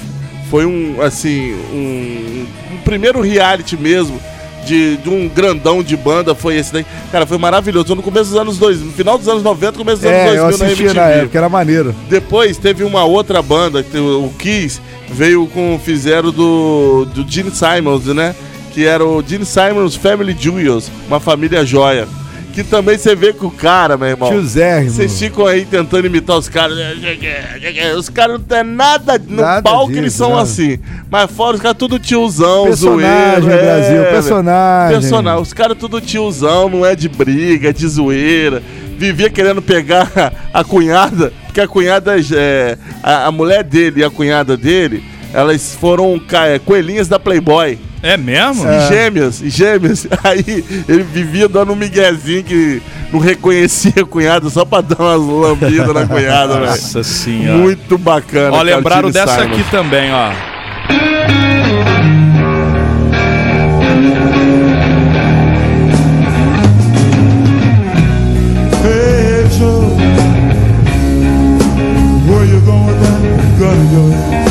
Foi 0.51 0.65
um, 0.67 1.01
assim, 1.03 1.55
um, 1.73 2.47
um 2.75 2.77
primeiro 2.85 3.21
reality 3.21 3.77
mesmo. 3.77 4.21
De, 4.67 4.97
de 4.97 5.09
um 5.09 5.29
grandão 5.29 5.81
de 5.81 5.97
banda 5.97 6.35
foi 6.35 6.57
esse 6.57 6.73
daí. 6.73 6.85
Cara, 7.13 7.25
foi 7.25 7.39
maravilhoso. 7.39 7.95
No 7.95 8.03
começo 8.03 8.31
dos 8.31 8.41
anos 8.41 8.59
2000, 8.59 8.87
no 8.87 8.93
final 8.93 9.17
dos 9.17 9.29
anos 9.29 9.45
90, 9.45 9.79
começo 9.79 10.03
dos 10.03 10.11
É, 10.11 10.37
eu 10.37 10.45
anos 10.47 10.59
2000 10.59 10.67
assistia 10.67 10.87
na 10.89 10.95
na 10.95 11.07
MTV. 11.07 11.21
época, 11.23 11.39
era 11.39 11.49
maneiro. 11.49 11.95
Depois 12.09 12.59
teve 12.59 12.83
uma 12.83 13.05
outra 13.05 13.41
banda, 13.41 13.85
que 13.85 13.97
o 13.97 14.25
o 14.25 14.31
Kiss, 14.37 14.81
veio 15.09 15.47
com, 15.47 15.79
fizeram 15.81 16.33
do, 16.33 17.05
do 17.15 17.25
Gene 17.31 17.53
Simons, 17.53 18.07
né? 18.07 18.35
Que 18.75 18.85
era 18.85 19.05
o 19.07 19.23
Gene 19.25 19.45
Simons 19.47 19.95
Family 19.95 20.37
Jewels, 20.37 20.91
uma 21.07 21.21
família 21.21 21.65
joia. 21.65 22.09
Que 22.57 22.65
também 22.65 22.97
você 22.97 23.15
vê 23.15 23.35
que 23.35 23.45
o 23.45 23.51
cara, 23.51 23.99
meu 23.99 24.09
irmão. 24.09 24.31
Tiozérrimo. 24.31 24.91
Vocês 24.91 25.19
ficam 25.19 25.45
aí 25.45 25.67
tentando 25.67 26.07
imitar 26.07 26.39
os 26.39 26.49
caras. 26.49 26.75
né? 26.75 27.93
Os 27.95 28.09
caras 28.09 28.39
não 28.39 28.47
tem 28.47 28.65
nada 28.65 29.21
no 29.29 29.43
Nada 29.43 29.61
palco, 29.61 29.89
disso, 29.89 30.01
eles 30.01 30.15
são 30.15 30.31
nada. 30.31 30.41
assim. 30.41 30.79
Mas 31.11 31.31
fora 31.31 31.57
os 31.57 31.61
caras 31.63 31.77
tudo 31.77 31.99
tiozão, 31.99 32.65
Personagem, 32.65 33.43
zoeiro. 33.43 33.63
Brasil, 33.63 33.97
velho. 33.99 34.11
personagem. 34.11 35.01
Personagem. 35.01 35.43
Os 35.43 35.53
caras 35.53 35.77
tudo 35.79 36.01
tiozão, 36.01 36.71
não 36.71 36.87
é 36.87 36.97
de 36.97 37.11
briga, 37.11 37.69
é 37.69 37.73
de 37.75 37.87
zoeira. 37.87 38.63
Vivia 38.97 39.29
querendo 39.29 39.61
pegar 39.61 40.11
a 40.55 40.65
cunhada, 40.65 41.35
porque 41.45 41.61
a 41.61 41.69
cunhada 41.69 42.15
é. 42.35 42.79
A, 43.03 43.27
a 43.27 43.31
mulher 43.31 43.65
dele 43.65 44.01
e 44.01 44.05
a 44.05 44.09
cunhada 44.09 44.57
dele, 44.57 45.05
elas 45.31 45.77
foram 45.79 46.19
é, 46.49 46.59
coelhinhas 46.59 47.07
da 47.07 47.19
Playboy. 47.19 47.79
É 48.07 48.17
mesmo? 48.17 48.65
E 48.65 48.89
gêmeas, 48.89 49.43
e 49.43 49.51
gêmeas. 49.51 50.07
Aí 50.23 50.65
ele 50.89 51.03
vivia 51.03 51.49
dando 51.49 51.73
um 51.73 51.77
miguezinho 51.77 52.45
que 52.45 52.81
não 53.13 53.19
reconhecia 53.19 54.03
a 54.03 54.05
cunhada 54.05 54.49
só 54.49 54.65
pra 54.65 54.81
dar 54.81 54.97
umas 55.01 55.21
lambidas 55.21 55.93
na 55.93 56.07
cunhada, 56.07 56.55
velho. 56.55 56.67
Nossa 56.67 57.03
senhora. 57.03 57.59
Muito 57.59 57.99
bacana. 57.99 58.51
Ó, 58.51 58.59
cara, 58.59 58.63
lembraram 58.63 59.11
dessa 59.11 59.43
Simons. 59.43 59.59
aqui 59.59 59.71
também, 59.73 60.13
ó. 60.13 60.31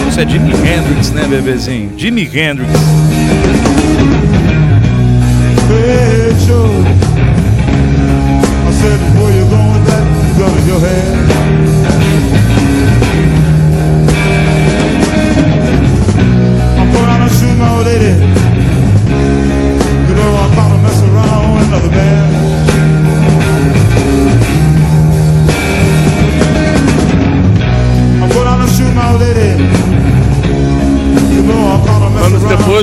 Isso 0.10 0.22
é 0.22 0.28
Jimi 0.30 0.52
Hendrix, 0.52 1.12
né, 1.12 1.26
bebezinho? 1.30 1.92
Jimi 1.98 2.24
Hendrix. 2.24 2.72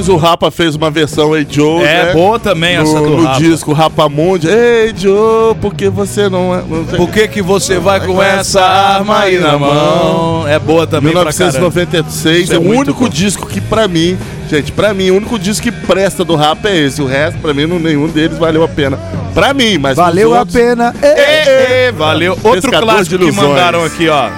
Depois 0.03 0.09
o 0.09 0.17
Rapa 0.17 0.51
fez 0.51 0.75
uma 0.75 0.91
versão 0.91 1.37
Hey 1.37 1.47
Joe, 1.49 1.83
É, 1.85 2.07
né? 2.07 2.13
boa 2.13 2.39
também 2.39 2.77
essa 2.77 3.01
no, 3.01 3.07
do 3.09 3.17
no 3.19 3.25
Rapa. 3.25 3.39
disco 3.41 3.73
Rapamundi. 3.73 4.49
Ei 4.49 4.93
Joe, 4.97 5.55
por 5.61 5.75
que 5.75 5.89
você 5.89 6.29
não 6.29 6.55
é... 6.55 6.63
Não 6.69 6.85
Por 6.85 7.09
que, 7.11 7.29
que 7.29 7.41
você 7.43 7.79
vai 7.79 8.01
com 8.01 8.21
essa 8.23 8.63
arma 8.63 9.21
aí 9.21 9.39
na 9.39 9.57
mão? 9.59 10.47
É 10.49 10.59
boa 10.59 10.87
também 10.87 11.13
pra 11.13 11.33
caramba. 11.33 11.59
1996 11.59 12.45
Isso 12.45 12.53
é, 12.53 12.57
é 12.57 12.59
o 12.59 12.63
único 12.63 13.05
bom. 13.05 13.09
disco 13.09 13.47
que 13.47 13.61
pra 13.61 13.87
mim, 13.87 14.19
gente, 14.51 14.73
pra 14.73 14.93
mim, 14.93 15.11
o 15.11 15.17
único 15.17 15.39
disco 15.39 15.63
que 15.63 15.73
presta 15.73 16.25
do 16.25 16.35
rap 16.35 16.67
é 16.67 16.77
esse. 16.77 17.01
O 17.01 17.07
resto, 17.07 17.39
pra 17.39 17.55
mim, 17.55 17.67
não, 17.67 17.79
nenhum 17.79 18.09
deles 18.09 18.39
valeu 18.39 18.65
a 18.65 18.69
pena. 18.69 18.99
Pra 19.35 19.55
mim, 19.55 19.79
mas 19.79 19.97
Valeu 19.97 20.35
a 20.35 20.45
pena. 20.45 20.95
Ê, 21.03 21.07
Ê, 21.07 21.87
ê, 21.89 21.93
valeu. 21.93 22.37
Outro 22.43 22.71
clássico 22.71 23.19
de 23.19 23.31
que 23.31 23.33
mandaram 23.33 23.85
aqui, 23.85 24.09
ó. 24.09 24.29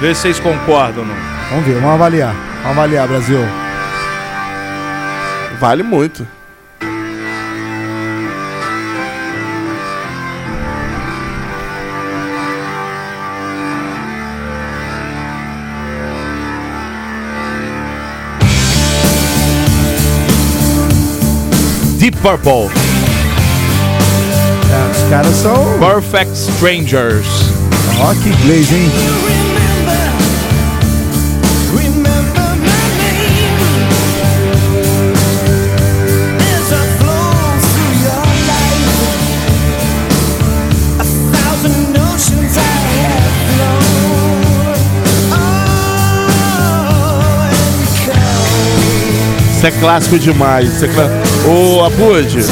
Vê 0.00 0.14
se 0.14 0.22
vocês 0.22 0.40
concordam. 0.40 1.04
Não. 1.04 1.14
Vamos 1.50 1.66
ver, 1.66 1.74
vamos 1.74 1.90
avaliar. 1.94 2.34
Vamos 2.62 2.78
avaliar, 2.78 3.06
Brasil. 3.08 3.38
Vale 5.60 5.82
muito. 5.82 6.26
Deep 21.98 22.16
Purple. 22.22 22.70
É, 24.70 24.90
os 24.90 25.10
caras 25.10 25.36
são. 25.36 25.78
Perfect 25.78 26.32
Strangers. 26.32 27.26
Que 28.22 28.30
inglês, 28.30 28.72
hein? 28.72 29.59
Isso 49.60 49.66
é 49.66 49.70
clássico 49.72 50.18
demais. 50.18 50.72
Isso 50.82 50.86
é. 50.86 51.48
Ô, 51.48 51.84
Abud, 51.84 52.42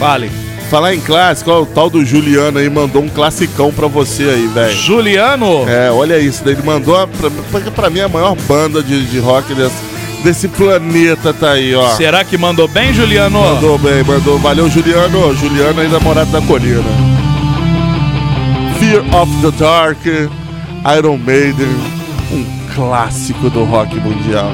Fale. 0.00 0.28
falar 0.68 0.94
em 0.96 1.00
clássico, 1.00 1.48
ó, 1.52 1.62
o 1.62 1.66
tal 1.66 1.88
do 1.88 2.04
Juliano 2.04 2.58
aí 2.58 2.68
mandou 2.68 3.00
um 3.02 3.08
classicão 3.08 3.70
pra 3.72 3.86
você 3.86 4.24
aí, 4.24 4.48
velho. 4.48 4.74
Juliano. 4.76 5.68
É, 5.68 5.92
olha 5.92 6.18
isso, 6.18 6.42
daí 6.44 6.54
ele 6.54 6.62
mandou, 6.64 6.96
a- 7.00 7.06
pra, 7.06 7.30
pra, 7.30 7.70
pra 7.70 7.90
mim, 7.90 8.00
a 8.00 8.08
maior 8.08 8.34
banda 8.48 8.82
de, 8.82 9.06
de 9.06 9.18
rock 9.20 9.54
desse, 9.54 9.76
desse 10.24 10.48
planeta 10.48 11.32
tá 11.32 11.52
aí, 11.52 11.72
ó. 11.72 11.88
Será 11.90 12.24
que 12.24 12.36
mandou 12.36 12.66
bem, 12.66 12.92
Juliano? 12.92 13.38
Mandou 13.40 13.78
bem, 13.78 14.02
mandou. 14.02 14.36
Valeu, 14.40 14.68
Juliano. 14.68 15.36
Juliano 15.36 15.80
aí, 15.80 15.88
namorado 15.88 16.32
da 16.32 16.40
colina. 16.40 16.82
Fear 18.80 19.04
of 19.22 19.30
the 19.40 19.52
Dark, 19.56 20.04
Iron 20.98 21.16
Maiden, 21.18 21.68
um 22.32 22.44
clássico 22.74 23.48
do 23.50 23.64
rock 23.64 23.98
mundial. 24.00 24.50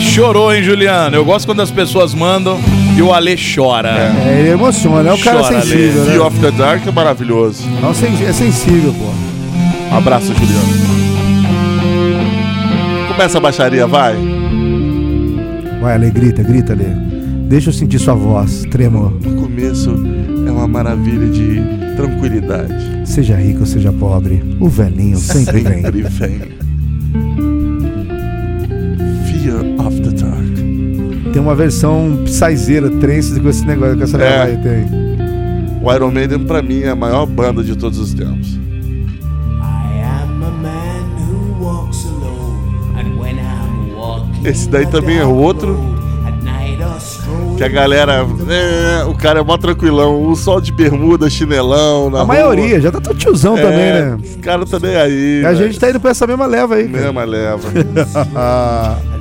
Chorou, 0.00 0.52
hein, 0.52 0.62
Juliano? 0.62 1.14
Eu 1.16 1.24
gosto 1.24 1.46
quando 1.46 1.60
as 1.62 1.70
pessoas 1.70 2.14
mandam 2.14 2.58
e 2.96 3.02
o 3.02 3.12
Ale 3.12 3.36
chora. 3.36 4.12
É, 4.26 4.40
ele 4.40 4.48
emociona, 4.50 5.10
é 5.10 5.12
um 5.12 5.18
cara 5.18 5.40
Chora, 5.42 5.60
sensível, 5.62 6.04
Fear 6.04 6.18
né? 6.18 6.24
of 6.26 6.38
the 6.40 6.50
Dark 6.50 6.86
é 6.86 6.90
maravilhoso. 6.90 7.62
Não, 7.80 7.94
sen- 7.94 8.24
é 8.26 8.32
sensível, 8.32 8.92
pô. 8.94 9.94
Um 9.94 9.98
abraço, 9.98 10.26
Juliano. 10.34 10.92
Começa 13.08 13.38
a 13.38 13.40
baixaria, 13.40 13.86
vai. 13.86 14.16
Vai, 15.80 15.94
Ale, 15.94 16.10
grita, 16.10 16.42
grita, 16.42 16.72
Ale. 16.72 16.86
Deixa 17.48 17.68
eu 17.68 17.72
sentir 17.72 17.98
sua 17.98 18.14
voz, 18.14 18.62
tremor. 18.70 19.12
No 19.22 19.42
começo 19.42 19.90
é 20.46 20.50
uma 20.50 20.66
maravilha 20.66 21.26
de 21.28 21.60
tranquilidade. 21.96 22.92
Seja 23.04 23.36
rico 23.36 23.60
ou 23.60 23.66
seja 23.66 23.92
pobre, 23.92 24.42
o 24.58 24.68
velhinho 24.68 25.18
sempre 25.18 25.60
vem. 25.60 25.82
Sempre 25.82 26.02
vem. 26.02 26.10
Fear 26.10 26.48
Tem 31.32 31.40
uma 31.40 31.54
versão 31.54 32.18
psyzeira, 32.24 32.90
trance 32.90 33.40
com 33.40 33.48
esse 33.48 33.64
negócio, 33.66 33.96
com 33.96 34.04
essa 34.04 34.18
É. 34.18 34.42
aí 34.42 34.56
tem. 34.58 35.02
O 35.82 35.92
Iron 35.92 36.10
Maiden, 36.10 36.40
pra 36.40 36.62
mim, 36.62 36.80
é 36.82 36.90
a 36.90 36.96
maior 36.96 37.26
banda 37.26 37.62
de 37.64 37.74
todos 37.76 37.98
os 37.98 38.12
tempos. 38.14 38.58
Esse 44.44 44.68
daí 44.68 44.86
também 44.86 45.18
é 45.18 45.24
outro. 45.24 45.78
Que 47.52 47.58
Que 47.58 47.64
a 47.64 47.68
galera. 47.68 48.26
é, 48.48 49.04
o 49.04 49.14
cara 49.14 49.38
é 49.40 49.42
mó 49.42 49.56
tranquilão. 49.56 50.24
O 50.28 50.34
sol 50.34 50.60
de 50.60 50.72
bermuda, 50.72 51.30
chinelão. 51.30 52.10
Na 52.10 52.18
A 52.18 52.22
rua. 52.22 52.26
maioria, 52.34 52.80
já 52.80 52.90
tá 52.90 53.00
todo 53.00 53.16
tiozão 53.16 53.56
É, 53.56 53.62
também, 53.62 53.92
né? 53.92 54.18
Os 54.22 54.36
caras 54.36 54.68
tá 54.70 54.78
nem 54.80 54.96
aí. 54.96 55.44
A 55.46 55.54
gente 55.54 55.78
tá 55.78 55.90
indo 55.90 56.00
pra 56.00 56.10
essa 56.10 56.26
mesma 56.26 56.46
leva 56.46 56.74
aí. 56.74 56.88
cara. 56.88 57.04
Mesma 57.04 57.24
leva. 57.24 57.68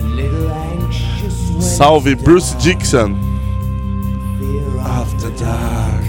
Salve, 1.82 2.14
Bruce 2.14 2.54
Dixon. 2.60 3.16
After 4.86 5.32
dark. 5.32 6.04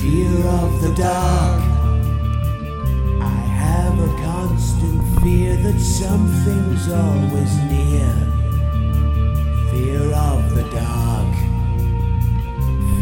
Fear 0.00 0.32
of 0.48 0.80
the 0.80 0.88
dark. 0.96 1.62
I 3.20 3.38
have 3.60 3.92
a 4.00 4.08
constant 4.24 5.02
fear 5.20 5.56
that 5.56 5.78
something's 5.78 6.88
always 6.88 7.52
near. 7.70 8.08
Fear 9.70 10.04
of 10.14 10.54
the 10.54 10.64
dark. 10.74 11.34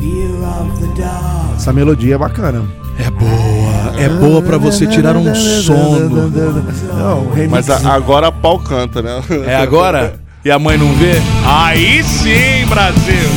Fear 0.00 0.34
of 0.42 0.80
the 0.80 1.00
dark. 1.00 1.54
Essa 1.54 1.72
melodia 1.72 2.16
é 2.16 2.18
bacana. 2.18 2.64
É 2.98 3.08
boa, 3.08 4.00
é 4.00 4.08
boa 4.08 4.42
pra 4.42 4.58
você 4.58 4.84
tirar 4.88 5.16
um 5.16 5.32
sono. 5.32 6.28
Não, 6.28 7.30
remix. 7.30 7.50
Mas 7.52 7.70
a- 7.70 7.94
agora 7.94 8.26
a 8.26 8.32
pau 8.32 8.58
canta, 8.58 9.00
né? 9.00 9.22
É 9.46 9.54
agora? 9.54 10.18
E 10.44 10.50
a 10.50 10.58
mãe 10.58 10.76
não 10.76 10.92
vê? 10.94 11.14
Aí 11.46 12.02
sim, 12.04 12.66
Brasil! 12.68 13.30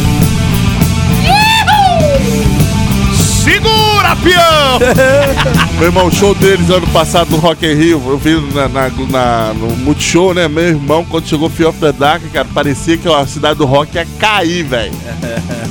Segura, 3.16 4.14
peão! 4.18 4.80
Meu 5.80 5.86
irmão, 5.88 6.08
o 6.08 6.12
show 6.12 6.36
deles 6.36 6.70
ano 6.70 6.86
passado 6.88 7.30
no 7.32 7.38
Rock 7.38 7.66
in 7.66 7.76
Rio, 7.76 8.04
eu 8.08 8.18
vi 8.18 8.36
na, 8.54 8.68
na- 8.68 8.90
na- 8.90 9.54
no 9.54 9.74
Multishow, 9.78 10.34
né? 10.34 10.48
Meu 10.50 10.66
irmão, 10.66 11.06
quando 11.06 11.28
chegou 11.28 11.50
Fear 11.50 11.70
of 11.70 11.80
the 11.80 11.94
Dark, 11.94 12.22
cara, 12.34 12.48
parecia 12.54 12.98
que 12.98 13.08
a 13.08 13.26
cidade 13.26 13.58
do 13.60 13.66
rock 13.66 13.96
ia 13.96 14.06
cair, 14.20 14.64
velho. 14.64 14.92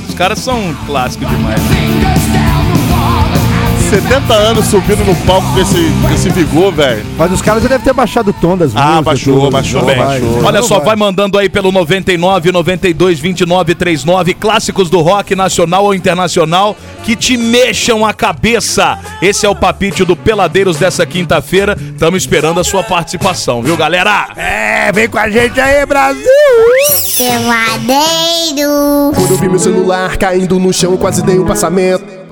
Os 0.09 0.15
caras 0.15 0.39
são 0.39 0.57
um 0.59 0.73
clássico 0.87 1.23
demais. 1.25 1.61
70 3.89 4.33
anos 4.33 4.65
subindo 4.65 5.05
no 5.05 5.15
palco 5.25 5.47
com 5.53 5.59
esse, 5.61 5.91
com 6.01 6.13
esse 6.13 6.29
vigor, 6.29 6.73
velho. 6.73 7.05
Mas 7.17 7.31
os 7.31 7.41
caras 7.41 7.63
já 7.63 7.69
devem 7.69 7.85
ter 7.85 7.93
baixado 7.93 8.31
o 8.31 8.33
tom 8.33 8.57
das 8.57 8.75
Ah, 8.75 9.01
baixou, 9.01 9.39
tudo. 9.39 9.51
baixou, 9.51 9.81
Então 9.81 9.95
baixou. 10.05 10.43
Olha 10.43 10.61
só, 10.61 10.79
vai 10.79 10.95
mandando 10.97 11.37
aí 11.37 11.47
pelo 11.47 11.71
99 11.71 12.51
92 12.51 13.19
29 13.19 13.75
39 13.75 14.33
clássicos 14.33 14.89
do 14.89 14.99
rock 14.99 15.35
nacional 15.35 15.85
ou 15.85 15.93
internacional 15.93 16.75
que 17.03 17.15
te 17.15 17.37
mexam 17.37 18.05
a 18.05 18.13
cabeça. 18.13 18.97
Esse 19.21 19.45
é 19.45 19.49
o 19.49 19.55
papite 19.55 20.03
do 20.03 20.15
Peladeiros 20.15 20.77
dessa 20.77 21.05
quinta-feira. 21.05 21.77
Estamos 21.79 22.23
esperando 22.23 22.59
a 22.59 22.63
sua 22.65 22.83
participação, 22.83 23.61
viu, 23.63 23.77
galera? 23.77 24.27
É, 24.35 24.91
vem 24.91 25.07
com 25.07 25.17
a 25.17 25.29
gente 25.29 25.59
aí, 25.61 25.85
Brasil! 25.85 26.21
Peladeiro. 27.17 29.11
Quando 29.15 29.31
eu 29.31 29.37
vi 29.37 29.47
meu 29.49 29.59
celular 29.59 30.17
caindo 30.17 30.59
no 30.59 30.73
chão, 30.73 30.97
quase 30.97 31.23
dei 31.23 31.39
um 31.39 31.45
passamento. 31.45 32.16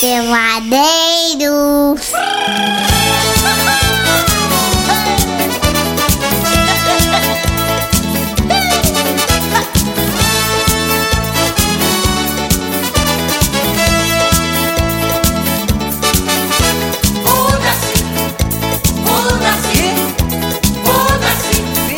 Peladeiro. 0.00 1.96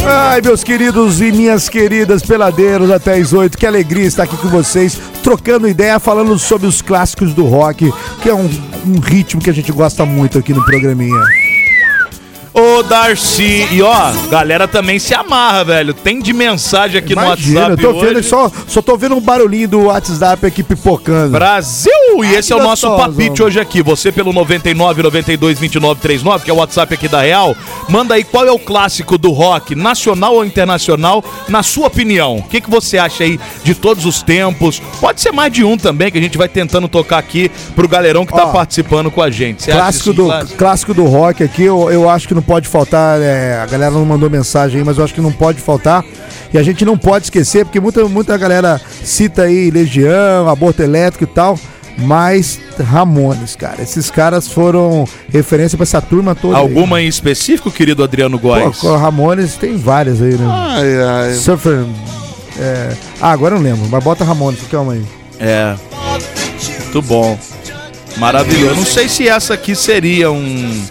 Ai, 0.03 0.41
meus 0.41 0.65
queridos 0.65 1.21
e 1.21 1.31
minhas 1.31 1.69
queridas 1.69 2.23
peladeiros 2.23 2.91
até 2.91 3.15
as 3.19 3.33
8, 3.33 3.57
que 3.59 3.67
alegria 3.67 4.07
estar 4.07 4.23
aqui 4.23 4.37
com 4.37 4.49
vocês, 4.49 4.99
trocando 5.23 5.69
ideia, 5.69 5.99
falando 5.99 6.39
sobre 6.39 6.67
os 6.67 6.81
clássicos 6.81 7.35
do 7.35 7.45
rock, 7.45 7.93
que 8.23 8.29
é 8.29 8.35
um, 8.35 8.49
um 8.87 8.99
ritmo 8.99 9.41
que 9.41 9.51
a 9.51 9.53
gente 9.53 9.71
gosta 9.71 10.07
muito 10.07 10.39
aqui 10.39 10.55
no 10.55 10.65
programinha. 10.65 11.50
Ô, 12.53 12.83
Darcy, 12.83 13.69
e 13.71 13.81
ó, 13.81 14.11
galera 14.29 14.67
também 14.67 14.99
se 14.99 15.15
amarra, 15.15 15.63
velho. 15.65 15.95
Tem 15.95 16.21
de 16.21 16.33
mensagem 16.33 16.99
aqui 16.99 17.13
Imagina, 17.13 17.61
no 17.61 17.67
eu 17.67 17.71
WhatsApp 17.71 17.83
tô 17.83 18.01
vendo 18.01 18.17
hoje. 18.19 18.29
só, 18.29 18.51
só 18.67 18.83
tô 18.83 18.97
vendo 18.97 19.15
um 19.15 19.21
barulhinho 19.21 19.69
do 19.69 19.81
WhatsApp 19.85 20.45
aqui 20.45 20.63
pipocando. 20.65 21.31
Brasil! 21.31 21.93
E 22.25 22.35
esse 22.35 22.53
é 22.53 22.57
o 22.57 22.63
nosso 22.63 22.91
papite 22.97 23.41
hoje 23.41 23.61
aqui. 23.61 23.83
Você 23.83 24.11
pelo 24.11 24.33
99 24.33 25.01
92 25.01 25.61
29 25.61 26.01
39, 26.01 26.45
que 26.45 26.51
é 26.51 26.53
o 26.53 26.57
WhatsApp 26.57 26.93
aqui 26.93 27.07
da 27.07 27.21
Real, 27.21 27.57
manda 27.89 28.15
aí 28.15 28.25
qual 28.25 28.45
é 28.45 28.51
o 28.51 28.59
clássico 28.59 29.17
do 29.17 29.31
rock, 29.31 29.77
nacional 29.77 30.35
ou 30.35 30.45
internacional, 30.45 31.25
na 31.49 31.63
sua 31.63 31.87
opinião. 31.87 32.39
O 32.39 32.43
que, 32.43 32.61
que 32.61 32.69
você 32.69 32.99
acha 32.99 33.23
aí 33.23 33.39
de 33.63 33.77
todos 33.77 34.05
os 34.05 34.23
tempos? 34.23 34.83
Pode 35.01 35.21
ser 35.21 35.31
mais 35.31 35.53
de 35.53 35.63
um 35.63 35.77
também, 35.77 36.11
que 36.11 36.19
a 36.19 36.23
gente 36.23 36.37
vai 36.37 36.49
tentando 36.49 36.89
tocar 36.89 37.19
aqui 37.19 37.49
pro 37.77 37.87
galerão 37.87 38.27
que 38.27 38.33
tá 38.33 38.47
Ó, 38.47 38.53
participando 38.53 39.09
com 39.09 39.23
a 39.23 39.31
gente. 39.31 39.63
Você 39.63 39.71
Clássico 39.71 40.13
do, 40.13 40.25
clássico? 40.27 40.59
clássico 40.59 40.95
do 40.95 41.05
rock 41.05 41.45
aqui, 41.45 41.63
eu, 41.63 41.89
eu 41.91 42.11
acho 42.11 42.27
que 42.27 42.40
não 42.41 42.43
pode 42.43 42.67
faltar. 42.69 43.21
é, 43.21 43.61
a 43.61 43.67
galera 43.67 43.93
não 43.93 44.05
mandou 44.05 44.31
mensagem 44.31 44.79
aí, 44.79 44.85
mas 44.85 44.97
eu 44.99 45.05
acho 45.05 45.13
que 45.15 45.21
não 45.21 45.33
pode 45.33 45.61
faltar. 45.61 46.03
E 46.53 46.59
a 46.59 46.63
gente 46.63 46.85
não 46.85 46.97
pode 46.99 47.27
esquecer, 47.27 47.65
porque 47.65 47.79
muita, 47.79 48.05
muita 48.07 48.37
galera 48.37 48.81
cita 49.05 49.43
aí 49.43 49.71
Legião, 49.71 50.49
Aborto 50.49 50.83
Elétrico 50.83 51.25
e 51.25 51.27
tal. 51.27 51.59
Mas 51.99 52.59
Ramones, 52.83 53.55
cara. 53.55 53.83
Esses 53.83 54.11
caras 54.11 54.49
foram 54.49 55.05
referência 55.31 55.77
pra 55.77 55.83
essa 55.83 56.01
turma 56.01 56.35
toda. 56.35 56.57
aí. 56.57 56.63
Alguma 56.63 57.01
em 57.03 57.07
específico, 57.07 57.71
querido 57.71 58.03
Adriano 58.03 58.39
Góes? 58.39 58.81
Ramones 58.83 59.57
tem 59.57 59.77
várias 59.77 60.23
aí, 60.23 60.33
né? 60.33 60.47
Ai, 60.49 61.03
ai. 61.03 61.35
Surfer. 61.35 61.85
é, 62.59 62.93
Ah, 63.21 63.33
agora 63.33 63.55
eu 63.55 63.59
não 63.61 63.65
lembro, 63.71 63.87
mas 63.91 64.03
bota 64.03 64.25
Ramones, 64.25 64.61
calma 64.71 64.95
aí. 64.95 65.05
É. 65.39 65.75
Muito 66.85 67.03
bom. 67.03 67.39
Maravilhoso. 68.17 68.77
Não 68.77 68.87
sei 68.87 69.07
se 69.09 69.29
essa 69.29 69.55
aqui 69.55 69.75
seria 69.75 70.31
um 70.31 70.83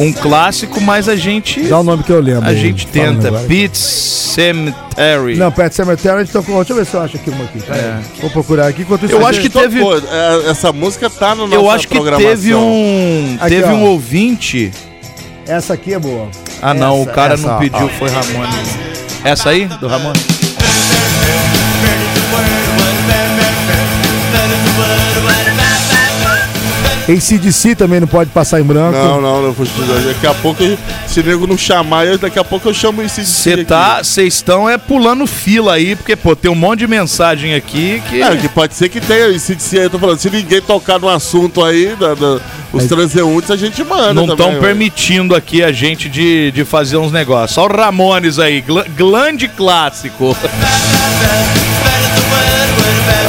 um 0.00 0.12
clássico, 0.12 0.80
mas 0.80 1.08
a 1.08 1.14
gente 1.14 1.60
Dá 1.62 1.78
o 1.78 1.82
nome 1.84 2.02
que 2.02 2.10
eu 2.10 2.20
lembro. 2.20 2.48
a 2.48 2.54
gente 2.54 2.86
tenta. 2.86 3.30
Pete 3.46 3.76
Cemetery. 3.78 5.36
Não, 5.36 5.52
Pet 5.52 5.74
Cemetery, 5.74 6.14
a 6.16 6.18
gente 6.24 6.32
tocou. 6.32 6.56
Deixa 6.56 6.72
eu 6.72 6.76
ver 6.76 6.86
se 6.86 6.94
eu 6.94 7.00
acho 7.02 7.16
aqui 7.16 7.30
uma 7.30 7.44
aqui. 7.44 7.58
É. 7.70 7.98
Vou 8.20 8.30
procurar 8.30 8.66
aqui 8.68 8.82
enquanto 8.82 9.04
isso 9.04 9.14
Eu 9.14 9.24
a 9.26 9.28
acho 9.30 9.40
gente- 9.42 9.50
que 9.52 9.58
teve- 9.58 9.80
é, 9.82 10.50
essa 10.50 10.72
música 10.72 11.10
tá 11.10 11.34
no 11.34 11.46
nossa 11.46 11.54
Eu 11.62 11.70
acho 11.70 11.86
que 11.86 12.00
teve 12.16 12.54
um 12.54 13.36
Aqui, 13.40 13.48
teve 13.54 13.68
ó. 13.68 13.72
um 13.74 13.82
ouvinte. 13.84 14.72
Essa 15.46 15.74
aqui 15.74 15.92
é 15.94 15.98
boa. 15.98 16.28
Ah 16.62 16.72
não, 16.74 17.00
Essa, 17.02 17.10
o 17.10 17.14
cara 17.14 17.34
essa, 17.34 17.46
não 17.52 17.58
pediu, 17.58 17.84
ó. 17.86 17.88
foi 17.88 18.08
Ramone. 18.08 18.52
Essa 19.24 19.50
aí 19.50 19.66
do 19.66 19.86
Ramone? 19.86 20.18
ACDC 27.12 27.74
também 27.74 28.00
não 28.00 28.06
pode 28.06 28.30
passar 28.30 28.60
em 28.60 28.64
branco. 28.64 28.92
Não, 28.96 29.20
não, 29.20 29.42
não. 29.42 29.54
Daqui 30.06 30.26
a 30.26 30.34
pouco, 30.34 30.62
se 31.06 31.22
nego 31.22 31.46
não 31.46 31.56
chamar, 31.56 32.06
eu, 32.06 32.18
daqui 32.18 32.38
a 32.38 32.44
pouco 32.44 32.68
eu 32.68 32.74
chamo 32.74 33.02
esse 33.02 33.24
Você 33.24 33.64
tá, 33.64 34.02
vocês 34.02 34.34
estão 34.34 34.68
é 34.68 34.76
pulando 34.78 35.26
fila 35.26 35.74
aí, 35.74 35.96
porque 35.96 36.14
pô, 36.16 36.34
tem 36.36 36.50
um 36.50 36.54
monte 36.54 36.80
de 36.80 36.86
mensagem 36.86 37.54
aqui 37.54 38.02
que 38.08 38.22
É, 38.22 38.36
que 38.36 38.48
pode 38.48 38.74
ser 38.74 38.88
que 38.88 39.00
tenha. 39.00 39.38
Se, 39.38 39.56
se, 39.58 39.76
eu 39.76 39.90
tô 39.90 39.98
falando, 39.98 40.18
se 40.18 40.30
ninguém 40.30 40.60
tocar 40.60 40.98
no 40.98 41.08
assunto 41.08 41.64
aí, 41.64 41.94
da, 41.98 42.14
da- 42.14 42.40
os 42.72 42.84
transeuntes, 42.84 43.50
a 43.50 43.56
gente 43.56 43.82
manda. 43.82 44.14
não 44.14 44.26
estão 44.26 44.60
permitindo 44.60 45.34
aqui 45.34 45.62
a 45.62 45.72
gente 45.72 46.08
de, 46.08 46.52
de 46.52 46.64
fazer 46.64 46.96
uns 46.98 47.10
negócios. 47.10 47.52
Só 47.52 47.64
o 47.66 47.68
Ramones 47.68 48.38
aí, 48.38 48.60
gl- 48.60 48.84
glande 48.96 49.48
clássico. 49.48 50.36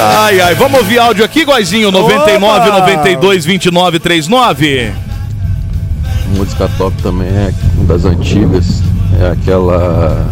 Ai, 0.04 0.42
ai, 0.42 0.56
vamos 0.56 0.80
ouvir 0.80 1.00
áudio 1.00 1.24
aqui, 1.24 1.46
Goizinho? 1.46 1.92
99, 1.92 2.70
Opa! 2.70 2.80
92, 2.80 3.46
29, 3.46 4.00
39. 4.00 4.92
Música 6.36 6.70
top 6.78 6.96
também 7.04 7.28
é 7.28 7.54
uma 7.76 7.86
das 7.86 8.06
antigas. 8.06 8.82
É 9.20 9.32
aquela 9.32 10.26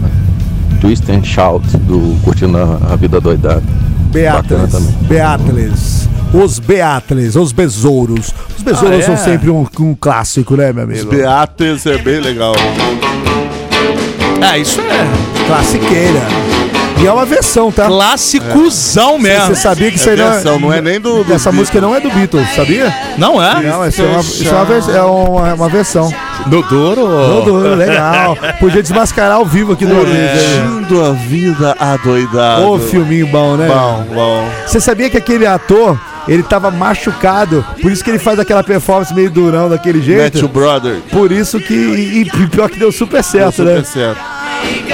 Twist 0.81 1.09
and 1.11 1.23
Shout 1.23 1.65
do 1.79 2.17
Curtindo 2.23 2.57
a 2.57 2.95
Vida 2.95 3.19
Doidada. 3.21 3.61
Beatles. 4.11 4.71
também. 4.71 4.91
Beatles. 5.01 6.09
Os 6.33 6.57
Beatles, 6.59 7.35
os 7.35 7.51
besouros. 7.51 8.33
Os 8.57 8.63
besouros 8.63 8.95
Ah, 8.95 8.99
é? 8.99 9.01
são 9.01 9.17
sempre 9.17 9.49
um, 9.49 9.67
um 9.79 9.93
clássico, 9.95 10.55
né, 10.55 10.71
meu 10.71 10.85
Os 10.85 10.91
amigo? 11.01 11.09
Beates 11.11 11.85
é 11.85 11.97
bem 11.97 12.19
legal. 12.19 12.53
Ah, 14.41 14.57
isso 14.57 14.79
é 14.81 15.45
Classiqueira. 15.47 16.21
E 17.01 17.07
é 17.07 17.11
uma 17.11 17.25
versão, 17.25 17.71
tá? 17.71 17.85
classicuzão 17.87 19.17
mesmo. 19.17 19.47
Você 19.47 19.55
sabia 19.55 19.89
que 19.89 19.97
isso 19.97 20.09
É 20.09 20.13
aí 20.13 20.17
não 20.17 20.31
versão, 20.31 20.59
não 20.59 20.73
é 20.73 20.81
nem 20.81 20.99
do- 20.99 21.23
do 21.23 21.33
Essa 21.33 21.51
música 21.51 21.79
não 21.79 21.95
é 21.95 21.99
do 22.01 22.09
Beatles, 22.11 22.47
sabia? 22.55 22.93
Não 23.17 23.41
é? 23.41 23.61
Não, 23.63 23.87
isso 23.87 24.01
é 24.01 24.05
uma, 24.05 24.19
isso 24.19 24.47
é 24.47 24.51
uma, 24.51 24.65
vers- 24.65 24.89
é 24.89 25.01
uma, 25.01 25.53
uma 25.53 25.69
versão. 25.69 26.11
Não, 27.05 27.45
duro, 27.45 27.75
legal. 27.75 28.37
Podia 28.59 28.81
desmascarar 28.81 29.37
ao 29.37 29.45
vivo 29.45 29.73
aqui 29.73 29.85
no 29.85 29.95
Curtindo 29.95 31.05
a 31.05 31.11
vida 31.11 31.75
adoidado. 31.79 32.63
Ô, 32.69 32.79
filminho 32.79 33.27
bom, 33.27 33.55
né? 33.55 33.67
Bom, 33.67 34.05
bom. 34.13 34.49
Você 34.65 34.79
sabia 34.79 35.09
que 35.09 35.17
aquele 35.17 35.45
ator, 35.45 35.97
ele 36.27 36.43
tava 36.43 36.69
machucado, 36.71 37.65
por 37.81 37.91
isso 37.91 38.03
que 38.03 38.09
ele 38.09 38.19
faz 38.19 38.39
aquela 38.39 38.63
performance 38.63 39.13
meio 39.13 39.29
durão 39.29 39.69
daquele 39.69 40.01
jeito? 40.01 40.23
Matthew 40.35 40.47
Brother. 40.47 40.95
Por 41.11 41.31
isso 41.31 41.59
que. 41.59 41.73
E, 41.73 42.21
e 42.21 42.47
pior 42.47 42.69
que 42.69 42.79
deu 42.79 42.91
super 42.91 43.23
certo, 43.23 43.55
Super 43.57 43.75
né? 43.77 43.83
certo. 43.83 44.19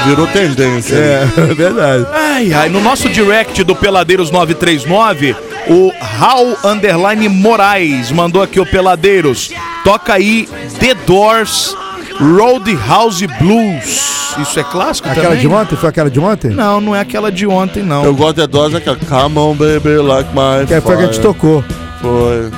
Virou 0.05 0.28
tendência. 0.28 0.95
É, 1.38 1.53
verdade. 1.53 2.05
Ai, 2.13 2.53
ai, 2.53 2.70
no 2.70 2.80
nosso 2.82 3.07
direct 3.09 3.63
do 3.63 3.76
Peladeiros 3.76 4.30
939, 4.32 5.36
o 5.68 5.91
Raul 5.99 6.55
Underline 6.63 7.28
Moraes 7.30 8.11
mandou 8.11 8.41
aqui 8.43 8.59
o 8.59 8.66
Peladeiros. 8.66 9.51
Toca 9.84 10.13
aí 10.13 10.47
The 10.80 10.93
Doors 11.05 11.76
Roadhouse 12.20 13.26
Blues. 13.39 14.36
Isso 14.38 14.59
é 14.59 14.63
clássico 14.63 15.07
Aquela 15.07 15.28
também? 15.28 15.39
de 15.41 15.47
ontem? 15.47 15.76
Foi 15.78 15.89
aquela 15.89 16.09
de 16.09 16.20
ontem? 16.20 16.51
Não, 16.51 16.82
não 16.82 16.95
é 16.95 16.99
aquela 16.99 17.32
de 17.32 17.47
ontem, 17.47 17.82
não. 17.84 18.03
Eu 18.03 18.13
gosto 18.13 18.41
de 18.41 18.47
dose 18.47 18.76
aquela 18.76 18.97
Come 18.97 19.38
on 19.39 19.55
baby 19.55 19.95
like 19.97 20.30
my 20.34 20.66
Que 20.68 20.82
foi 20.82 20.93
a 20.95 20.97
que 20.97 21.03
a 21.03 21.05
gente 21.05 21.16
fire. 21.16 21.24
tocou. 21.28 21.63
Foi. 22.01 22.51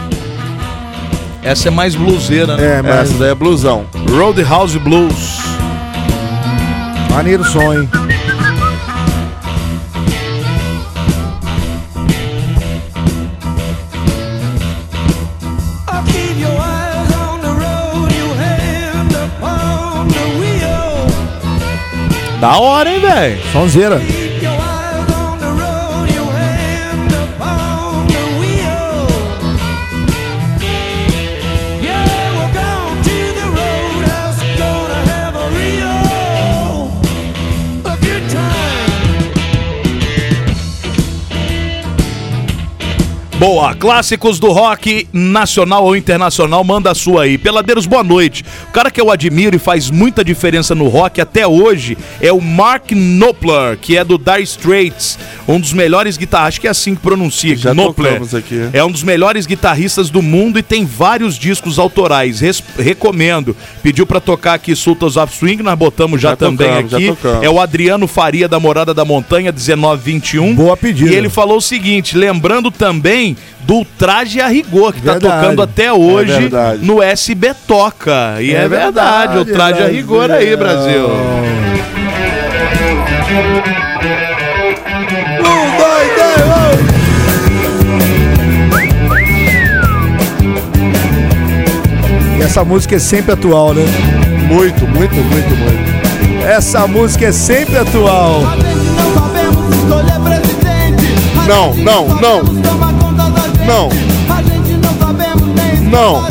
Essa 1.44 1.68
é 1.68 1.72
mais 1.72 1.96
bluseira, 1.96 2.58
né? 2.58 2.80
É, 2.80 2.82
mas 2.82 3.10
Essa 3.10 3.20
daí 3.20 3.30
é 3.30 3.36
blusão. 3.36 3.86
Roadhouse 4.10 4.78
Blues. 4.80 5.38
Upon 19.26 20.08
the 20.10 20.26
wheel. 20.40 21.08
Da 22.40 22.58
hora, 22.60 22.90
hein, 22.90 23.02
velho? 23.02 23.42
Sonzeira. 23.52 24.17
Boa, 43.40 43.76
clássicos 43.76 44.40
do 44.40 44.52
rock 44.52 45.08
nacional 45.14 45.84
ou 45.86 45.96
internacional, 45.96 46.64
manda 46.64 46.90
a 46.90 46.96
sua 46.96 47.22
aí. 47.24 47.38
Peladeiros, 47.38 47.86
boa 47.86 48.04
noite. 48.04 48.44
O 48.70 48.72
cara 48.72 48.90
que 48.90 49.00
eu 49.00 49.12
admiro 49.12 49.56
e 49.56 49.60
faz 49.60 49.92
muita 49.92 50.26
diferença 50.26 50.74
no 50.74 50.88
rock 50.88 51.22
até 51.22 51.46
hoje 51.46 51.96
é 52.20 52.34
o 52.34 52.42
Mark 52.42 52.90
Knopfler, 52.94 53.78
que 53.80 53.96
é 53.96 54.04
do 54.04 54.18
Dire 54.18 54.42
Straits, 54.42 55.20
um 55.48 55.60
dos 55.60 55.72
melhores 55.72 56.18
guitarristas, 56.18 56.48
acho 56.48 56.62
que 56.62 56.68
é 56.68 56.72
assim 56.72 56.96
que 56.96 57.02
pronuncia, 57.02 57.56
Já 57.56 57.76
Knopfler. 57.76 58.20
aqui. 58.36 58.70
É 58.74 58.84
um 58.84 58.90
dos 58.90 59.04
melhores 59.04 59.46
guitarristas 59.46 60.10
do 60.10 60.24
mundo 60.24 60.58
e 60.58 60.64
tem 60.64 60.84
vários 60.84 61.38
discos 61.38 61.78
autorais. 61.78 62.40
Res- 62.40 62.64
recomendo. 62.80 63.56
Pediu 63.84 64.08
pra 64.08 64.20
tocar 64.20 64.56
aqui 64.56 64.76
Sultans 64.76 65.16
of 65.16 65.32
Swing, 65.38 65.62
nós 65.62 65.78
botamos 65.78 66.20
já, 66.20 66.30
Já 66.32 66.36
também 66.36 66.68
tocamos, 66.70 66.92
já 66.92 66.98
aqui. 66.98 67.08
tocamos. 67.10 67.44
É 67.44 67.50
o 67.52 67.60
Adriano 67.62 68.08
Faria 68.08 68.48
da 68.48 68.60
Morada 68.60 68.96
da 68.96 69.06
Montanha, 69.06 69.52
1921. 69.52 70.56
Boa 70.56 70.76
pedida. 70.76 71.12
E 71.12 71.16
ele 71.16 71.30
falou 71.30 71.58
o 71.58 71.62
seguinte, 71.62 72.18
lembrando 72.18 72.72
também 72.72 73.27
do 73.62 73.84
Traje 73.98 74.40
a 74.40 74.48
Rigor, 74.48 74.94
que 74.94 75.02
Verdade. 75.02 75.26
tá 75.26 75.42
tocando 75.42 75.62
até 75.62 75.92
hoje 75.92 76.32
É 76.32 76.40
verdade. 76.40 76.86
no 76.86 77.02
SB 77.02 77.54
Toca. 77.68 78.38
E 78.42 78.54
é, 78.54 78.68
verdade, 78.68 79.38
o 79.40 79.46
Traje 79.46 79.82
a 79.82 79.88
Rigor 79.88 80.30
aí, 80.32 80.56
Brasil. 80.56 81.08
Um, 85.40 85.78
dois, 85.78 86.10
três, 86.16 86.48
um. 86.48 86.78
E 92.40 92.42
essa 92.44 92.64
música 92.64 92.96
é 92.96 93.00
sempre 93.00 93.34
atual, 93.34 93.74
né? 93.74 93.84
Muito, 94.48 94.88
muito, 94.88 95.16
muito, 95.16 95.56
muito. 95.56 96.46
Essa 96.48 96.88
música 96.88 97.26
é 97.26 97.32
sempre 97.32 97.78
atual. 97.78 98.42
Não 101.48 101.74
Não, 101.76 102.08
não, 102.20 102.44
não. 103.68 103.90
Não. 105.92 106.22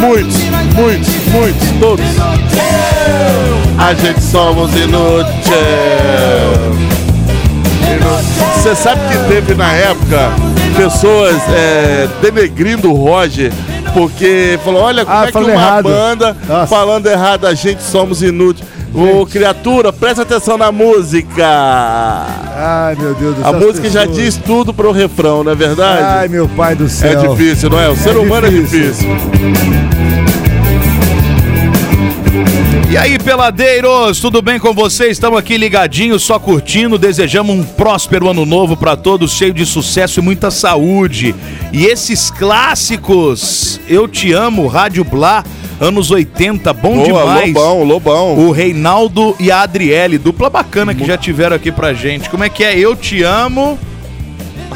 Muitos, 0.00 0.36
muitos, 0.74 1.08
muitos, 1.28 1.68
todos. 1.78 2.04
A 3.78 3.94
gente 3.94 4.20
somos 4.20 4.74
inúteis. 4.74 5.34
Você 8.56 8.74
sabe 8.74 9.00
que 9.08 9.28
teve 9.28 9.54
na 9.54 9.72
época 9.72 10.32
pessoas 10.76 11.36
é, 11.50 12.08
denegrindo 12.20 12.90
o 12.90 12.94
Roger 12.94 13.52
porque 13.94 14.58
falou: 14.62 14.82
olha 14.82 15.04
como 15.04 15.16
Ah, 15.16 15.26
é 15.28 15.32
que 15.32 15.38
uma 15.38 15.50
errado. 15.50 15.84
banda 15.84 16.36
Nossa. 16.46 16.66
falando 16.66 17.06
errado, 17.06 17.46
a 17.46 17.54
gente 17.54 17.82
somos 17.82 18.22
inúteis. 18.22 18.68
Ô, 18.92 19.26
criatura, 19.26 19.92
presta 19.92 20.22
atenção 20.22 20.56
na 20.56 20.70
música. 20.70 21.44
Ai, 21.44 22.94
meu 22.96 23.12
Deus 23.14 23.34
do 23.36 23.42
céu. 23.42 23.50
A 23.50 23.52
música 23.52 23.90
já 23.90 24.00
pessoas. 24.06 24.16
diz 24.16 24.36
tudo 24.36 24.72
pro 24.72 24.92
refrão, 24.92 25.42
não 25.42 25.50
é 25.50 25.54
verdade? 25.56 26.02
Ai, 26.02 26.28
meu 26.28 26.48
pai 26.48 26.76
do 26.76 26.84
é 26.84 26.88
céu. 26.88 27.34
difícil, 27.34 27.70
não 27.70 27.80
é? 27.80 27.88
O 27.88 27.96
ser 27.96 28.16
humano 28.16 28.46
é 28.46 28.50
difícil. 28.50 29.08
E 32.90 32.96
aí, 32.96 33.18
peladeiros, 33.18 34.20
tudo 34.20 34.40
bem 34.40 34.58
com 34.58 34.72
vocês? 34.72 35.12
Estamos 35.12 35.38
aqui 35.38 35.56
ligadinhos, 35.56 36.22
só 36.22 36.38
curtindo. 36.38 36.96
Desejamos 36.98 37.56
um 37.56 37.64
próspero 37.64 38.28
ano 38.28 38.46
novo 38.46 38.76
para 38.76 38.94
todos, 38.96 39.32
cheio 39.32 39.52
de 39.52 39.66
sucesso 39.66 40.20
e 40.20 40.22
muita 40.22 40.50
saúde. 40.50 41.34
E 41.72 41.86
esses 41.86 42.30
clássicos, 42.30 43.80
Eu 43.88 44.06
Te 44.06 44.32
Amo, 44.32 44.68
Rádio 44.68 45.02
Blá, 45.02 45.42
anos 45.80 46.10
80, 46.10 46.72
bom 46.72 46.94
Boa, 46.94 47.04
demais. 47.06 47.52
Lobão, 47.52 47.82
Lobão. 47.82 48.38
O 48.38 48.52
Reinaldo 48.52 49.34
e 49.40 49.50
a 49.50 49.62
Adriele, 49.62 50.18
dupla 50.18 50.48
bacana 50.48 50.94
que 50.94 51.04
já 51.04 51.16
tiveram 51.16 51.56
aqui 51.56 51.72
pra 51.72 51.94
gente. 51.94 52.30
Como 52.30 52.44
é 52.44 52.48
que 52.48 52.62
é? 52.62 52.78
Eu 52.78 52.94
Te 52.94 53.22
Amo, 53.24 53.76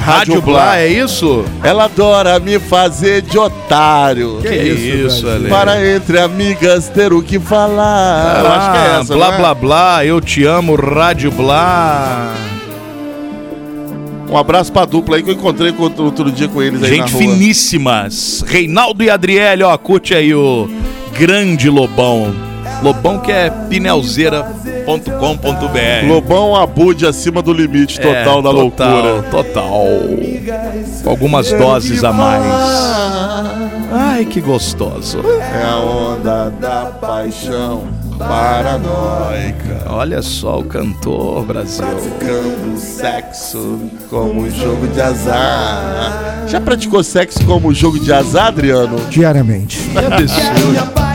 Rádio, 0.08 0.42
Blá, 0.42 0.78
é 0.78 0.88
isso? 0.88 1.44
Ela 1.62 1.84
adora 1.84 2.40
me 2.40 2.58
fazer 2.58 3.22
de 3.22 3.38
otário. 3.38 4.38
Que 4.40 4.54
isso, 4.54 5.28
Ale? 5.28 5.48
Para 5.48 5.94
entre 5.94 6.18
amigas 6.18 6.88
ter 6.88 7.12
o 7.12 7.22
que 7.22 7.38
falar. 7.38 8.40
Eu 8.40 8.52
acho 8.52 8.72
que 8.72 8.78
é 8.78 9.00
essa, 9.00 9.14
blá 9.14 9.28
não 9.28 9.34
é? 9.34 9.38
blá 9.38 9.54
blá, 9.54 10.04
eu 10.04 10.20
te 10.20 10.44
amo, 10.44 10.74
Rádio 10.74 11.30
Blá. 11.30 12.32
Um 14.30 14.36
abraço 14.36 14.70
pra 14.72 14.84
dupla 14.84 15.16
aí 15.16 15.22
que 15.22 15.30
eu 15.30 15.34
encontrei 15.34 15.74
outro, 15.78 16.30
dia 16.30 16.48
com 16.48 16.62
eles 16.62 16.82
aí 16.82 16.90
Gente 16.90 17.00
na 17.00 17.06
rua. 17.06 17.18
finíssimas. 17.18 18.44
Reinaldo 18.46 19.02
e 19.02 19.08
Adriele, 19.08 19.62
ó, 19.62 19.76
curte 19.78 20.14
aí 20.14 20.34
o 20.34 20.68
grande 21.18 21.70
Lobão. 21.70 22.34
Lobão 22.82 23.18
que 23.18 23.32
é 23.32 23.50
pinelzeira.com.br. 24.96 26.06
Lobão 26.08 26.56
abude 26.56 27.06
acima 27.06 27.42
do 27.42 27.52
limite 27.52 28.00
total 28.00 28.14
É, 28.14 28.24
da 28.42 28.50
total, 28.50 28.52
loucura. 28.54 29.22
Total. 29.30 29.86
Com 31.04 31.10
algumas 31.10 31.52
doses 31.52 32.02
a 32.04 32.12
mais. 32.12 32.44
Ai, 33.92 34.24
que 34.24 34.40
gostoso. 34.40 35.20
É 35.20 35.64
a 35.64 35.76
onda 35.76 36.50
da 36.50 36.86
paixão 37.00 37.84
paranoica. 38.18 39.86
Olha 39.90 40.20
só 40.22 40.58
o 40.58 40.64
cantor, 40.64 41.44
Brasil. 41.44 41.84
Praticando 41.86 42.76
sexo 42.78 43.80
como 44.10 44.42
um 44.42 44.50
jogo 44.50 44.86
de 44.88 45.00
azar. 45.00 46.44
Já 46.48 46.60
praticou 46.60 47.02
sexo 47.02 47.44
como 47.46 47.68
um 47.68 47.74
jogo 47.74 47.98
de 47.98 48.12
azar, 48.12 48.48
Adriano? 48.48 48.98
Diariamente. 49.08 49.78
Que 49.90 49.98
absurdo. 49.98 51.07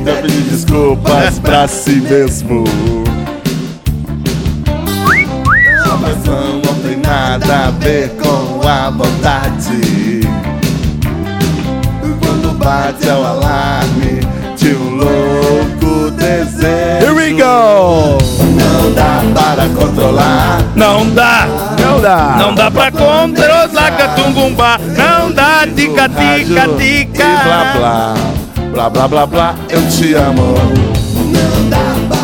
Alguém 0.00 0.04
tá 0.04 0.22
pedindo 0.22 0.50
desculpas 0.50 1.38
pra 1.40 1.68
si 1.68 1.96
mesmo. 1.96 2.64
coração 5.84 6.62
não 6.64 6.74
tem 6.82 6.96
nada 6.96 7.66
a 7.66 7.70
ver 7.72 8.08
com 8.16 8.66
a 8.66 8.90
vontade. 8.90 10.20
Quando 12.20 12.56
bate 12.58 13.06
o 13.08 13.26
alarme 13.26 14.20
de 14.56 14.74
um 14.74 14.96
louco 14.96 16.10
desejo. 16.12 17.04
Here 17.04 17.12
we 17.12 17.32
go! 17.32 18.16
Não 18.56 18.92
dá 18.94 19.22
para 19.34 19.68
controlar. 19.68 20.62
Não 20.74 21.10
dá. 21.10 21.46
Não 21.78 22.00
dá. 22.00 22.36
Não 22.38 22.54
dá 22.54 22.70
pra 22.70 22.90
controlar 22.90 23.96
catungumbá. 23.98 24.78
Não 24.78 25.30
dá, 25.30 25.66
tica, 25.66 26.08
tica, 26.08 26.82
E 26.82 27.04
tica. 27.04 27.24
blá 27.44 27.72
blá. 27.76 28.39
Blá 28.72 28.88
blá 28.88 29.08
blá 29.08 29.26
blá. 29.26 29.54
Eu 29.68 29.86
te 29.88 30.14
amo. 30.14 30.54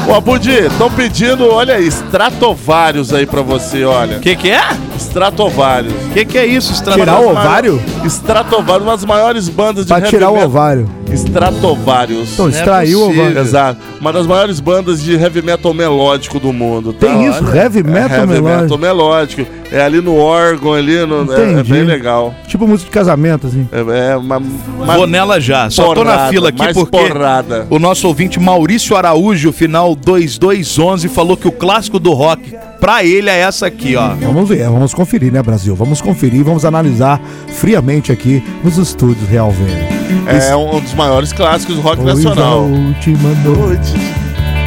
Ô, 0.08 0.14
Abudi, 0.14 0.52
estão 0.52 0.90
pedindo, 0.90 1.50
olha 1.50 1.74
aí, 1.74 1.86
Stratovários 1.88 3.12
aí 3.12 3.26
pra 3.26 3.42
você, 3.42 3.84
olha. 3.84 4.20
Que 4.20 4.36
que 4.36 4.50
é? 4.50 4.62
Stratovários. 5.06 5.92
Que 6.12 6.24
que 6.24 6.36
é 6.38 6.46
isso, 6.46 6.72
Tirar 6.92 7.20
o 7.20 7.30
ovário? 7.30 7.80
Stratovários, 8.04 8.82
uma 8.86 8.96
das 8.96 9.04
maiores 9.04 9.48
bandas 9.48 9.84
de 9.84 9.88
Pra 9.88 9.98
heavy 9.98 10.10
tirar 10.10 10.30
o 10.30 10.34
metal. 10.34 10.48
ovário. 10.48 10.88
Stratovarius. 11.12 12.32
Então, 12.34 12.48
extraiu 12.48 13.00
o 13.00 13.10
ovário. 13.10 13.38
Exato. 13.38 13.80
Uma 14.00 14.12
das 14.12 14.26
maiores 14.26 14.60
bandas 14.60 15.02
de 15.02 15.14
heavy 15.14 15.40
metal 15.42 15.72
melódico 15.72 16.38
do 16.40 16.52
mundo. 16.52 16.92
tá? 16.92 17.06
Tem 17.06 17.26
isso? 17.26 17.44
Heavy 17.56 17.82
metal 17.82 18.10
é, 18.10 18.20
heavy 18.20 18.32
melódico? 18.34 18.62
metal 18.62 18.78
melódico. 18.78 19.46
É 19.70 19.82
ali 19.82 20.00
no 20.00 20.16
órgão, 20.16 20.74
ali 20.74 21.04
no. 21.06 21.32
É, 21.32 21.60
é 21.60 21.62
bem 21.62 21.82
legal. 21.84 22.34
Tipo 22.46 22.66
música 22.68 22.88
de 22.88 22.92
casamento, 22.94 23.46
assim. 23.48 23.68
É, 23.72 24.10
é 24.12 24.16
uma, 24.16 24.38
uma 24.38 24.96
Vou 24.96 25.06
nela 25.06 25.40
já. 25.40 25.68
Só 25.70 25.92
tô 25.94 26.04
na 26.04 26.12
porrada, 26.12 26.30
fila 26.30 26.48
aqui 26.50 26.72
porque 26.74 27.08
porrada. 27.08 27.66
o 27.70 27.78
nosso 27.78 28.06
ouvinte 28.06 28.38
Maurício 28.38 28.96
Araújo, 28.96 29.52
final 29.52 29.94
2211, 29.96 31.08
falou 31.08 31.36
que 31.36 31.48
o 31.48 31.52
clássico 31.52 31.98
do 31.98 32.12
rock, 32.12 32.54
pra 32.80 33.04
ele, 33.04 33.28
é 33.30 33.40
essa 33.40 33.66
aqui, 33.66 33.96
ó. 33.96 34.14
Vamos 34.14 34.48
ver, 34.48 34.64
vamos 34.64 34.94
conferir, 34.94 35.32
né, 35.32 35.42
Brasil? 35.42 35.74
Vamos 35.74 36.00
conferir, 36.00 36.44
vamos 36.44 36.64
analisar 36.64 37.20
friamente 37.48 38.12
aqui 38.12 38.42
nos 38.62 38.78
estúdios 38.78 39.28
Real 39.28 39.50
Velho. 39.50 39.96
É 40.28 40.54
um 40.56 40.80
dos 40.80 40.94
maiores 40.94 41.32
clássicos 41.32 41.76
do 41.76 41.80
rock 41.82 42.00
Hoje 42.00 42.24
nacional. 42.24 42.58
a 42.58 42.62
última 42.62 43.30
noite. 43.44 43.94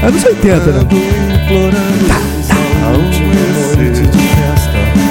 Anos 0.02 0.24
80, 0.24 0.72
né? 0.72 0.88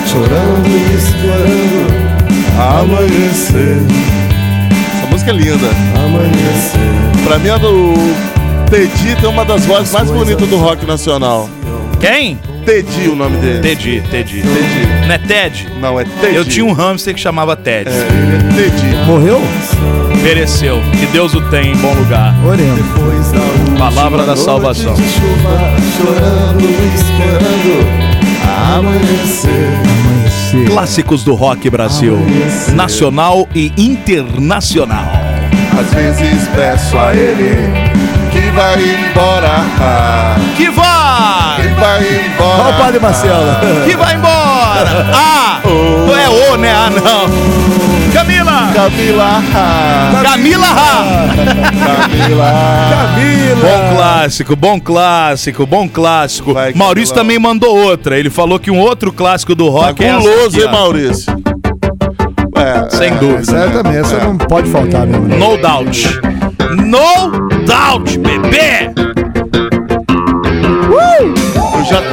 Chorando 0.06 0.68
e 0.68 0.94
explorando 0.96 2.08
Amanhecer 2.58 3.76
Essa 4.96 5.06
música 5.10 5.30
é 5.30 5.34
linda 5.34 5.68
Amanhecer 6.04 7.24
Pra 7.24 7.38
mim, 7.38 7.50
a 7.50 7.58
do 7.58 7.94
Teddy 8.70 9.16
tem 9.20 9.28
uma 9.28 9.44
das 9.44 9.66
vozes 9.66 9.92
mais 9.92 10.10
bonitas 10.10 10.48
do 10.48 10.56
rock 10.56 10.86
nacional 10.86 11.48
Quem? 12.00 12.38
Teddy 12.68 13.08
o 13.08 13.16
nome 13.16 13.38
dele 13.38 13.60
Teddy, 13.60 14.02
Teddy. 14.10 14.42
Teddy 14.42 15.06
Não 15.06 15.14
é 15.14 15.18
Ted? 15.18 15.68
Não, 15.80 15.98
é 15.98 16.04
Teddy 16.04 16.36
Eu 16.36 16.44
tinha 16.44 16.66
um 16.66 16.74
hamster 16.74 17.14
que 17.14 17.20
chamava 17.20 17.56
Ted. 17.56 17.88
É, 17.88 17.92
ele 17.92 18.36
é 18.36 18.68
Teddy 18.68 19.06
Morreu? 19.06 19.40
Pereceu. 20.22 20.82
Que 21.00 21.06
Deus 21.06 21.32
o 21.32 21.40
tenha 21.48 21.72
em 21.72 21.76
bom 21.78 21.94
lugar. 21.94 22.34
Oremos. 22.44 22.78
Palavra 23.78 24.26
da 24.26 24.36
salvação. 24.36 24.94
Chorando 25.96 26.60
e 26.60 26.94
esperando 26.94 27.86
Amanhecer 28.76 30.66
Clássicos 30.66 31.24
do 31.24 31.34
rock 31.34 31.70
Brasil. 31.70 32.18
Nacional 32.74 33.48
e 33.54 33.72
internacional. 33.78 35.06
Às 35.80 35.94
vezes 35.94 36.46
peço 36.48 36.98
a 36.98 37.14
ele 37.14 37.72
Que 38.30 38.50
vai 38.50 38.76
embora 38.82 39.64
Que 40.54 40.68
vai! 40.68 40.97
Vai 41.78 42.26
embora 42.26 42.62
Olha 42.64 42.74
o 42.74 42.78
Padre 42.78 43.00
Marcelo. 43.00 43.46
Que 43.86 43.96
vai 43.96 44.14
embora! 44.14 45.06
Ah! 45.14 45.60
Não 45.64 46.16
é 46.16 46.28
o, 46.28 46.56
né? 46.56 46.72
Ah, 46.72 46.90
não. 46.90 47.28
Camila! 48.12 48.70
Camila 48.74 49.42
Camila! 50.22 50.22
Camila 50.22 50.66
Camila! 52.90 53.60
Bom 53.60 53.96
clássico, 53.96 54.56
bom 54.56 54.80
clássico, 54.80 55.66
bom 55.66 55.88
clássico. 55.88 56.54
Vai, 56.54 56.72
Maurício 56.74 57.14
Camila. 57.14 57.24
também 57.24 57.38
mandou 57.38 57.76
outra. 57.76 58.18
Ele 58.18 58.30
falou 58.30 58.58
que 58.58 58.70
um 58.70 58.78
outro 58.80 59.12
clássico 59.12 59.54
do 59.54 59.68
rock 59.68 60.02
é 60.04 60.08
essa 60.08 60.18
guloso, 60.20 60.56
aqui, 60.56 60.66
hein. 60.66 60.72
Maurício? 60.72 61.32
É, 62.56 62.96
Sem 62.96 63.08
é, 63.12 63.14
dúvida. 63.16 63.40
Essa 63.40 63.70
também, 63.70 63.96
essa 63.98 64.18
não 64.18 64.36
pode 64.36 64.70
faltar 64.70 65.06
mesmo. 65.06 65.26
né? 65.28 65.36
No 65.36 65.56
doubt. 65.56 66.20
No 66.70 67.48
doubt, 67.66 68.18
bebê! 68.18 69.07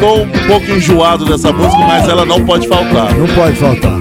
Tô 0.06 0.18
um 0.22 0.30
pouco 0.48 0.72
enjoado 0.72 1.26
dessa 1.26 1.52
música, 1.52 1.80
mas 1.80 2.08
ela 2.08 2.28
não 2.28 2.46
pode 2.46 2.68
faltar. 2.68 3.12
Não 3.16 3.26
pode 3.34 3.56
faltar. 3.56 3.98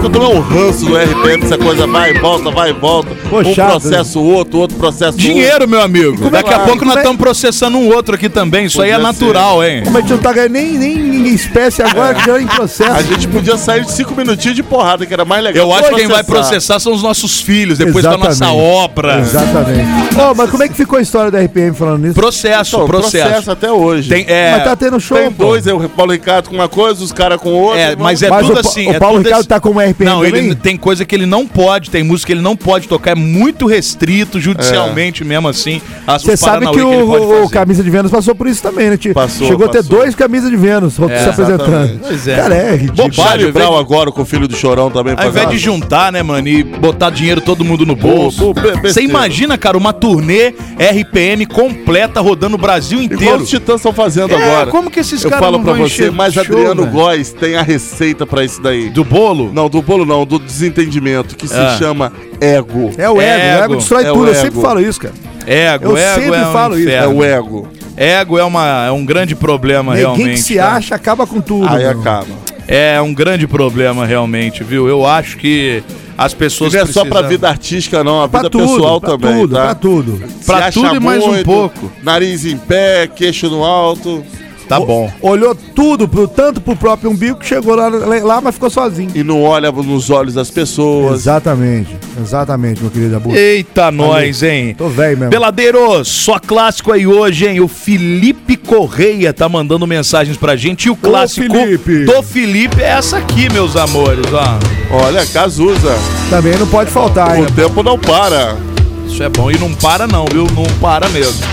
É 0.00 0.02
que 0.02 0.06
eu 0.06 0.10
tomei 0.10 0.34
um 0.34 0.40
ranço 0.40 0.86
do 0.86 0.96
RPM, 0.96 1.44
essa 1.44 1.58
coisa 1.58 1.86
vai 1.86 2.10
e 2.12 2.18
volta, 2.18 2.50
vai 2.50 2.70
e 2.70 2.72
volta. 2.72 3.10
Pô, 3.28 3.40
um 3.40 3.54
chato, 3.54 3.80
processo 3.80 4.18
outro, 4.22 4.58
outro 4.60 4.78
processo 4.78 5.18
Dinheiro, 5.18 5.68
meu 5.68 5.82
amigo. 5.82 6.30
Daqui 6.30 6.54
a 6.54 6.56
vai? 6.56 6.66
pouco 6.68 6.86
nós 6.86 6.96
é- 6.96 6.98
estamos 7.00 7.18
processando 7.20 7.76
um 7.76 7.86
outro 7.94 8.14
aqui 8.14 8.30
também. 8.30 8.64
Isso 8.64 8.80
aí 8.80 8.88
é 8.90 8.94
Podia 8.94 9.06
natural, 9.12 9.62
hein? 9.62 9.82
Como 9.84 9.98
a 9.98 10.00
gente 10.00 10.10
não 10.12 10.18
tá 10.18 10.32
ganhando 10.32 10.52
nem, 10.52 10.72
nem 10.78 10.96
em 11.28 11.34
espécie 11.34 11.82
agora 11.82 12.14
que 12.14 12.24
já 12.24 12.38
é 12.38 12.40
em 12.40 12.46
processo. 12.46 12.90
A 12.92 13.02
gente 13.02 13.28
podia 13.28 13.58
sair 13.58 13.84
de 13.84 13.92
cinco 13.92 14.14
minutinhos 14.16 14.56
de 14.56 14.62
porrada, 14.62 15.04
que 15.04 15.12
era 15.12 15.26
mais 15.26 15.44
legal. 15.44 15.66
Eu 15.66 15.74
acho 15.74 15.90
que 15.90 15.96
quem 15.96 16.08
vai 16.08 16.24
processar 16.24 16.78
são 16.80 16.94
os 16.94 17.02
nossos 17.02 17.38
filhos, 17.42 17.76
depois 17.76 18.02
da 18.02 18.16
nossa 18.16 18.30
Exatamente. 18.30 18.62
obra. 18.62 19.18
Exatamente. 19.20 20.16
Ô, 20.18 20.34
mas 20.34 20.50
como 20.50 20.62
é 20.62 20.68
que 20.68 20.74
ficou 20.74 20.98
a 20.98 21.02
história 21.02 21.30
da 21.30 21.40
RPM 21.40 21.74
falando 21.76 22.02
nisso? 22.04 22.14
Processo, 22.14 22.76
Então, 22.76 22.86
processo. 22.86 23.28
processo 23.28 23.50
até 23.50 23.70
hoje. 23.70 24.08
Tem, 24.08 24.24
é, 24.26 24.52
Mas 24.52 24.64
tá 24.64 24.76
tendo 24.76 24.98
show, 24.98 25.18
Tem 25.18 25.30
pô. 25.30 25.44
dois, 25.44 25.66
é 25.66 25.74
o 25.74 25.88
Paulo 25.90 26.12
Ricardo 26.12 26.48
com 26.48 26.54
uma 26.54 26.68
coisa, 26.68 27.04
os 27.04 27.12
caras 27.12 27.38
com 27.38 27.50
outra. 27.50 27.80
é, 27.80 27.96
mas 27.96 28.22
é 28.22 28.30
Mas 28.30 28.46
tudo 28.46 28.56
o, 28.56 28.60
assim. 28.60 28.86
o 28.88 28.92
é 28.92 28.98
Paulo 28.98 29.18
Ricardo 29.18 29.44
tá 29.46 29.60
com 29.60 29.70
o 29.70 29.80
RPM 29.90 30.10
Não, 30.10 30.22
também? 30.22 30.46
ele 30.46 30.54
tem 30.54 30.76
coisa 30.76 31.04
que 31.04 31.14
ele 31.14 31.26
não 31.26 31.46
pode, 31.46 31.90
tem 31.90 32.02
música 32.02 32.28
que 32.28 32.32
ele 32.32 32.42
não 32.42 32.56
pode 32.56 32.88
tocar, 32.88 33.12
é 33.12 33.14
muito 33.14 33.66
restrito 33.66 34.40
judicialmente 34.40 35.24
mesmo 35.24 35.48
assim. 35.48 35.80
As 36.06 36.22
Você 36.22 36.36
sabe 36.36 36.66
que 36.66 36.80
pode 36.80 36.82
o. 36.82 37.48
Camisa 37.50 37.82
de 37.82 37.90
Vênus 37.90 38.10
passou 38.10 38.34
por 38.34 38.46
isso 38.46 38.62
também, 38.62 38.90
né? 38.90 38.98
Passou, 39.12 39.46
Chegou 39.46 39.66
a 39.66 39.68
ter 39.68 39.78
passou. 39.78 39.96
dois 39.98 40.14
Camisas 40.14 40.50
de 40.50 40.56
Vênus 40.56 40.94
se 40.94 41.02
apresentando. 41.04 41.50
Exatamente. 41.62 41.98
Pois 42.06 42.28
é. 42.28 42.36
Cara, 42.36 42.54
é 42.54 42.76
ridículo. 42.76 43.08
Bobagem, 43.10 43.52
agora 43.78 44.10
com 44.12 44.22
o 44.22 44.24
filho 44.24 44.46
do 44.46 44.54
Chorão 44.56 44.90
também. 44.90 45.14
Ao 45.16 45.28
invés 45.28 45.48
de 45.50 45.58
juntar, 45.58 46.12
né, 46.12 46.22
mano, 46.22 46.46
e 46.48 46.62
botar 46.62 47.10
dinheiro 47.10 47.40
todo 47.40 47.64
mundo 47.64 47.84
no 47.86 47.96
bolso. 47.96 48.52
Você 48.82 49.02
imagina, 49.02 49.56
cara, 49.58 49.76
uma 49.76 49.92
turnê 49.92 50.54
RPM 50.78 51.46
completa 51.46 52.20
rodando 52.20 52.54
o 52.56 52.58
Brasil 52.58 53.02
Igual 53.02 53.20
inteiro. 53.20 53.42
os 53.42 53.48
Titãs 53.48 53.76
estão 53.76 53.92
fazendo 53.92 54.32
É, 54.34 54.42
agora. 54.42 54.70
como 54.70 54.90
que 54.90 55.00
esses 55.00 55.22
Eu 55.24 55.30
caras 55.30 55.44
falo 55.44 55.58
não 55.58 55.64
pra 55.64 55.72
você, 55.74 56.10
mas 56.10 56.34
show, 56.34 56.42
Adriano? 56.42 56.86
Góes 56.86 57.32
tem 57.32 57.56
a 57.56 57.62
receita 57.62 58.26
pra 58.26 58.44
isso 58.44 58.60
daí. 58.62 58.90
Do 58.90 59.04
bolo? 59.04 59.50
Não, 59.52 59.68
do 59.68 59.79
bolo 59.82 60.04
não, 60.04 60.24
do 60.26 60.38
desentendimento, 60.38 61.36
que 61.36 61.46
se 61.48 61.54
Ah. 61.54 61.76
chama 61.78 62.12
ego. 62.40 62.90
É 62.98 63.08
o 63.08 63.12
ego, 63.12 63.16
o 63.18 63.20
ego, 63.22 63.64
Ego. 63.64 63.76
destrói 63.76 64.02
É 64.04 64.12
tudo. 64.12 64.26
Eu 64.26 64.32
ego. 64.32 64.42
sempre 64.42 64.60
falo 64.60 64.80
isso, 64.80 65.00
cara. 65.00 65.14
Ego, 65.46 65.84
Eu 65.90 65.96
ego 65.96 66.20
sempre 66.22 66.38
é 66.40 66.46
um 66.46 66.52
falo 66.52 66.78
isso. 66.78 66.88
É 66.90 67.06
o 67.08 67.24
ego. 67.24 67.68
Ego 67.96 68.38
é, 68.38 68.44
uma, 68.44 68.86
é 68.86 68.90
um 68.90 69.04
grande 69.04 69.34
problema, 69.34 69.92
Ninguém 69.94 70.06
realmente. 70.16 70.36
que 70.36 70.42
se 70.42 70.56
tá? 70.56 70.72
acha 70.76 70.94
acaba 70.94 71.26
com 71.26 71.40
tudo. 71.40 71.68
Aí 71.68 71.78
meu. 71.80 71.90
acaba. 71.90 72.26
É 72.68 73.00
um 73.00 73.12
grande 73.12 73.46
problema, 73.46 74.06
realmente, 74.06 74.62
viu? 74.62 74.88
Eu 74.88 75.04
acho 75.04 75.36
que 75.38 75.82
as 76.16 76.32
E 76.32 76.36
pessoas 76.36 76.72
não 76.72 76.80
é 76.80 76.86
só 76.86 77.00
pra 77.00 77.04
precisam- 77.10 77.28
vida 77.28 77.48
artística, 77.48 78.04
não, 78.04 78.22
a 78.22 78.28
Pra 78.28 78.40
vida 78.40 78.50
tudo, 78.50 78.68
pessoal 78.74 79.00
pra 79.00 79.10
também, 79.10 79.40
tudo, 79.40 79.54
tá? 79.56 79.62
pra 79.62 79.74
tudo. 79.74 80.22
Pra 80.46 80.70
tudo 80.70 80.94
e 80.96 81.00
mais 81.00 81.22
um 81.24 81.28
muito, 81.28 81.44
pouco. 81.44 81.90
Nariz 82.02 82.44
em 82.44 82.56
pé, 82.56 83.08
queixo 83.08 83.48
no 83.50 83.64
alto. 83.64 84.22
Tá 84.70 84.78
bom. 84.78 85.12
Olhou 85.20 85.52
tudo, 85.52 86.06
pro, 86.06 86.28
tanto 86.28 86.60
pro 86.60 86.76
próprio 86.76 87.10
umbigo 87.10 87.40
que 87.40 87.44
chegou 87.44 87.74
lá, 87.74 87.88
lá, 87.88 88.40
mas 88.40 88.54
ficou 88.54 88.70
sozinho. 88.70 89.10
E 89.16 89.24
não 89.24 89.42
olha 89.42 89.72
nos 89.72 90.10
olhos 90.10 90.34
das 90.34 90.48
pessoas. 90.48 91.22
Exatamente, 91.22 91.96
exatamente, 92.20 92.80
meu 92.80 92.88
querido 92.88 93.16
Abu. 93.16 93.34
Eita, 93.34 93.90
nós, 93.90 94.44
hein? 94.44 94.76
Tô 94.78 94.88
velho 94.88 95.18
mesmo. 95.18 95.30
Peladeiros, 95.32 96.06
só 96.06 96.38
clássico 96.38 96.92
aí 96.92 97.04
hoje, 97.04 97.48
hein? 97.48 97.60
O 97.60 97.66
Felipe 97.66 98.56
Correia 98.56 99.32
tá 99.32 99.48
mandando 99.48 99.88
mensagens 99.88 100.36
pra 100.36 100.54
gente. 100.54 100.86
E 100.86 100.90
o 100.90 100.94
clássico 100.94 101.52
Felipe. 101.52 102.04
do 102.04 102.22
Felipe 102.22 102.80
é 102.80 102.90
essa 102.90 103.18
aqui, 103.18 103.52
meus 103.52 103.74
amores, 103.74 104.24
ó. 104.32 105.04
Olha, 105.04 105.26
Cazuza. 105.26 105.96
Também 106.30 106.56
não 106.56 106.66
pode 106.68 106.92
faltar, 106.92 107.36
hein? 107.36 107.42
O 107.42 107.50
tempo 107.50 107.82
não 107.82 107.98
para. 107.98 108.56
Isso 109.04 109.20
é 109.20 109.28
bom. 109.28 109.50
E 109.50 109.58
não 109.58 109.74
para 109.74 110.06
não, 110.06 110.26
viu? 110.26 110.46
Não 110.54 110.62
para 110.80 111.08
mesmo. 111.08 111.44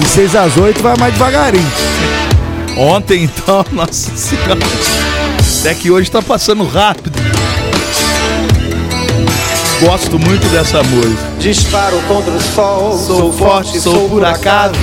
De 0.00 0.08
6 0.08 0.36
às 0.36 0.56
8 0.56 0.82
vai 0.82 0.96
mais 0.96 1.12
devagarinho. 1.14 1.72
Ontem, 2.76 3.24
então, 3.24 3.64
nossa 3.72 4.10
senhora. 4.16 4.58
Até 5.60 5.74
que 5.74 5.90
hoje 5.90 6.10
tá 6.10 6.22
passando 6.22 6.64
rápido. 6.64 7.18
Gosto 9.80 10.18
muito 10.18 10.46
dessa 10.48 10.82
música. 10.82 11.22
Disparo 11.38 11.96
contra 12.08 12.32
o 12.32 12.40
sol, 12.40 12.98
sou 12.98 13.32
forte, 13.32 13.80
sou 13.80 14.08
por 14.08 14.24
acaso. 14.24 14.74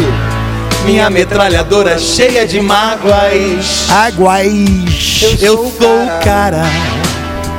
Minha 0.85 1.09
metralhadora 1.09 1.97
cheia 1.97 2.45
de 2.47 2.61
mágoas. 2.61 3.89
Águas. 3.89 4.45
Eu 5.41 5.73
sou 5.79 6.03
o 6.03 6.19
cara. 6.23 6.63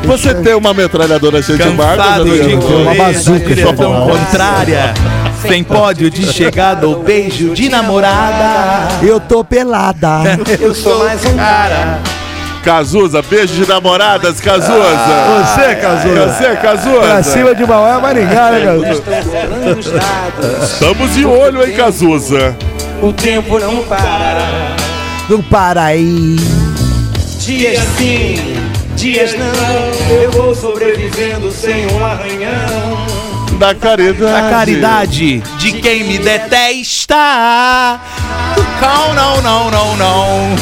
Você 0.04 0.32
tem 0.34 0.54
uma 0.54 0.72
metralhadora 0.72 1.42
cheia 1.42 1.58
de 1.58 1.64
Cansado 1.64 2.24
de 2.24 2.30
Adriano? 2.40 2.62
correr 2.62 2.82
Uma 2.82 2.94
bazuca, 2.94 3.56
só 3.56 3.72
pra- 3.72 3.86
contrária. 3.86 4.94
Ontem 5.46 5.62
pódio 5.62 6.10
de 6.10 6.26
chegada 6.32 6.88
ou 6.88 7.04
beijo 7.04 7.54
de 7.54 7.68
namorada. 7.68 8.88
Eu 9.00 9.20
tô 9.20 9.44
pelada. 9.44 10.22
Eu 10.60 10.74
sou 10.74 11.04
mais 11.04 11.24
um 11.24 11.36
cara. 11.36 12.00
Cazuza, 12.64 13.22
beijo 13.22 13.54
de 13.54 13.68
namoradas, 13.68 14.40
Cazuza. 14.40 14.72
Você, 14.74 15.76
Cazuza. 15.76 16.26
Você, 16.26 16.56
Cazuza. 16.56 16.98
Pra 16.98 17.22
cima 17.22 17.54
de 17.54 17.64
Mauá, 17.64 18.00
Maringá, 18.00 18.50
né, 18.50 18.64
Cazuza? 18.64 19.02
Estamos 20.64 21.14
de 21.14 21.24
olho, 21.24 21.64
hein, 21.64 21.76
Cazuza. 21.76 22.56
O 23.00 23.12
tempo 23.12 23.60
não 23.60 23.84
para. 23.84 24.74
Não 25.30 25.40
para 25.42 25.84
aí. 25.84 26.34
Dias 27.38 27.84
sim, 27.96 28.34
dias 28.96 29.32
não. 29.38 30.16
Eu 30.20 30.32
vou 30.32 30.52
sobrevivendo 30.56 31.52
sem 31.52 31.86
um 31.92 32.04
arranhão. 32.04 33.35
Da 33.56 33.74
caridade. 33.74 34.34
A 34.34 34.50
caridade 34.50 35.40
de 35.58 35.72
quem 35.72 36.04
me 36.04 36.18
detesta. 36.18 37.98
Não, 38.80 39.14
não, 39.14 39.42
não, 39.42 39.70
não, 39.70 39.96
não. 39.96 40.56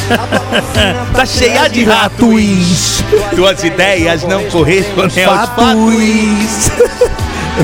Tá 1.12 1.26
cheia 1.26 1.68
de 1.68 1.84
ratos. 1.84 3.02
Tuas 3.34 3.64
ideias 3.64 4.22
não 4.22 4.44
correspondem 4.44 5.24
aos 5.24 5.48
fatos. 5.50 6.70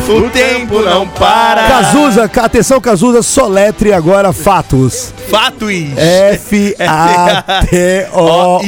O 0.09 0.31
tempo 0.31 0.81
não 0.83 1.07
para. 1.09 1.65
Cazuza, 1.65 2.29
ca- 2.29 2.45
atenção, 2.45 2.81
Cazuza, 2.81 3.23
soletre 3.23 3.93
agora 3.93 4.33
fatos. 4.33 5.13
Fatos. 5.29 5.71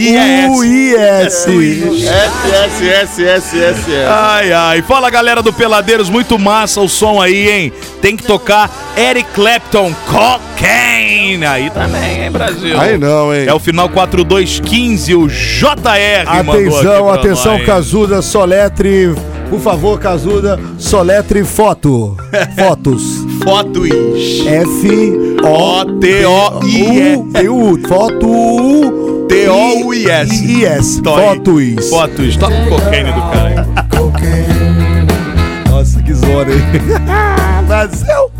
F-A-T-O-U-I-S. 0.02 1.48
S, 1.48 2.50
S, 2.50 2.88
S, 2.90 3.22
S, 3.24 3.58
S. 3.58 3.90
Ai, 4.08 4.52
ai. 4.52 4.82
Fala, 4.82 5.08
galera 5.10 5.42
do 5.42 5.52
Peladeiros. 5.52 6.10
Muito 6.10 6.38
massa 6.38 6.80
o 6.80 6.88
som 6.88 7.20
aí, 7.20 7.48
hein? 7.50 7.72
Tem 8.00 8.16
que 8.16 8.24
tocar 8.24 8.70
Eric 8.96 9.30
Clapton, 9.32 9.92
Cocaine. 10.06 11.46
Aí 11.46 11.70
também, 11.70 12.24
hein, 12.24 12.30
Brasil? 12.30 12.78
Aí 12.80 12.98
não, 12.98 13.34
hein? 13.34 13.46
É 13.46 13.54
o 13.54 13.60
final 13.60 13.88
4215, 13.88 15.14
o 15.14 15.28
JR 15.28 16.26
Atenção, 16.26 17.10
atenção. 17.10 17.60
Cazuza, 17.64 18.20
soletre. 18.22 19.14
Por 19.52 19.60
favor, 19.60 20.00
Cazuza, 20.00 20.58
soletre 20.78 21.44
foto. 21.44 22.16
Fotos. 22.56 23.18
Fotos. 23.44 23.90
F-O-T-O-I-U. 24.46 25.42
Foto. 27.86 29.26
T-O-U-I-S. 29.28 30.44
I-S. 30.46 31.02
Aí. 31.04 31.04
Fotos. 31.04 31.90
Fotos. 31.90 32.36
Toca 32.38 32.54
o 32.54 32.68
cocaine 32.70 33.12
do 33.12 33.20
cara. 33.20 33.68
Nossa, 35.68 36.02
que 36.02 36.14
zona, 36.14 36.50
hein? 36.50 36.62
Brasil. 37.68 38.31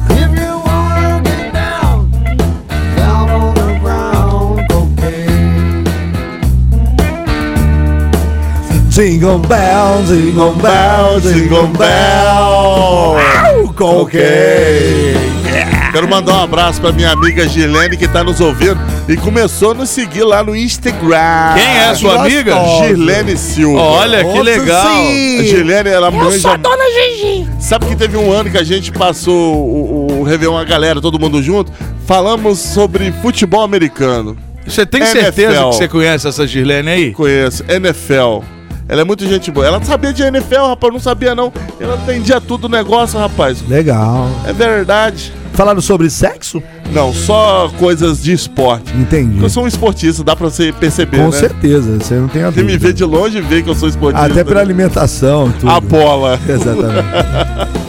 Jingle 8.93 9.39
bell, 9.39 10.05
jingle 10.07 10.53
bell, 10.53 11.19
jingle 11.19 11.67
bell. 11.69 13.17
Ok. 13.81 14.21
Quero 15.93 16.07
mandar 16.07 16.35
um 16.35 16.43
abraço 16.43 16.79
pra 16.79 16.93
minha 16.93 17.11
amiga 17.11 17.49
Gilene 17.49 17.97
que 17.97 18.07
tá 18.07 18.23
nos 18.23 18.39
ouvindo 18.39 18.79
e 19.09 19.17
começou 19.17 19.71
a 19.71 19.75
nos 19.75 19.89
seguir 19.89 20.25
lá 20.25 20.45
no 20.45 20.55
Instagram. 20.55 21.55
Quem 21.55 21.67
é 21.79 21.89
a 21.89 21.95
sua 21.95 22.21
amiga? 22.21 22.55
Girlene 22.83 23.35
Silva. 23.35 23.81
Olha, 23.81 24.23
que 24.23 24.43
legal. 24.43 24.87
A 24.87 25.43
Gilene, 25.43 25.89
ela 25.89 26.09
Eu 26.09 26.13
manja. 26.13 26.39
sou 26.41 26.51
a 26.51 26.57
dona 26.59 26.85
Gigi. 26.91 27.49
Sabe 27.61 27.87
que 27.87 27.97
teve 27.97 28.19
um 28.19 28.31
ano 28.31 28.51
que 28.51 28.59
a 28.59 28.65
gente 28.65 28.93
passou 28.93 29.57
o, 29.57 30.21
o 30.21 30.23
Réveillon, 30.23 30.59
a 30.59 30.65
galera, 30.65 31.01
todo 31.01 31.19
mundo 31.19 31.43
junto, 31.43 31.73
falamos 32.07 32.59
sobre 32.59 33.11
futebol 33.23 33.63
americano. 33.63 34.37
Você 34.67 34.85
tem 34.85 35.01
NFL. 35.01 35.19
certeza 35.19 35.55
que 35.55 35.65
você 35.65 35.89
conhece 35.89 36.29
essa 36.29 36.47
Girlene 36.47 36.91
aí? 36.91 37.13
Conheço, 37.13 37.65
NFL. 37.67 38.43
Ela 38.93 39.01
é 39.01 39.05
muito 39.05 39.27
gente 39.27 39.51
boa. 39.51 39.67
Ela 39.67 39.83
sabia 39.83 40.13
de 40.13 40.23
NFL, 40.23 40.67
rapaz, 40.67 40.93
não 40.93 41.01
sabia 41.01 41.35
não. 41.35 41.51
Ela 41.81 41.97
entendia 41.97 42.39
tudo 42.43 42.67
o 42.67 42.69
negócio, 42.69 43.19
rapaz. 43.19 43.67
Legal. 43.67 44.29
É 44.47 44.53
verdade. 44.53 45.33
Falaram 45.55 45.81
sobre 45.81 46.11
sexo? 46.11 46.63
Não, 46.93 47.11
só 47.11 47.73
coisas 47.79 48.23
de 48.23 48.35
esporte. 48.35 48.95
Entendi. 48.95 49.43
Eu 49.43 49.49
sou 49.49 49.65
um 49.65 49.67
esportista, 49.67 50.23
dá 50.23 50.37
pra 50.37 50.51
você 50.51 50.75
perceber, 50.75 51.17
Com 51.17 51.31
né? 51.31 51.39
certeza, 51.39 51.99
você 51.99 52.17
não 52.17 52.29
tem 52.29 52.45
a 52.45 52.53
Quem 52.53 52.65
me 52.65 52.77
vê 52.77 52.93
de 52.93 53.03
longe 53.03 53.41
vê 53.41 53.63
que 53.63 53.71
eu 53.71 53.75
sou 53.75 53.89
esportista. 53.89 54.27
Até 54.27 54.45
pela 54.45 54.61
alimentação. 54.61 55.51
Tudo. 55.59 55.71
A 55.71 55.81
bola. 55.81 56.39
Exatamente. 56.47 57.09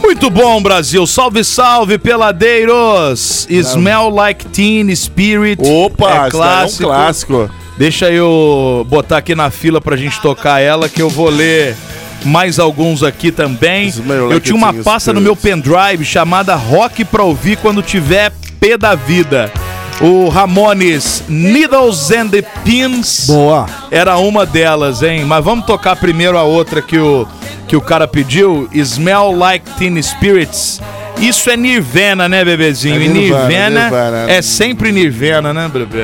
Muito 0.00 0.30
bom, 0.30 0.62
Brasil. 0.62 1.06
Salve, 1.06 1.44
salve, 1.44 1.98
peladeiros. 1.98 3.46
Smell 3.50 4.08
Like 4.08 4.46
Teen 4.46 4.94
Spirit. 4.96 5.60
Opa, 5.62 6.08
é 6.08 6.14
daí 6.14 6.62
é 6.62 6.64
um 6.64 6.76
clássico. 6.78 7.50
Deixa 7.76 8.10
eu 8.10 8.86
botar 8.88 9.18
aqui 9.18 9.34
na 9.34 9.50
fila 9.50 9.80
pra 9.80 9.96
gente 9.96 10.20
tocar 10.20 10.60
ela, 10.60 10.88
que 10.88 11.02
eu 11.02 11.10
vou 11.10 11.28
ler 11.28 11.76
mais 12.24 12.58
alguns 12.58 13.02
aqui 13.02 13.32
também. 13.32 13.92
Eu 14.30 14.40
tinha 14.40 14.56
uma 14.56 14.72
pasta 14.72 15.12
no 15.12 15.20
meu 15.20 15.34
pendrive 15.36 16.04
chamada 16.04 16.54
Rock 16.54 17.04
pra 17.04 17.22
ouvir 17.22 17.56
quando 17.56 17.82
tiver 17.82 18.32
pé 18.60 18.78
da 18.78 18.94
vida. 18.94 19.52
O 20.00 20.28
Ramones 20.28 21.22
Needles 21.28 22.10
and 22.10 22.28
the 22.28 22.42
Pins 22.64 23.26
Boa. 23.28 23.66
era 23.92 24.16
uma 24.16 24.44
delas, 24.44 25.02
hein? 25.02 25.24
Mas 25.24 25.44
vamos 25.44 25.66
tocar 25.66 25.94
primeiro 25.94 26.36
a 26.36 26.42
outra 26.42 26.82
que 26.82 26.98
o, 26.98 27.28
que 27.68 27.76
o 27.76 27.80
cara 27.80 28.08
pediu, 28.08 28.68
Smell 28.72 29.30
Like 29.36 29.70
Teen 29.78 30.00
Spirits. 30.02 30.80
Isso 31.20 31.48
é 31.48 31.56
Nirvana, 31.56 32.28
né, 32.28 32.44
bebezinho? 32.44 33.00
É 33.00 33.04
e 33.04 33.08
Nirvana, 33.08 33.48
Nirvana, 33.48 33.80
Nirvana. 33.82 34.30
é 34.32 34.42
sempre 34.42 34.90
Nirvana, 34.90 35.54
né, 35.54 35.70
bebê? 35.72 36.00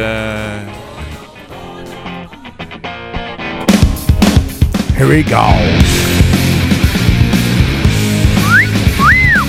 Here 5.00 5.06
we 5.08 5.22
go. 5.22 5.36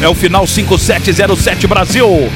É 0.01 0.07
o 0.07 0.15
final 0.15 0.47
5707 0.47 1.67
Brasil. 1.67 2.29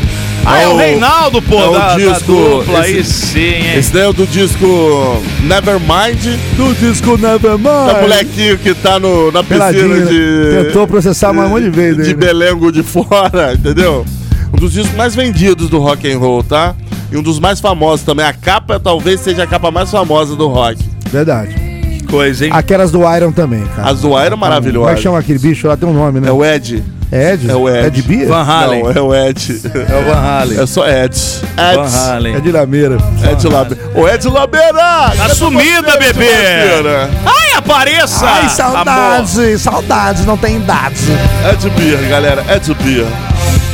Ah, 0.46 0.62
é 0.62 0.68
o 0.68 0.74
o- 0.74 0.78
Reinaldo, 0.78 1.42
pô, 1.42 1.60
é 1.60 1.70
o 1.70 1.72
da, 1.72 1.88
da 1.88 1.96
disco, 1.96 2.32
dupla. 2.34 2.88
esse- 2.88 2.98
Aí 2.98 3.04
sim, 3.04 3.40
hein? 3.68 3.78
Esse 3.78 3.92
daí 3.94 4.04
é 4.04 4.08
o 4.10 4.14
do 4.14 4.28
disco 4.28 5.24
Nevermind, 5.42 6.38
Do 6.56 6.76
disco 6.76 7.18
Nevermind. 7.18 7.64
da 7.88 8.02
molequinho 8.02 8.58
que 8.60 8.76
tá 8.76 9.00
no, 9.00 9.32
na 9.32 9.42
piscina 9.44 9.72
Peladinho, 9.72 10.06
de. 10.08 10.66
Tentou 10.66 10.86
processar 10.86 11.34
mais 11.34 11.48
um 11.50 11.54
monte 11.54 11.64
de 11.64 11.70
vezes. 11.72 12.06
de 12.06 12.14
né? 12.14 12.20
Belengo 12.20 12.72
de 12.72 12.84
fora, 12.84 13.54
entendeu? 13.56 14.06
Um 14.54 14.58
dos 14.58 14.72
discos 14.74 14.96
mais 14.96 15.16
vendidos 15.16 15.68
do 15.70 15.80
rock 15.80 16.12
and 16.12 16.20
roll, 16.20 16.44
tá? 16.44 16.76
E 17.12 17.18
um 17.18 17.24
dos 17.24 17.40
mais 17.40 17.60
famosos 17.60 18.06
também. 18.06 18.26
A 18.26 18.34
capa 18.34 18.80
talvez 18.80 19.22
seja 19.22 19.44
a 19.44 19.48
capa 19.48 19.72
mais 19.72 19.90
famosa 19.90 20.36
do 20.36 20.48
rock. 20.48 20.78
Verdade. 21.12 21.56
Coisa, 22.16 22.46
hein? 22.46 22.52
Aquelas 22.54 22.92
do 22.92 23.02
Iron 23.16 23.32
também, 23.32 23.64
cara. 23.76 23.90
As 23.90 24.00
do 24.00 24.08
Iron 24.10 24.32
Como 24.32 24.46
é 24.46 24.50
maravilhosas. 24.50 24.96
que 24.96 25.02
chama 25.02 25.20
aquele 25.20 25.40
bicho 25.40 25.68
lá? 25.68 25.76
Tem 25.76 25.88
um 25.88 25.94
nome, 25.94 26.22
né? 26.22 26.30
É 26.30 26.32
o 26.32 26.46
Ed. 26.46 26.82
É 27.12 27.34
Ed? 27.34 27.52
É 27.52 27.56
o 27.56 27.70
Ed. 27.70 27.88
Ed 27.88 28.02
Bia? 28.04 28.28
Van 28.28 28.44
Halen. 28.44 28.84
Não, 28.84 28.92
é 28.92 29.02
o 29.02 29.14
Ed. 29.14 29.62
É 29.76 29.96
o 30.00 30.04
Van 30.06 30.20
Halen. 30.22 30.60
É 30.62 30.66
só 30.66 30.88
Ed. 30.88 31.16
Ed. 31.16 31.76
Van 31.76 31.90
Halen. 32.10 32.36
É 32.36 32.40
de 32.40 32.52
Lameira. 32.52 32.98
Ed 33.30 33.48
Labeira. 33.48 33.84
O 33.94 34.08
Ed 34.08 34.28
Labeira! 34.30 35.12
Tá 35.18 35.30
sumida, 35.30 35.98
bebê! 35.98 36.30
Ai, 37.26 37.58
apareça! 37.58 38.26
Ai, 38.26 38.50
saudades, 38.50 39.62
saudades, 39.62 40.26
não 40.26 40.38
tem 40.38 40.60
dados. 40.62 41.02
Ed 41.52 41.70
Beer, 41.72 42.00
galera. 42.10 42.46
Ed 42.50 42.74
Beer. 42.82 43.06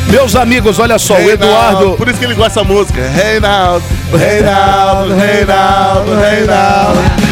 Meus 0.10 0.36
amigos, 0.36 0.78
olha 0.80 0.98
só, 1.00 1.14
o 1.14 1.18
Reinaldo. 1.18 1.44
Eduardo. 1.46 1.92
Por 1.98 2.08
isso 2.10 2.20
que 2.20 2.26
ele 2.26 2.34
gosta 2.34 2.62
dessa 2.62 2.74
música. 2.74 3.02
Reinaldo, 3.08 3.86
Reinaldo, 4.18 5.16
Reinaldo, 5.16 6.12
Reinaldo. 6.16 7.31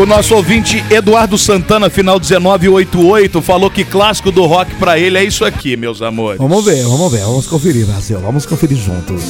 O 0.00 0.04
nosso 0.04 0.34
ouvinte 0.34 0.84
Eduardo 0.90 1.38
Santana, 1.38 1.88
final 1.88 2.18
1988, 2.18 3.40
falou 3.40 3.70
que 3.70 3.84
clássico 3.84 4.32
do 4.32 4.44
rock 4.44 4.74
pra 4.74 4.98
ele 4.98 5.16
é 5.16 5.22
isso 5.24 5.44
aqui, 5.44 5.76
meus 5.76 6.02
amores. 6.02 6.38
Vamos 6.38 6.64
ver, 6.64 6.82
vamos 6.84 7.12
ver, 7.12 7.20
vamos 7.20 7.46
conferir, 7.46 7.86
Brasil. 7.86 8.18
Vamos 8.18 8.44
conferir 8.44 8.76
juntos. 8.76 9.22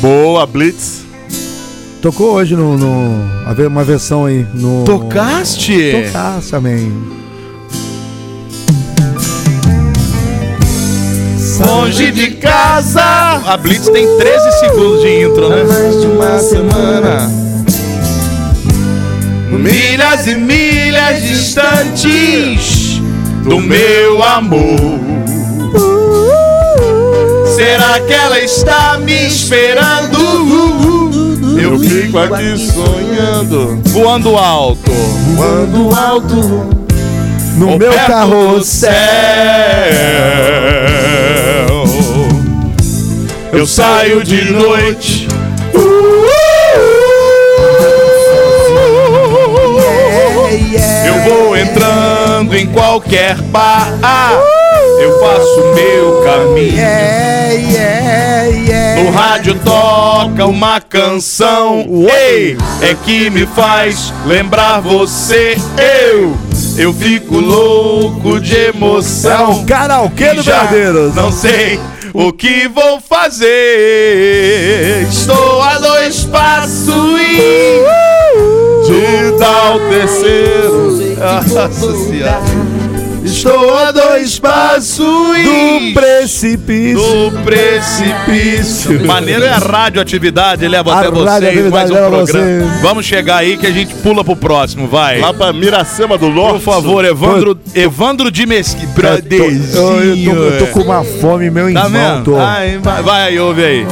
Boa, 0.00 0.44
Blitz. 0.46 1.02
Tocou 2.00 2.32
hoje 2.34 2.56
no, 2.56 2.76
no- 2.76 3.22
uma 3.68 3.84
versão 3.84 4.24
aí 4.24 4.44
no. 4.52 4.82
Tocaste? 4.84 5.92
Tocaste 6.06 6.50
também. 6.50 6.92
Longe 11.64 12.10
de 12.10 12.32
casa. 12.32 13.00
A 13.46 13.56
Blitz 13.56 13.88
tem 13.88 14.04
13 14.18 14.58
segundos 14.58 15.00
de 15.02 15.22
intro, 15.22 15.48
né? 15.48 15.62
Mais 15.62 16.00
de 16.00 16.06
uma 16.08 16.38
semana 16.40 17.41
milhas 19.52 20.26
e 20.26 20.34
milhas 20.34 21.22
distantes 21.22 23.00
do 23.44 23.60
meu 23.60 24.22
amor. 24.22 25.00
Será 27.54 28.00
que 28.00 28.12
ela 28.12 28.40
está 28.40 28.98
me 28.98 29.26
esperando? 29.26 30.18
Eu 31.60 31.78
fico 31.78 32.18
aqui 32.18 32.56
sonhando, 32.58 33.80
voando 33.90 34.36
alto, 34.36 34.90
voando 35.36 35.94
alto 35.94 36.82
no 37.56 37.78
meu 37.78 37.92
carro 37.92 38.62
céu. 38.64 38.92
Eu 43.52 43.66
saio 43.66 44.24
de 44.24 44.50
noite. 44.50 45.28
Uh, 45.74 46.01
entrando 52.42 52.56
em 52.56 52.66
qualquer 52.66 53.36
bar. 53.42 53.88
Eu 55.00 55.18
faço 55.20 55.74
meu 55.74 56.22
caminho. 56.22 56.82
No 59.04 59.10
rádio 59.10 59.58
toca 59.64 60.46
uma 60.46 60.80
canção. 60.80 61.84
Ei, 62.08 62.56
é 62.80 62.94
que 62.94 63.30
me 63.30 63.46
faz 63.46 64.12
lembrar 64.26 64.80
você. 64.80 65.56
Eu, 66.10 66.36
eu 66.76 66.92
fico 66.92 67.38
louco 67.38 68.40
de 68.40 68.54
emoção. 68.54 69.64
Karaokê 69.64 70.34
do 70.34 70.42
Já 70.42 70.66
Peladeiros. 70.66 71.14
Não 71.14 71.32
sei 71.32 71.80
o 72.12 72.32
que 72.32 72.68
vou 72.68 73.00
fazer. 73.00 73.46
Estou 75.08 75.62
a 75.62 75.78
dois 75.78 76.24
passos 76.24 77.20
e 77.20 77.82
De 78.31 78.31
senhora. 81.68 82.40
Estou 83.24 83.76
a 83.78 83.92
dois 83.92 84.36
passos 84.40 84.98
Do 84.98 85.92
precipício. 85.94 86.98
do 87.30 87.38
precipício. 87.44 89.06
Maneiro 89.06 89.44
é 89.44 89.48
a 89.48 89.58
radioatividade, 89.58 90.66
leva 90.66 90.92
A 90.92 90.98
até 91.00 91.10
vocês 91.10 91.70
mais 91.70 91.90
um 91.90 91.94
programa. 91.94 92.26
vocês. 92.26 92.80
Vamos 92.82 93.06
chegar 93.06 93.36
aí 93.36 93.56
que 93.56 93.66
a 93.66 93.70
gente 93.70 93.94
pula 93.96 94.24
pro 94.24 94.34
próximo, 94.34 94.88
vai. 94.88 95.20
Lá 95.20 95.32
pra 95.32 95.52
Miracema 95.52 96.18
do 96.18 96.28
Norte. 96.30 96.54
Por 96.54 96.60
favor, 96.72 97.04
Evandro, 97.04 97.56
Evandro 97.74 98.28
de 98.30 98.44
Mesquita. 98.44 99.22
Eu, 99.30 99.38
tô- 99.72 100.00
eu- 100.00 100.16
eu 100.34 100.58
tô, 100.58 100.66
com 100.66 100.80
uma 100.80 101.04
fome, 101.04 101.48
meu 101.48 101.72
Tá 101.72 101.84
irmão. 101.84 102.24
Ai, 102.40 102.78
vai, 102.82 103.02
vai, 103.02 103.38
ouve 103.38 103.64
aí. 103.64 103.86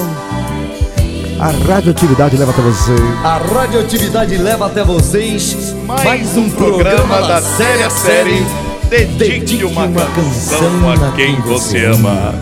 A 1.41 1.53
radioatividade 1.67 2.37
leva 2.37 2.51
até 2.51 2.61
você. 2.61 2.95
A 3.25 3.39
radioatividade 3.39 4.37
leva 4.37 4.67
até 4.67 4.85
vocês 4.85 5.75
Mais 5.87 6.37
um 6.37 6.51
programa 6.51 7.23
da 7.23 7.41
série 7.41 7.83
a 7.83 7.89
série. 7.89 8.45
Dedique 8.91 9.65
uma 9.65 9.89
canção 9.89 10.93
a 10.93 11.13
quem 11.13 11.41
você 11.41 11.87
ama. 11.87 12.35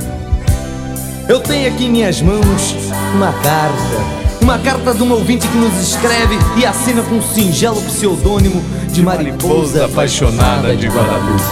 Eu 1.29 1.39
tenho 1.39 1.69
aqui 1.69 1.85
em 1.85 1.91
minhas 1.93 2.21
mãos 2.21 2.75
uma 3.15 3.33
carta. 3.35 4.19
Uma 4.43 4.59
carta 4.59 4.93
de 4.93 5.03
um 5.05 5.13
ouvinte 5.13 5.47
que 5.47 5.57
nos 5.57 5.81
escreve 5.81 6.37
e 6.57 6.67
assina 6.67 7.01
com 7.03 7.19
um 7.19 7.23
singelo 7.23 7.81
pseudônimo 7.83 8.61
de 8.91 9.01
mariposa 9.01 9.85
apaixonada 9.85 10.75
de 10.75 10.89
Guadalupe. 10.89 11.45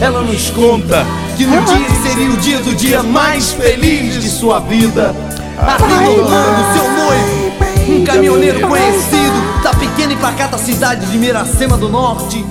Ela 0.00 0.22
nos 0.22 0.50
conta 0.50 1.04
que 1.36 1.46
no 1.46 1.60
dia 1.66 1.84
que 1.84 2.08
seria 2.08 2.30
o 2.30 2.36
dia 2.36 2.58
do 2.60 2.76
dia 2.76 3.02
mais 3.02 3.52
feliz 3.52 4.22
de 4.22 4.28
sua 4.28 4.60
vida, 4.60 5.12
atendendo 5.58 6.72
seu 6.72 6.90
noivo, 6.92 7.54
um 7.88 8.04
caminhoneiro 8.04 8.66
conhecido 8.66 9.62
da 9.62 9.70
pequena 9.74 10.12
e 10.12 10.16
pacata 10.16 10.58
cidade 10.58 11.06
de 11.06 11.18
Miracema 11.18 11.76
do 11.76 11.88
Norte, 11.88 12.44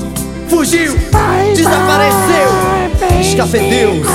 fugiu, 0.49 0.95
desapareceu, 1.55 2.49
escafedeus. 3.19 4.07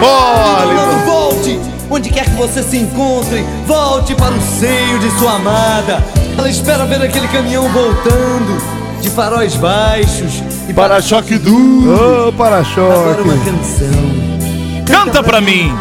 Orlando, 0.00 1.04
volte! 1.04 1.60
Onde 1.90 2.08
quer 2.08 2.24
que 2.24 2.36
você 2.36 2.62
se 2.62 2.78
encontre, 2.78 3.44
volte 3.66 4.14
para 4.14 4.34
o 4.34 4.40
seio 4.40 4.98
de 4.98 5.10
sua 5.18 5.34
amada. 5.34 6.02
Ela 6.36 6.48
espera 6.48 6.86
ver 6.86 7.02
aquele 7.02 7.28
caminhão 7.28 7.68
voltando, 7.68 8.60
de 9.00 9.10
faróis 9.10 9.54
baixos 9.54 10.42
e 10.68 10.72
Para-choque 10.72 11.36
duro. 11.38 12.28
Ô, 12.28 12.32
para-choque. 12.32 12.80
Agora 12.80 13.22
uma 13.22 13.36
canção. 13.44 14.84
Canta 14.86 15.22
pra 15.22 15.40
mim. 15.40 15.72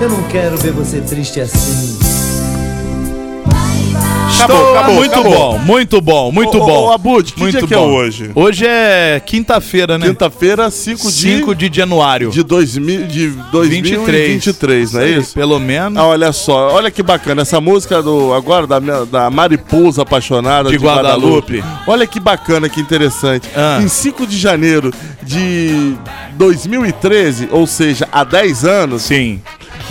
Eu 0.00 0.10
não 0.10 0.22
quero 0.24 0.56
ver 0.58 0.72
você 0.72 1.00
triste 1.00 1.40
assim. 1.40 2.01
Acabou, 4.44 4.76
acabou, 4.76 4.94
muito 4.96 5.12
acabou. 5.14 5.32
bom, 5.52 5.58
muito 5.58 6.00
bom, 6.00 6.32
muito 6.32 6.58
Ô, 6.58 6.62
ô, 6.62 6.66
bom. 6.66 6.82
ô, 6.88 6.92
Abud, 6.92 7.32
que 7.32 7.40
muito 7.40 7.58
dia 7.58 7.66
que 7.68 7.74
é 7.74 7.76
bom. 7.76 7.88
hoje? 7.92 8.30
Hoje 8.34 8.66
é 8.66 9.20
quinta-feira, 9.24 9.98
né? 9.98 10.06
Quinta-feira, 10.08 10.70
5 10.70 11.06
de, 11.10 11.12
5 11.38 11.54
de 11.54 11.70
januário. 11.72 12.30
de, 12.30 12.42
2000, 12.42 13.06
de 13.06 13.28
2023, 13.52 14.92
não 14.92 15.00
é 15.00 15.08
isso? 15.10 15.34
Pelo 15.34 15.58
menos. 15.60 15.98
Ah, 15.98 16.06
olha 16.06 16.32
só, 16.32 16.72
olha 16.72 16.90
que 16.90 17.02
bacana, 17.02 17.42
essa 17.42 17.60
música 17.60 18.02
do 18.02 18.32
agora 18.34 18.66
da, 18.66 18.80
minha- 18.80 19.04
da 19.06 19.30
Mariposa 19.30 20.02
Apaixonada 20.02 20.70
De 20.70 20.78
de, 20.78 20.84
Guadalupe. 20.84 21.58
Guadalupe. 21.58 21.64
Olha 21.86 22.06
que 22.06 22.18
bacana, 22.20 22.68
que 22.68 22.80
interessante. 22.80 23.48
Ah. 23.56 23.80
Em 23.82 23.88
5 23.88 24.26
de 24.26 24.36
janeiro 24.38 24.92
de 25.22 25.94
2013, 26.34 27.48
ou 27.50 27.66
seja, 27.66 28.08
há 28.12 28.24
10 28.24 28.64
anos, 28.64 29.02
Sim. 29.02 29.40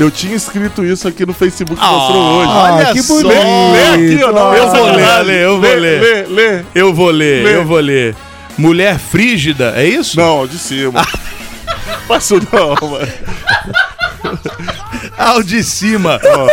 Eu 0.02 0.12
tinha 0.12 0.36
escrito 0.36 0.84
isso 0.84 1.08
aqui 1.08 1.26
no 1.26 1.34
Facebook 1.34 1.80
que 1.80 1.86
Ah, 1.86 1.92
mostrou 1.92 2.22
hoje. 2.24 2.50
olha 2.52 2.94
que 2.94 3.02
bonito. 3.04 3.28
Lê 3.28 3.84
aqui, 4.16 4.24
ó, 4.24 4.32
não, 4.32 4.54
Eu 4.54 4.70
vou 4.70 4.86
ler. 4.92 5.04
Ale, 5.10 5.34
eu 5.34 5.62
vou 5.62 5.70
lê, 5.70 5.76
ler. 5.76 6.02
Lê, 6.02 6.24
lê. 6.58 6.64
Eu 6.76 6.94
vou 6.94 7.10
ler, 7.12 7.44
Lê. 7.44 7.56
eu 7.56 7.66
vou 7.66 7.80
ler. 7.80 8.16
Mulher 8.58 9.00
frígida, 9.00 9.74
é 9.76 9.86
isso? 9.88 10.18
Não, 10.18 10.46
de 10.48 10.58
cima. 10.58 11.06
Passou 12.08 12.40
não, 12.52 12.90
mano. 12.90 13.08
Ao 15.18 15.42
de 15.42 15.64
cima. 15.64 16.20
Caralho, 16.20 16.50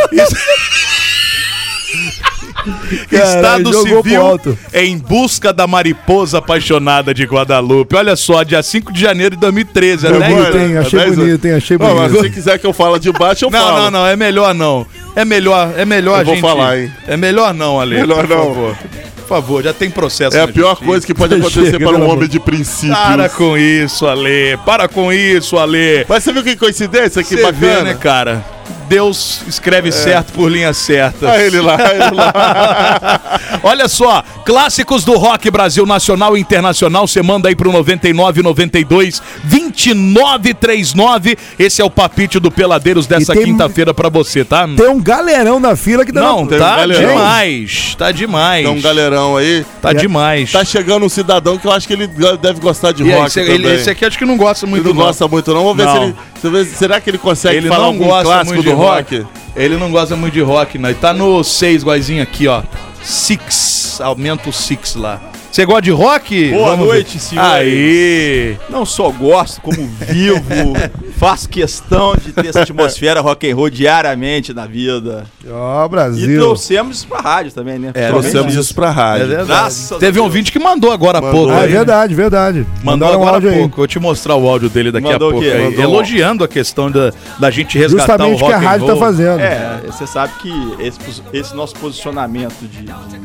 Estado 3.10 3.72
Civil 3.82 4.40
em 4.72 4.98
busca 4.98 5.52
da 5.52 5.66
mariposa 5.66 6.38
apaixonada 6.38 7.14
de 7.14 7.24
Guadalupe. 7.24 7.94
Olha 7.96 8.16
só, 8.16 8.42
dia 8.42 8.62
5 8.62 8.92
de 8.92 9.00
janeiro 9.00 9.34
de 9.36 9.40
2013. 9.40 10.06
É 10.06 10.10
10 10.12 10.22
bonito, 10.34 10.58
hein? 10.58 10.76
Achei 10.78 11.00
É 11.00 11.10
bonito, 11.10 11.44
hein? 11.46 11.52
Achei 11.54 11.78
Não, 11.78 11.94
mas 11.94 12.12
bonito. 12.12 12.24
se 12.24 12.30
quiser 12.30 12.58
que 12.58 12.66
eu 12.66 12.72
fale 12.72 12.98
de 12.98 13.12
baixo, 13.12 13.44
eu 13.44 13.50
Não, 13.50 13.58
falo. 13.58 13.78
não, 13.82 13.90
não, 13.90 14.06
é 14.06 14.16
melhor 14.16 14.54
não. 14.54 14.86
É 15.16 15.24
melhor, 15.24 15.72
é 15.76 15.84
melhor 15.84 16.16
Eu 16.16 16.20
a 16.20 16.24
vou 16.24 16.34
gente. 16.34 16.42
falar, 16.42 16.78
hein? 16.78 16.92
É 17.06 17.16
melhor 17.16 17.54
não, 17.54 17.80
Ale. 17.80 17.96
Melhor 17.96 18.26
por 18.26 18.28
não. 18.28 18.44
Favor. 18.46 18.76
Por 19.16 19.28
favor, 19.28 19.62
já 19.62 19.72
tem 19.74 19.90
processo. 19.90 20.34
É 20.36 20.40
a 20.40 20.48
pior 20.48 20.70
justiça. 20.70 20.86
coisa 20.86 21.06
que 21.06 21.14
pode 21.14 21.34
acontecer 21.36 21.70
Chega, 21.72 21.86
para 21.86 21.98
um 21.98 22.08
homem 22.08 22.28
de 22.28 22.40
princípios. 22.40 22.96
Para 22.98 23.28
com 23.28 23.58
isso, 23.58 24.06
Ale. 24.06 24.56
Para 24.64 24.88
com 24.88 25.12
isso, 25.12 25.58
Ale. 25.58 26.06
Mas 26.08 26.24
você 26.24 26.32
viu 26.32 26.42
que 26.42 26.56
coincidência? 26.56 27.22
Que 27.22 27.36
Você 27.36 27.42
bacana. 27.42 27.76
vê, 27.76 27.82
né, 27.82 27.94
cara? 27.94 28.42
Deus 28.88 29.42
escreve 29.46 29.92
certo 29.92 30.32
por 30.32 30.50
linhas 30.50 30.76
certas. 30.76 31.28
Ah, 31.28 31.38
ele 31.42 31.60
lá, 31.60 31.76
ele 31.94 32.14
lá. 32.14 33.40
Olha 33.62 33.88
só, 33.88 34.22
clássicos 34.44 35.04
do 35.04 35.16
rock 35.16 35.50
Brasil 35.50 35.84
Nacional 35.84 36.36
e 36.36 36.40
Internacional, 36.40 37.06
você 37.06 37.22
manda 37.22 37.48
aí 37.48 37.54
pro 37.56 37.70
99 37.72 38.42
92 38.42 39.20
29 39.44 40.54
39. 40.54 41.36
Esse 41.58 41.82
é 41.82 41.84
o 41.84 41.90
papite 41.90 42.38
do 42.40 42.50
Peladeiros 42.50 43.06
dessa 43.06 43.34
quinta-feira 43.34 43.92
pra 43.92 44.08
você, 44.08 44.44
tá? 44.44 44.66
Tem 44.76 44.88
um 44.88 45.00
galerão 45.00 45.60
na 45.60 45.76
fila 45.76 46.04
que 46.04 46.12
tá 46.12 46.20
Não, 46.20 46.42
na... 46.42 46.48
tem 46.48 46.56
um 46.58 46.60
tá 46.60 46.76
galerão. 46.76 47.08
demais. 47.14 47.94
Tá 47.98 48.12
demais. 48.12 48.64
Tem 48.66 48.74
um 48.76 48.80
galerão 48.80 49.36
aí. 49.36 49.64
Tá 49.82 49.92
demais. 49.92 50.50
Tá 50.52 50.64
chegando 50.64 51.04
um 51.04 51.08
cidadão 51.08 51.58
que 51.58 51.66
eu 51.66 51.72
acho 51.72 51.86
que 51.86 51.92
ele 51.92 52.08
deve 52.40 52.60
gostar 52.60 52.92
de 52.92 53.02
E 53.04 53.10
rock 53.12 53.26
esse, 53.26 53.40
também. 53.40 53.54
ele- 53.54 53.74
esse 53.74 53.90
aqui 53.90 54.04
acho 54.04 54.18
que 54.18 54.24
não 54.24 54.36
gosta 54.36 54.66
muito 54.66 54.86
Ele 54.86 54.94
não 54.94 55.04
gosta 55.04 55.26
muito 55.28 55.52
não. 55.52 55.62
Vamos 55.64 55.76
ver 55.76 55.84
Não. 55.84 56.14
se 56.40 56.46
ele... 56.46 56.64
será 56.66 57.00
que 57.00 57.10
ele 57.10 57.18
consegue 57.18 57.56
Ele 57.58 57.68
falar 57.68 57.80
não 57.80 57.86
algum 57.86 58.08
clássico 58.22 58.62
do 58.62 58.74
rock? 58.78 59.18
rock. 59.18 59.26
Ele 59.56 59.76
não 59.76 59.90
gosta 59.90 60.16
muito 60.16 60.34
de 60.34 60.40
rock, 60.40 60.78
não. 60.78 60.88
Ele 60.88 60.98
tá 60.98 61.12
no 61.12 61.42
6, 61.42 61.84
guazinho 61.84 62.22
aqui, 62.22 62.46
ó. 62.46 62.62
Six. 63.02 64.00
Aumenta 64.00 64.48
o 64.48 64.52
Six 64.52 64.94
lá. 64.94 65.20
Você 65.50 65.64
gosta 65.64 65.82
de 65.82 65.90
rock? 65.90 66.50
Boa 66.50 66.70
Vamos 66.72 66.86
noite, 66.86 67.14
ver. 67.14 67.18
senhores. 67.20 67.52
Aí. 67.52 68.56
Não 68.68 68.84
só 68.84 69.10
gosto, 69.10 69.60
como 69.62 69.76
vivo, 70.06 70.40
faço 71.18 71.48
questão 71.48 72.14
de 72.14 72.32
ter 72.32 72.46
essa 72.48 72.62
atmosfera 72.62 73.20
rock 73.20 73.50
and 73.50 73.56
roll 73.56 73.70
diariamente 73.70 74.52
na 74.52 74.66
vida. 74.66 75.24
Ó, 75.50 75.86
E 75.86 75.88
Brasil. 75.88 76.38
trouxemos 76.40 76.98
isso 76.98 77.08
pra 77.08 77.20
rádio 77.20 77.52
também, 77.52 77.78
né? 77.78 77.90
É, 77.94 78.08
Trouxemos 78.08 78.54
isso 78.54 78.74
pra 78.74 78.88
É 78.88 78.90
rádio. 78.90 79.26
verdade. 79.28 79.48
Graças 79.48 79.90
a 79.92 79.98
Teve 79.98 80.20
um 80.20 80.24
ouvinte 80.24 80.52
que 80.52 80.58
mandou 80.58 80.92
agora 80.92 81.18
há 81.18 81.22
pouco. 81.22 81.50
Ah, 81.50 81.64
é 81.64 81.66
verdade, 81.66 82.14
verdade. 82.14 82.58
Mandou 82.84 83.08
Mandaram 83.08 83.12
um 83.18 83.22
agora 83.22 83.36
áudio 83.36 83.48
há 83.50 83.52
aí. 83.54 83.58
pouco. 83.60 83.76
Vou 83.78 83.86
te 83.86 83.98
mostrar 83.98 84.36
o 84.36 84.46
áudio 84.48 84.68
dele 84.68 84.92
daqui 84.92 85.10
Mandou 85.10 85.28
a 85.28 85.30
o 85.30 85.32
pouco 85.32 85.46
quê? 85.46 85.52
aí. 85.52 85.80
Elogiando 85.80 86.44
a 86.44 86.48
questão 86.48 86.90
da, 86.90 87.10
da 87.38 87.50
gente 87.50 87.76
resgatar 87.78 88.18
Justamente 88.22 88.32
o 88.32 88.34
o 88.34 88.46
que 88.48 88.52
rock 88.52 88.64
a 88.66 88.68
rádio 88.70 88.86
tá 88.86 88.96
fazendo. 88.96 89.40
É, 89.40 89.80
você 89.86 90.06
sabe 90.06 90.34
que 90.42 90.52
esse, 90.78 90.98
esse 91.32 91.56
nosso 91.56 91.74
posicionamento 91.76 92.54
de, 92.60 92.82
de 92.82 93.18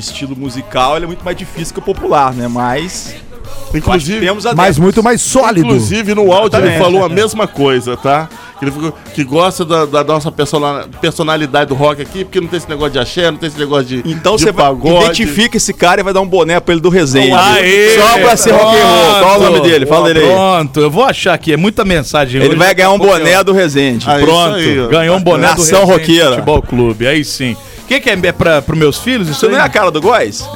estilo 0.00 0.36
musical 0.36 0.96
ele 0.96 1.04
é 1.04 1.08
muito 1.08 1.24
mais 1.24 1.36
difícil 1.36 1.72
que 1.74 1.80
o 1.80 1.82
popular, 1.82 2.32
né? 2.32 2.48
Mas 2.48 3.14
Inclusive, 3.74 4.20
temos 4.20 4.44
Mas 4.54 4.78
muito 4.78 5.02
mais 5.02 5.20
sólido. 5.20 5.66
inclusive 5.66 6.14
no 6.14 6.32
áudio 6.32 6.58
ele 6.58 6.78
falou 6.78 7.04
a 7.04 7.08
mesma 7.08 7.46
coisa, 7.46 7.96
tá? 7.96 8.28
Ele 8.60 8.70
ficou, 8.70 8.92
que 9.14 9.22
gosta 9.22 9.64
da, 9.64 9.84
da 9.84 10.02
nossa 10.04 10.32
persona- 10.32 10.86
personalidade 11.00 11.68
do 11.68 11.74
rock 11.74 12.00
aqui, 12.00 12.24
porque 12.24 12.40
não 12.40 12.48
tem 12.48 12.56
esse 12.56 12.68
negócio 12.68 12.92
de 12.92 12.98
axé, 12.98 13.30
não 13.30 13.36
tem 13.36 13.48
esse 13.48 13.58
negócio 13.58 13.84
de 13.84 14.02
Então 14.06 14.36
de 14.36 14.44
você 14.44 14.50
identifica 15.04 15.56
esse 15.58 15.74
cara 15.74 16.00
e 16.00 16.04
vai 16.04 16.14
dar 16.14 16.22
um 16.22 16.26
boné 16.26 16.58
pra 16.58 16.72
ele 16.72 16.80
do 16.80 16.88
Resende. 16.88 17.32
Aê, 17.32 17.98
Só 17.98 18.18
pra 18.18 18.36
ser 18.36 18.52
rock 18.52 18.76
and 18.76 18.84
roll. 18.86 19.20
Qual 19.22 19.40
o 19.40 19.42
nome 19.42 19.60
dele? 19.60 19.84
Fala 19.84 20.08
ele 20.10 20.20
aí. 20.20 20.26
Pronto, 20.26 20.80
eu 20.80 20.90
vou 20.90 21.04
achar 21.04 21.34
aqui. 21.34 21.52
É 21.52 21.56
muita 21.56 21.84
mensagem. 21.84 22.40
Ele 22.40 22.50
hoje. 22.50 22.58
vai 22.58 22.74
ganhar 22.74 22.92
um 22.92 22.98
boné 22.98 23.44
do 23.44 23.52
Resende. 23.52 24.06
Ah, 24.08 24.18
Pronto, 24.18 24.88
ganhou 24.90 25.16
um 25.16 25.22
boné 25.22 25.48
Nação 25.48 25.80
do 25.84 25.86
Resende 25.86 25.92
roqueira. 25.92 26.30
Futebol 26.30 26.62
Clube, 26.62 27.06
aí 27.06 27.24
sim. 27.24 27.56
O 27.86 27.88
que, 27.88 28.00
que 28.00 28.10
é, 28.10 28.18
é 28.20 28.32
pra, 28.32 28.60
pros 28.60 28.76
meus 28.76 28.98
filhos? 28.98 29.28
Isso 29.28 29.48
não 29.48 29.56
é 29.56 29.60
a 29.60 29.68
cara 29.68 29.92
do 29.92 30.00
Góis? 30.00 30.40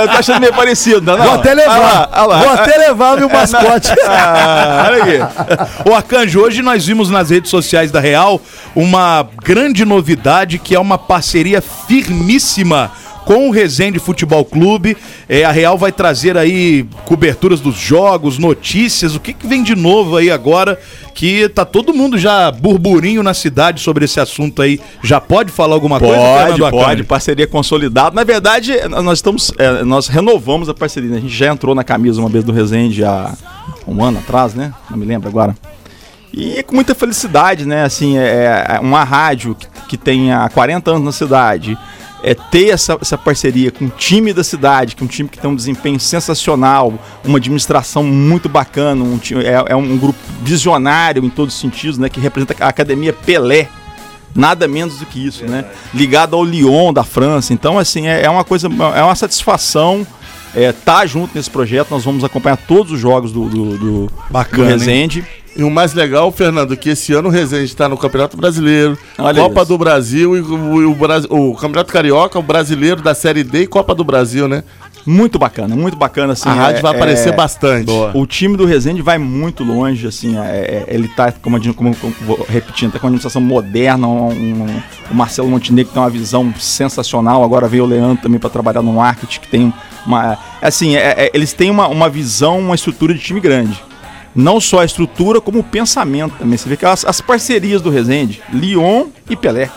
eu 0.00 0.08
tô 0.08 0.16
achando 0.16 0.40
meio 0.40 0.54
parecido, 0.54 1.02
não 1.02 1.22
é? 1.22 1.26
Vou 1.26 1.34
até 1.34 1.52
levar. 1.52 1.76
Olha 1.76 1.82
lá, 1.82 2.08
olha 2.14 2.26
lá. 2.26 2.38
Vou 2.38 2.48
até 2.48 2.78
levar 2.78 3.16
meu 3.18 3.28
mascote. 3.30 3.90
Ah, 4.08 4.86
olha 4.88 5.02
aqui. 5.02 5.88
Ô 5.88 5.94
Arcanjo, 5.94 6.40
hoje 6.40 6.62
nós 6.62 6.86
vimos 6.86 7.10
nas 7.10 7.28
redes 7.28 7.50
sociais 7.50 7.90
da 7.90 8.00
Real 8.00 8.40
uma 8.74 9.26
grande 9.44 9.84
novidade 9.84 10.58
que 10.58 10.74
é 10.74 10.80
uma 10.80 10.96
parceria 10.96 11.60
firmíssima 11.60 12.90
com 13.30 13.48
o 13.48 13.52
Resende 13.52 14.00
Futebol 14.00 14.44
Clube. 14.44 14.96
É, 15.28 15.44
a 15.44 15.52
Real 15.52 15.78
vai 15.78 15.92
trazer 15.92 16.36
aí 16.36 16.84
coberturas 17.04 17.60
dos 17.60 17.76
jogos, 17.76 18.38
notícias, 18.38 19.14
o 19.14 19.20
que, 19.20 19.32
que 19.32 19.46
vem 19.46 19.62
de 19.62 19.76
novo 19.76 20.16
aí 20.16 20.32
agora 20.32 20.76
que 21.14 21.48
tá 21.50 21.64
todo 21.64 21.94
mundo 21.94 22.18
já 22.18 22.50
burburinho 22.50 23.22
na 23.22 23.32
cidade 23.32 23.80
sobre 23.80 24.04
esse 24.04 24.18
assunto 24.18 24.60
aí. 24.60 24.80
Já 25.04 25.20
pode 25.20 25.52
falar 25.52 25.74
alguma 25.74 26.00
coisa? 26.00 26.16
Pode, 26.16 26.38
Fernando 26.38 26.70
pode, 26.70 26.76
Arcanjo? 26.76 27.04
parceria 27.04 27.46
consolidada. 27.46 28.16
Na 28.16 28.24
verdade, 28.24 28.72
nós 28.88 29.18
estamos, 29.18 29.52
é, 29.58 29.84
nós 29.84 30.08
renovamos 30.08 30.68
a 30.68 30.74
parceria. 30.74 31.10
né? 31.10 31.18
A 31.18 31.20
gente 31.20 31.32
já 31.32 31.52
entrou 31.52 31.72
na 31.72 31.84
camisa 31.84 32.20
uma 32.20 32.28
vez 32.28 32.42
do 32.42 32.50
Resende 32.50 33.04
há 33.04 33.32
um 33.86 34.02
ano 34.04 34.18
atrás, 34.18 34.54
né? 34.54 34.74
Não 34.90 34.98
me 34.98 35.06
lembro 35.06 35.28
agora. 35.28 35.54
E 36.32 36.58
é 36.58 36.62
com 36.62 36.74
muita 36.74 36.94
felicidade, 36.94 37.66
né? 37.66 37.84
Assim, 37.84 38.16
é, 38.16 38.76
é 38.76 38.80
uma 38.80 39.04
rádio 39.04 39.54
que, 39.54 39.66
que 39.88 39.96
tem 39.96 40.32
há 40.32 40.48
40 40.48 40.90
anos 40.90 41.04
na 41.04 41.12
cidade. 41.12 41.76
É 42.22 42.34
ter 42.34 42.68
essa, 42.68 42.98
essa 43.00 43.16
parceria 43.16 43.70
com 43.70 43.86
o 43.86 43.88
time 43.88 44.32
da 44.34 44.44
cidade, 44.44 44.94
que 44.94 45.02
é 45.02 45.04
um 45.04 45.08
time 45.08 45.28
que 45.28 45.38
tem 45.38 45.50
um 45.50 45.54
desempenho 45.54 45.98
sensacional, 45.98 46.92
uma 47.24 47.38
administração 47.38 48.04
muito 48.04 48.46
bacana, 48.46 49.02
um 49.02 49.16
time, 49.16 49.42
é, 49.42 49.64
é 49.68 49.74
um 49.74 49.96
grupo 49.96 50.18
visionário 50.42 51.24
em 51.24 51.30
todos 51.30 51.54
os 51.54 51.60
sentidos, 51.60 51.96
né? 51.96 52.08
Que 52.08 52.20
representa 52.20 52.54
a 52.62 52.68
Academia 52.68 53.12
Pelé, 53.12 53.68
Nada 54.32 54.68
menos 54.68 54.98
do 54.98 55.06
que 55.06 55.26
isso, 55.26 55.44
né? 55.44 55.64
Ligado 55.92 56.36
ao 56.36 56.44
Lyon 56.44 56.92
da 56.92 57.02
França. 57.02 57.52
Então, 57.52 57.76
assim, 57.78 58.06
é, 58.06 58.22
é 58.22 58.30
uma 58.30 58.44
coisa, 58.44 58.68
é 58.94 59.02
uma 59.02 59.16
satisfação 59.16 60.06
é, 60.54 60.72
tá 60.72 61.04
junto 61.06 61.34
nesse 61.34 61.50
projeto. 61.50 61.90
Nós 61.90 62.04
vamos 62.04 62.24
acompanhar 62.24 62.56
todos 62.56 62.92
os 62.92 63.00
jogos 63.00 63.32
do, 63.32 63.48
do, 63.48 63.78
do, 63.78 64.12
Bacana, 64.30 64.76
do 64.76 64.90
hein? 64.90 65.24
E 65.56 65.64
o 65.64 65.70
mais 65.70 65.92
legal, 65.94 66.30
Fernando, 66.30 66.76
que 66.76 66.90
esse 66.90 67.12
ano 67.12 67.28
o 67.28 67.30
Resende 67.30 67.64
está 67.64 67.88
no 67.88 67.96
Campeonato 67.98 68.36
Brasileiro, 68.36 68.96
Olha 69.18 69.42
Copa 69.42 69.60
isso. 69.62 69.68
do 69.68 69.78
Brasil 69.78 70.36
e 70.36 70.40
o, 70.40 70.90
o 70.90 71.50
o 71.50 71.54
Campeonato 71.56 71.92
Carioca, 71.92 72.38
o 72.38 72.42
brasileiro 72.42 73.02
da 73.02 73.14
Série 73.14 73.42
D 73.42 73.62
e 73.62 73.66
Copa 73.66 73.94
do 73.94 74.04
Brasil, 74.04 74.46
né? 74.46 74.62
Muito 75.04 75.38
bacana, 75.38 75.74
muito 75.74 75.96
bacana. 75.96 76.34
Assim, 76.34 76.48
A 76.48 76.52
rádio 76.52 76.78
é- 76.78 76.82
vai 76.82 76.94
aparecer 76.94 77.30
é- 77.32 77.36
bastante. 77.36 77.90
O 78.14 78.26
time 78.26 78.56
do 78.56 78.64
Resende 78.64 79.02
vai 79.02 79.18
muito 79.18 79.64
longe, 79.64 80.06
assim, 80.06 80.38
é- 80.38 80.84
é- 80.88 80.94
ele 80.94 81.08
tá, 81.08 81.32
como, 81.32 81.58
como, 81.74 81.96
como- 81.96 82.14
vou 82.20 82.46
repetindo, 82.48 82.92
tá 82.92 82.98
com 82.98 83.06
uma 83.06 83.08
administração 83.08 83.40
moderna, 83.42 84.06
um- 84.06 84.28
um- 84.30 84.82
o 85.10 85.14
Marcelo 85.14 85.48
Montenegro 85.48 85.92
tem 85.92 86.02
uma 86.02 86.10
visão 86.10 86.52
sensacional, 86.58 87.42
agora 87.42 87.66
veio 87.66 87.84
o 87.84 87.86
Leandro 87.86 88.22
também 88.22 88.38
para 88.38 88.50
trabalhar 88.50 88.82
no 88.82 88.92
marketing, 88.92 89.40
que 89.40 89.48
tem 89.48 89.72
uma... 90.06 90.38
Assim, 90.62 90.94
é- 90.96 91.24
é- 91.26 91.30
eles 91.34 91.52
têm 91.52 91.70
uma, 91.70 91.88
uma 91.88 92.08
visão, 92.08 92.58
uma 92.58 92.74
estrutura 92.74 93.12
de 93.14 93.20
time 93.20 93.40
grande. 93.40 93.82
Não 94.34 94.60
só 94.60 94.80
a 94.80 94.84
estrutura, 94.84 95.40
como 95.40 95.58
o 95.58 95.64
pensamento 95.64 96.34
também. 96.38 96.56
Você 96.56 96.68
vê 96.68 96.76
que 96.76 96.86
as, 96.86 97.04
as 97.04 97.20
parcerias 97.20 97.82
do 97.82 97.90
Resende, 97.90 98.40
Lyon 98.52 99.06
e 99.28 99.36
Pelé. 99.36 99.70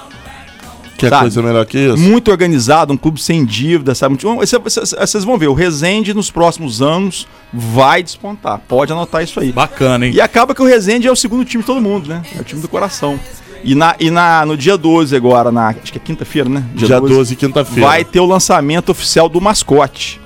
Que 0.96 1.08
é 1.08 1.10
Sabe? 1.10 1.22
coisa 1.24 1.42
melhor 1.42 1.66
que 1.66 1.78
isso. 1.78 1.98
Muito 1.98 2.30
organizado, 2.30 2.94
um 2.94 2.98
clube 2.98 3.20
sem 3.22 3.44
dívida, 3.44 3.96
sabe? 3.96 4.12
Muito- 4.12 4.40
Vocês 4.40 4.94
vocês- 4.94 5.24
vão 5.24 5.38
ver, 5.38 5.48
o 5.48 5.54
Resende 5.54 6.14
nos 6.14 6.30
próximos 6.30 6.82
anos 6.82 7.28
vai 7.52 8.04
despontar. 8.04 8.60
Pode 8.68 8.94
anotar 8.94 9.24
isso 9.24 9.40
aí. 9.40 9.52
Bacana, 9.52 10.06
hein? 10.06 10.14
E 10.14 10.22
acaba 10.22 10.54
que 10.54 10.62
o 10.62 10.66
Resende 10.66 11.08
é 11.08 11.12
o 11.12 11.16
segundo 11.16 11.44
time 11.44 11.64
de 11.64 11.68
todo 11.68 11.82
mundo, 11.82 12.08
né? 12.08 12.22
É 12.38 12.40
o 12.40 12.44
time 12.44 12.62
do 12.62 12.68
coração. 12.68 13.20
E, 13.64 13.74
na, 13.76 13.96
e 14.00 14.12
na, 14.12 14.46
no 14.46 14.56
dia 14.56 14.78
12 14.78 15.16
agora, 15.16 15.52
na, 15.52 15.70
acho 15.70 15.92
que 15.92 15.98
é 15.98 16.02
quinta-feira, 16.02 16.48
né? 16.48 16.64
Dia 16.76 17.00
12, 17.02 17.36
quinta-feira. 17.36 17.90
Vai 17.90 18.06
ter 18.06 18.20
o 18.20 18.26
lançamento 18.26 18.90
oficial 18.90 19.28
do 19.28 19.42
mascote. 19.42 20.22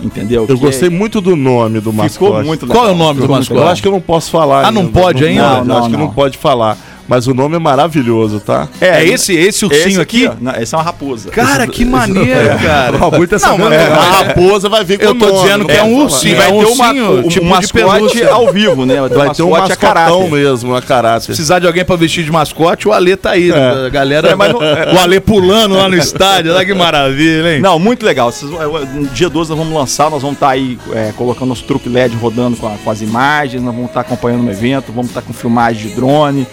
Entendeu? 0.00 0.46
Eu 0.48 0.56
Que 0.56 0.62
gostei 0.62 0.88
é- 0.88 0.90
muito 0.90 1.20
do 1.20 1.34
nome 1.34 1.80
do 1.80 1.90
Ficou 1.90 1.92
mascote. 2.04 2.46
muito 2.46 2.66
legal. 2.66 2.76
Qual 2.82 2.88
é 2.88 2.92
o 2.94 2.96
nome 2.96 3.14
do 3.14 3.22
Ficou 3.22 3.36
muito 3.36 3.48
mascote? 3.50 3.60
Eu 3.60 3.68
acho 3.68 3.82
que 3.82 3.88
eu 3.88 3.92
não 3.92 4.00
posso 4.00 4.30
falar. 4.30 4.64
Ah, 4.64 4.70
não 4.70 4.86
pode 4.88 5.24
ainda? 5.24 5.56
Não, 5.58 5.64
Não, 5.64 5.78
acho 5.78 5.86
que 5.86 5.92
não. 5.92 6.00
não 6.00 6.10
pode 6.12 6.38
falar. 6.38 6.76
Mas 7.08 7.26
o 7.26 7.32
nome 7.32 7.56
é 7.56 7.58
maravilhoso, 7.58 8.38
tá? 8.38 8.68
É 8.80 9.02
esse, 9.02 9.34
esse 9.34 9.64
ursinho 9.64 10.00
aqui? 10.00 10.26
ó. 10.28 10.34
Não, 10.38 10.54
esse 10.60 10.74
é 10.74 10.78
uma 10.78 10.84
raposa. 10.84 11.30
Cara, 11.30 11.66
que 11.66 11.82
maneiro, 11.84 12.30
É. 12.50 12.58
cara. 12.58 12.98
Ó, 13.00 13.10
muito 13.16 13.34
essa 13.34 13.48
Não, 13.48 13.56
mas- 13.58 13.72
É, 13.72 13.86
a 13.86 14.00
raposa 14.24 14.68
vai 14.68 14.84
vir 14.84 14.98
com 14.98 15.04
Eu 15.06 15.14
tô 15.14 15.26
nome, 15.26 15.40
dizendo 15.40 15.58
não 15.60 15.66
que 15.66 15.72
é 15.72 15.82
um 15.82 15.92
falar. 15.92 16.02
ursinho, 16.04 16.36
vai 16.36 16.46
é 16.50 16.52
um 16.52 16.58
ter 16.58 16.66
ursinho, 16.66 17.18
um, 17.18 17.28
tipo 17.28 17.46
um 17.46 17.48
mascote 17.48 18.22
ao 18.24 18.52
vivo, 18.52 18.84
né? 18.84 19.00
Vai 19.00 19.08
ter, 19.08 19.14
Vai 19.16 19.30
ter 19.34 19.42
um 19.42 19.50
mascote 19.50 19.72
a 19.72 19.76
caráter. 19.76 20.30
mesmo, 20.30 20.74
a 20.76 20.82
caráter. 20.82 21.26
precisar 21.26 21.58
de 21.60 21.66
alguém 21.66 21.84
pra 21.84 21.96
vestir 21.96 22.24
de 22.24 22.30
mascote, 22.30 22.86
o 22.86 22.92
Ale 22.92 23.16
tá 23.16 23.30
aí. 23.30 23.50
É. 23.50 23.86
A 23.86 23.88
galera. 23.88 24.28
É, 24.28 24.36
não- 24.36 24.62
é- 24.62 24.92
O 24.94 24.98
Ale 24.98 25.18
pulando 25.20 25.76
lá 25.76 25.88
no 25.88 25.96
estádio. 25.98 26.52
Olha 26.54 26.64
que 26.66 26.74
maravilha, 26.74 27.54
hein? 27.54 27.60
Não, 27.62 27.78
muito 27.78 28.04
legal. 28.04 28.28
É, 28.30 29.14
dia 29.14 29.30
12 29.30 29.48
nós 29.50 29.58
vamos 29.58 29.72
lançar, 29.74 30.10
nós 30.10 30.20
vamos 30.20 30.36
estar 30.36 30.50
aí 30.50 30.78
é, 30.92 31.12
colocando 31.16 31.52
os 31.52 31.62
truque 31.62 31.88
LED 31.88 32.14
rodando 32.16 32.56
com, 32.58 32.66
a- 32.66 32.76
com 32.84 32.90
as 32.90 33.00
imagens, 33.00 33.62
nós 33.62 33.72
vamos 33.74 33.88
estar 33.88 34.00
acompanhando 34.02 34.46
o 34.46 34.50
evento, 34.50 34.92
vamos 34.92 35.08
estar 35.08 35.22
com 35.22 35.32
filmagem 35.32 35.88
de 35.88 35.94
drone, 35.94 36.46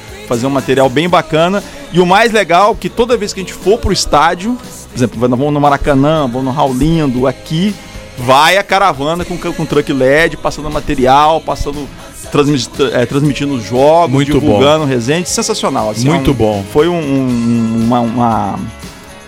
fazer 0.45 0.47
um 0.47 0.49
material 0.49 0.89
bem 0.89 1.09
bacana. 1.09 1.63
E 1.91 1.99
o 1.99 2.05
mais 2.05 2.31
legal 2.31 2.73
é 2.73 2.75
que 2.75 2.89
toda 2.89 3.17
vez 3.17 3.33
que 3.33 3.39
a 3.39 3.43
gente 3.43 3.53
for 3.53 3.77
pro 3.79 3.91
estádio, 3.91 4.57
por 4.89 4.95
exemplo, 4.97 5.19
vamos 5.19 5.53
no 5.53 5.59
Maracanã, 5.59 6.21
vamos 6.27 6.43
no 6.45 6.51
Raulindo, 6.51 7.27
aqui, 7.27 7.73
vai 8.17 8.57
a 8.57 8.63
caravana 8.63 9.25
com, 9.25 9.37
com 9.37 9.65
truck 9.65 9.91
LED, 9.91 10.37
passando 10.37 10.69
material, 10.69 11.41
passando. 11.41 11.87
transmi- 12.31 12.67
é, 12.91 13.05
transmitindo 13.05 13.53
os 13.53 13.63
jogos, 13.63 14.11
Muito 14.11 14.33
divulgando 14.33 14.83
o 14.83 14.87
Resende, 14.87 15.29
sensacional. 15.29 15.89
assim, 15.91 16.07
Muito 16.09 16.31
é 16.31 16.33
um- 16.33 16.35
bom. 16.35 16.65
Foi 16.73 16.87
um- 16.87 16.99
um- 16.99 17.83
uma, 17.85 17.99
uma, 18.01 18.59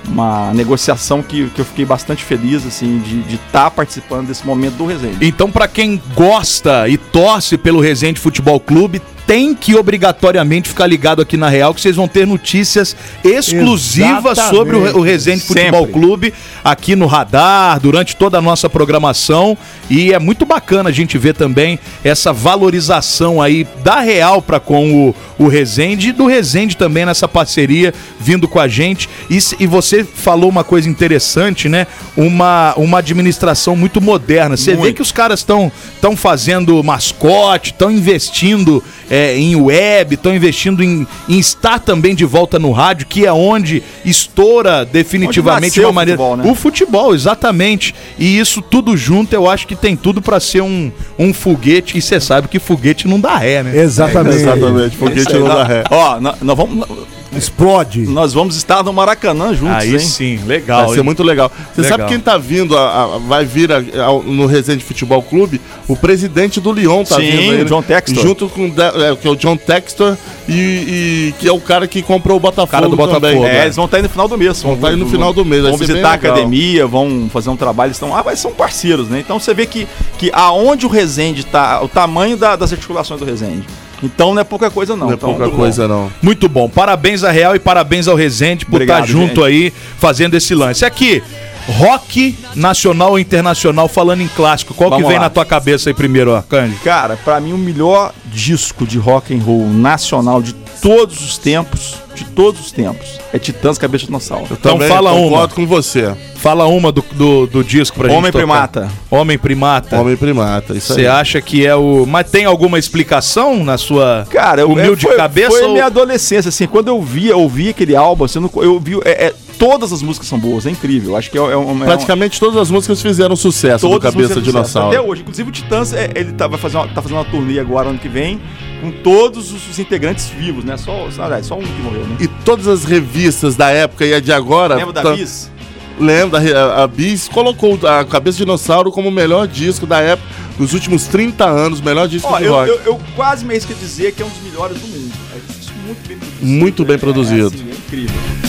uma 0.07 0.53
negociação 0.53 1.21
que, 1.21 1.47
que 1.51 1.61
eu 1.61 1.65
fiquei 1.65 1.85
bastante 1.85 2.23
feliz 2.23 2.65
assim 2.65 2.97
de 2.99 3.35
estar 3.35 3.69
participando 3.71 4.27
desse 4.27 4.45
momento 4.45 4.75
do 4.75 4.85
Resende. 4.85 5.17
Então, 5.25 5.49
pra 5.51 5.67
quem 5.67 6.01
gosta 6.15 6.87
e 6.89 6.97
torce 6.97 7.57
pelo 7.57 7.79
Resende 7.79 8.19
Futebol 8.19 8.59
Clube, 8.59 9.01
tem 9.27 9.53
que 9.53 9.75
obrigatoriamente 9.75 10.69
ficar 10.69 10.87
ligado 10.87 11.21
aqui 11.21 11.35
na 11.35 11.49
Real, 11.49 11.73
que 11.73 11.81
vocês 11.81 11.97
vão 11.97 12.07
ter 12.07 12.25
notícias 12.25 12.95
exclusivas 13.25 14.37
Exatamente. 14.37 14.55
sobre 14.55 14.75
o, 14.77 14.97
o 14.97 15.01
Resende 15.01 15.41
Futebol 15.41 15.85
Sempre. 15.85 16.01
Clube 16.01 16.33
aqui 16.63 16.95
no 16.95 17.05
radar, 17.05 17.79
durante 17.81 18.15
toda 18.15 18.37
a 18.37 18.41
nossa 18.41 18.69
programação. 18.69 19.57
E 19.89 20.13
é 20.13 20.19
muito 20.19 20.45
bacana 20.45 20.89
a 20.89 20.93
gente 20.93 21.17
ver 21.17 21.33
também 21.33 21.77
essa 22.03 22.31
valorização 22.31 23.41
aí 23.41 23.67
da 23.83 23.99
Real 23.99 24.41
para 24.41 24.61
com 24.61 25.09
o, 25.09 25.15
o 25.37 25.47
Resende 25.49 26.09
e 26.09 26.11
do 26.13 26.25
Resende 26.25 26.77
também 26.77 27.05
nessa 27.05 27.27
parceria 27.27 27.93
vindo 28.19 28.47
com 28.47 28.59
a 28.59 28.67
gente. 28.67 29.09
E, 29.29 29.37
e 29.59 29.67
você 29.67 30.05
falou 30.05 30.49
uma 30.49 30.63
coisa 30.63 30.89
interessante, 30.89 31.67
né? 31.67 31.85
Uma, 32.15 32.73
uma 32.77 32.99
administração 32.99 33.75
muito 33.75 33.99
moderna. 33.99 34.55
Você 34.55 34.71
vê 34.71 34.77
Muito. 34.77 34.95
que 34.95 35.01
os 35.01 35.11
caras 35.11 35.39
estão 35.39 35.71
fazendo 36.15 36.81
mascote, 36.81 37.71
estão 37.71 37.91
investindo 37.91 38.81
é, 39.09 39.16
em 39.37 39.55
web, 39.55 40.15
estão 40.15 40.35
investindo 40.35 40.83
em, 40.83 41.07
em 41.27 41.39
estar 41.39 41.79
também 41.79 42.13
de 42.15 42.25
volta 42.25 42.57
no 42.59 42.71
rádio, 42.71 43.07
que 43.07 43.25
é 43.25 43.31
onde 43.33 43.81
estoura 44.05 44.85
definitivamente 44.85 45.79
Onde 45.79 45.81
nasceu 45.81 45.83
uma 45.83 45.91
o 45.91 45.93
maneira. 45.93 46.17
futebol, 46.17 46.37
né? 46.37 46.51
O 46.51 46.55
futebol, 46.55 47.15
exatamente. 47.15 47.93
E 48.17 48.37
isso 48.37 48.61
tudo 48.61 48.95
junto, 48.97 49.33
eu 49.33 49.49
acho 49.49 49.65
que 49.67 49.75
tem 49.75 49.95
tudo 49.95 50.21
pra 50.21 50.39
ser 50.39 50.61
um, 50.61 50.91
um 51.17 51.33
foguete. 51.33 51.97
E 51.97 52.01
você 52.01 52.19
sabe 52.19 52.47
que 52.47 52.59
foguete 52.59 53.07
não 53.07 53.19
dá 53.19 53.37
ré, 53.37 53.63
né? 53.63 53.77
Exatamente. 53.77 54.35
Exatamente, 54.37 54.95
foguete 54.97 55.33
não 55.33 55.47
dá 55.47 55.63
ré. 55.63 55.83
Ó, 55.89 56.19
nó- 56.19 56.35
nós 56.41 56.57
vamos 56.57 56.87
Explode. 57.35 58.01
nós 58.07 58.33
vamos 58.33 58.55
estar 58.55 58.83
no 58.83 58.93
Maracanã 58.93 59.53
juntos, 59.53 59.75
Aí 59.83 59.93
hein? 59.93 59.99
sim, 59.99 60.39
legal. 60.45 60.85
Vai 60.85 60.89
ser 60.93 60.97
hein? 60.99 61.03
muito 61.03 61.23
legal. 61.23 61.51
Você 61.73 61.81
Legal. 61.81 61.97
sabe 61.99 62.09
quem 62.09 62.19
tá 62.19 62.37
vindo, 62.37 62.77
a- 62.77 63.03
a- 63.15 63.17
vai 63.19 63.45
vir 63.45 63.71
a- 63.71 63.81
no 64.23 64.45
Resende 64.45 64.83
Futebol 64.83 65.21
Clube? 65.21 65.59
O 65.87 65.95
presidente 65.95 66.59
do 66.61 66.71
Lyon 66.71 67.03
tá 67.03 67.15
Sim, 67.15 67.21
vindo 67.31 67.39
aí, 67.51 67.57
né? 67.59 67.63
John 67.65 67.81
Textor. 67.81 68.23
Junto 68.23 68.49
com 68.49 68.65
é, 68.65 69.15
que 69.15 69.27
é 69.27 69.31
o 69.31 69.35
John 69.35 69.57
Textor 69.57 70.17
e, 70.47 70.53
e 70.53 71.33
que 71.39 71.47
é 71.47 71.51
o 71.51 71.59
cara 71.59 71.87
que 71.87 72.01
comprou 72.01 72.37
o 72.37 72.39
Botafogo 72.39 72.71
Cara 72.71 72.89
do 72.89 72.95
Botafogo, 72.95 73.21
também. 73.21 73.43
É, 73.45 73.63
eles 73.63 73.75
vão 73.75 73.85
estar 73.85 73.97
aí 73.97 74.03
no 74.03 74.09
final 74.09 74.27
do 74.27 74.37
mês. 74.37 74.61
Vão 74.63 74.73
estar 74.73 74.87
aí 74.89 74.95
no 74.95 75.07
final 75.07 75.33
do 75.33 75.43
mês, 75.45 75.63
Vão 75.63 75.77
ser 75.77 75.85
visitar 75.87 76.09
a 76.11 76.13
academia, 76.13 76.87
vão 76.87 77.29
fazer 77.31 77.49
um 77.49 77.55
trabalho. 77.57 77.91
Estão, 77.91 78.15
ah, 78.15 78.23
mas 78.25 78.39
são 78.39 78.51
parceiros, 78.51 79.07
né? 79.09 79.19
Então 79.19 79.39
você 79.39 79.53
vê 79.53 79.65
que, 79.65 79.87
que 80.17 80.29
aonde 80.33 80.85
o 80.85 80.89
Resende 80.89 81.45
tá, 81.45 81.81
o 81.83 81.87
tamanho 81.87 82.35
da- 82.37 82.55
das 82.55 82.71
articulações 82.71 83.19
do 83.19 83.25
Resende. 83.25 83.63
Então 84.03 84.33
não 84.33 84.41
é 84.41 84.43
pouca 84.43 84.69
coisa, 84.69 84.95
não. 84.95 85.07
Não 85.07 85.11
é 85.13 85.15
Então, 85.15 85.29
pouca 85.29 85.45
muito 85.45 85.57
coisa, 85.57 85.87
não. 85.87 86.11
Muito 86.21 86.47
bom. 86.47 86.69
Parabéns 86.69 87.23
à 87.23 87.31
Real 87.31 87.55
e 87.55 87.59
parabéns 87.59 88.07
ao 88.07 88.15
Resende 88.15 88.65
por 88.65 88.75
Obrigado, 88.75 89.01
estar 89.05 89.11
junto 89.11 89.41
gente. 89.41 89.43
aí 89.43 89.73
fazendo 89.97 90.35
esse 90.35 90.53
lance. 90.53 90.85
Aqui, 90.85 91.23
rock 91.71 92.35
nacional 92.55 93.11
ou 93.11 93.19
internacional 93.19 93.87
falando 93.87 94.21
em 94.21 94.27
clássico. 94.27 94.73
Qual 94.73 94.89
que 94.89 94.95
Vamos 94.95 95.07
vem 95.09 95.17
lá. 95.17 95.25
na 95.25 95.29
tua 95.29 95.45
cabeça 95.45 95.89
aí 95.89 95.93
primeiro, 95.93 96.33
Arcanjo? 96.35 96.75
Cara, 96.83 97.17
pra 97.23 97.39
mim 97.39 97.53
o 97.53 97.57
melhor 97.57 98.13
disco 98.25 98.85
de 98.85 98.97
rock 98.97 99.33
and 99.35 99.41
roll 99.43 99.67
nacional 99.69 100.41
de 100.41 100.53
todos 100.81 101.19
os 101.21 101.37
tempos, 101.37 101.95
de 102.13 102.23
todos 102.25 102.61
os 102.61 102.71
tempos, 102.71 103.19
é 103.33 103.39
Titãs 103.39 103.77
Cabeça 103.77 104.01
de 104.01 104.05
Dinossauro. 104.07 104.45
Então 104.51 104.73
Também 104.73 104.87
fala 104.87 105.11
uma. 105.11 105.29
concordo 105.29 105.55
com 105.55 105.65
você. 105.67 106.15
Fala 106.35 106.67
uma 106.67 106.91
do, 106.91 107.03
do, 107.13 107.47
do 107.47 107.63
disco 107.63 107.97
pra 107.97 108.07
gente 108.09 108.17
Homem 108.17 108.31
tocar. 108.31 108.43
Primata. 108.45 108.91
Homem 109.09 109.37
Primata. 109.39 109.99
Homem 109.99 110.15
primata, 110.15 110.75
isso 110.75 110.93
Você 110.93 111.01
aí. 111.01 111.07
acha 111.07 111.41
que 111.41 111.65
é 111.65 111.75
o. 111.75 112.05
Mas 112.07 112.29
tem 112.29 112.45
alguma 112.45 112.77
explicação 112.77 113.63
na 113.63 113.77
sua 113.77 114.25
Cara, 114.29 114.61
eu, 114.61 114.71
humilde 114.71 115.05
é, 115.05 115.09
foi, 115.09 115.17
cabeça? 115.17 115.49
Foi 115.49 115.63
ou- 115.63 115.71
minha 115.73 115.85
adolescência, 115.87 116.49
assim, 116.49 116.67
quando 116.67 116.89
eu 116.89 117.01
via, 117.01 117.31
eu 117.31 117.49
vi 117.49 117.69
aquele 117.69 117.95
álbum, 117.95 118.23
assim, 118.25 118.37
eu 118.39 118.49
não- 118.53 118.63
eu 118.63 118.79
vi, 118.79 118.99
é, 119.03 119.27
é, 119.27 119.33
todas 119.57 119.91
as 119.91 120.01
músicas 120.01 120.27
são 120.27 120.39
boas, 120.39 120.65
é 120.65 120.69
incrível. 120.69 121.15
Acho 121.15 121.29
que 121.29 121.37
é, 121.37 121.41
é 121.41 121.55
uma. 121.55 121.85
é 121.85 121.87
Praticamente 121.87 122.39
todas 122.39 122.57
as 122.57 122.71
músicas 122.71 123.01
fizeram 123.01 123.35
sucesso 123.35 123.87
Todas 123.87 124.07
as 124.07 124.13
Cabeça. 124.13 124.41
Dinossauro. 124.41 124.95
Até 124.95 125.01
hoje. 125.01 125.21
Inclusive 125.21 125.49
o 125.49 125.51
Titãs, 125.51 125.93
é, 125.93 126.11
ele 126.15 126.33
tá, 126.33 126.47
vai 126.47 126.59
fazer 126.59 126.77
uma, 126.77 126.87
tá 126.87 127.01
fazendo 127.01 127.17
uma 127.17 127.25
turnê 127.25 127.59
agora 127.59 127.89
ano 127.89 127.99
que 127.99 128.07
vem, 128.09 128.39
com 128.81 128.91
todos 128.91 129.51
os, 129.51 129.79
integrantes 129.79 130.27
vivos, 130.29 130.63
né? 130.63 130.77
Só, 130.77 131.07
só 131.43 131.55
um 131.55 131.61
que 131.61 131.81
morreu, 131.81 132.05
né? 132.05 132.17
E 132.19 132.27
todas 132.27 132.67
as 132.67 132.83
revistas 132.83 133.55
da 133.55 133.69
época 133.69 134.05
e 134.05 134.13
a 134.13 134.19
de 134.19 134.31
agora. 134.31 134.75
Lembra 134.75 134.93
da 134.93 135.01
tá- 135.01 135.15
Bis? 135.15 135.51
Re- 135.99 136.53
a, 136.53 136.83
a 136.83 136.87
Bis 136.87 137.27
colocou 137.27 137.79
a 137.87 138.05
Cabeça 138.05 138.37
Dinossauro 138.37 138.91
como 138.91 139.09
o 139.09 139.11
melhor 139.11 139.47
disco 139.47 139.87
da 139.87 139.99
época, 139.99 140.29
dos 140.57 140.73
últimos 140.73 141.05
30 141.07 141.45
anos, 141.45 141.81
melhor 141.81 142.07
disco 142.07 142.29
Ó, 142.31 142.37
de 142.37 142.45
eu, 142.45 142.53
rock. 142.53 142.69
eu, 142.69 142.79
eu 142.85 142.99
quase 143.15 143.43
me 143.43 143.51
arrisco 143.51 143.73
a 143.73 143.75
dizer 143.75 144.13
que 144.13 144.21
é 144.21 144.25
um 144.25 144.29
dos 144.29 144.41
melhores 144.41 144.77
do 144.79 144.87
mundo. 144.87 145.11
É 145.33 145.37
isso 145.59 145.71
muito 145.87 146.07
bem 146.07 146.17
produzido. 146.17 146.45
Muito 146.45 146.85
bem 146.85 146.97
produzido. 146.99 147.45
É, 147.45 147.47
assim, 147.47 147.69
é 147.71 147.73
incrível. 147.73 148.46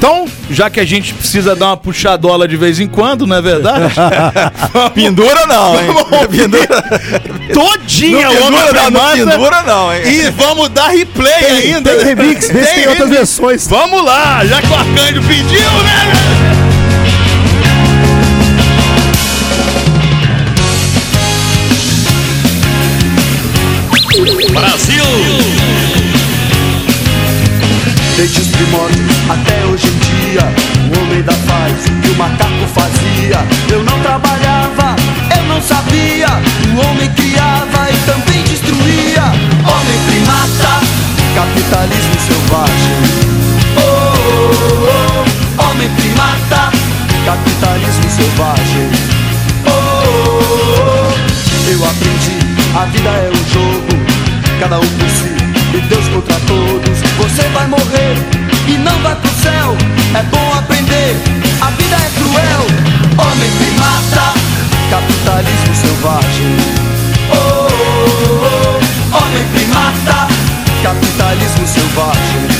Então, 0.00 0.24
já 0.50 0.70
que 0.70 0.80
a 0.80 0.84
gente 0.86 1.12
precisa 1.12 1.54
dar 1.54 1.66
uma 1.66 1.76
puxadola 1.76 2.48
de 2.48 2.56
vez 2.56 2.80
em 2.80 2.88
quando, 2.88 3.26
não 3.26 3.36
é 3.36 3.42
verdade? 3.42 3.92
Pendura 4.94 5.44
não, 5.46 5.74
hein? 5.74 5.88
Pendura. 6.30 6.82
Todinha 7.52 8.30
Não 8.30 8.44
outra 8.46 8.72
não, 8.84 8.90
não 8.92 9.00
massa. 9.02 9.26
pendura 9.26 9.62
não, 9.62 9.92
hein? 9.94 10.00
E 10.06 10.30
vamos 10.30 10.70
dar 10.70 10.88
replay 10.88 11.34
Tem- 11.34 11.74
ainda. 11.74 11.94
tem 11.96 12.04
remix, 12.16 12.48
vê 12.50 12.64
se 12.64 12.74
tem 12.76 12.88
outras 12.88 13.10
versões. 13.10 13.68
Vamos 13.68 14.02
lá, 14.02 14.42
já 14.46 14.62
que 14.62 14.68
o 14.68 14.74
Arcanjo 14.74 15.22
pediu, 15.28 15.60
né? 15.84 17.10
Brasil! 24.52 25.04
Desde 28.16 28.40
os 28.40 28.48
primórdios 28.48 29.10
até 29.28 29.64
hoje 29.66 29.86
em 29.86 29.98
dia. 29.98 30.42
O 30.92 31.00
homem 31.00 31.22
da 31.22 31.32
faz 31.32 31.86
o 31.86 32.00
que 32.00 32.10
o 32.10 32.16
macaco 32.16 32.66
fazia. 32.74 33.38
Eu 33.70 33.82
não 33.84 33.98
trabalhava, 34.00 34.96
eu 35.36 35.44
não 35.44 35.60
sabia. 35.62 36.28
O 36.74 36.86
homem 36.86 37.08
criava 37.14 37.88
e 37.90 37.96
também 38.06 38.42
destruía. 38.44 39.22
Homem 39.22 39.98
primata, 40.06 40.80
capitalismo 41.34 42.16
selvagem. 42.26 42.98
Oh, 43.76 44.12
oh, 44.26 44.88
oh. 45.58 45.70
Homem 45.70 45.88
primata, 45.90 46.70
capitalismo 47.24 48.10
selvagem. 48.10 48.90
Oh, 49.66 49.70
oh, 49.70 50.50
oh. 50.86 51.70
Eu 51.70 51.84
aprendi, 51.84 52.38
a 52.74 52.84
vida 52.86 53.08
é 53.08 53.30
um 53.30 53.52
jogo. 53.52 53.90
Cada 54.58 54.78
um 54.78 54.86
por 54.86 55.08
si 55.08 55.40
e 55.72 55.80
Deus 55.82 56.08
contra 56.08 56.34
todos. 56.46 57.09
Você 57.22 57.42
vai 57.50 57.66
morrer 57.66 58.16
e 58.66 58.78
não 58.78 58.98
vai 59.02 59.14
pro 59.16 59.30
céu. 59.42 59.76
É 60.18 60.22
bom 60.24 60.54
aprender, 60.58 61.16
a 61.60 61.70
vida 61.70 61.96
é 61.96 62.10
cruel. 62.18 62.66
Homem 63.18 63.50
primata, 63.58 64.32
capitalismo 64.90 65.74
selvagem. 65.74 66.56
Oh, 67.30 67.68
oh, 67.70 68.46
oh. 68.46 69.16
Homem 69.18 69.44
primata, 69.52 70.28
capitalismo 70.82 71.66
selvagem. 71.66 72.59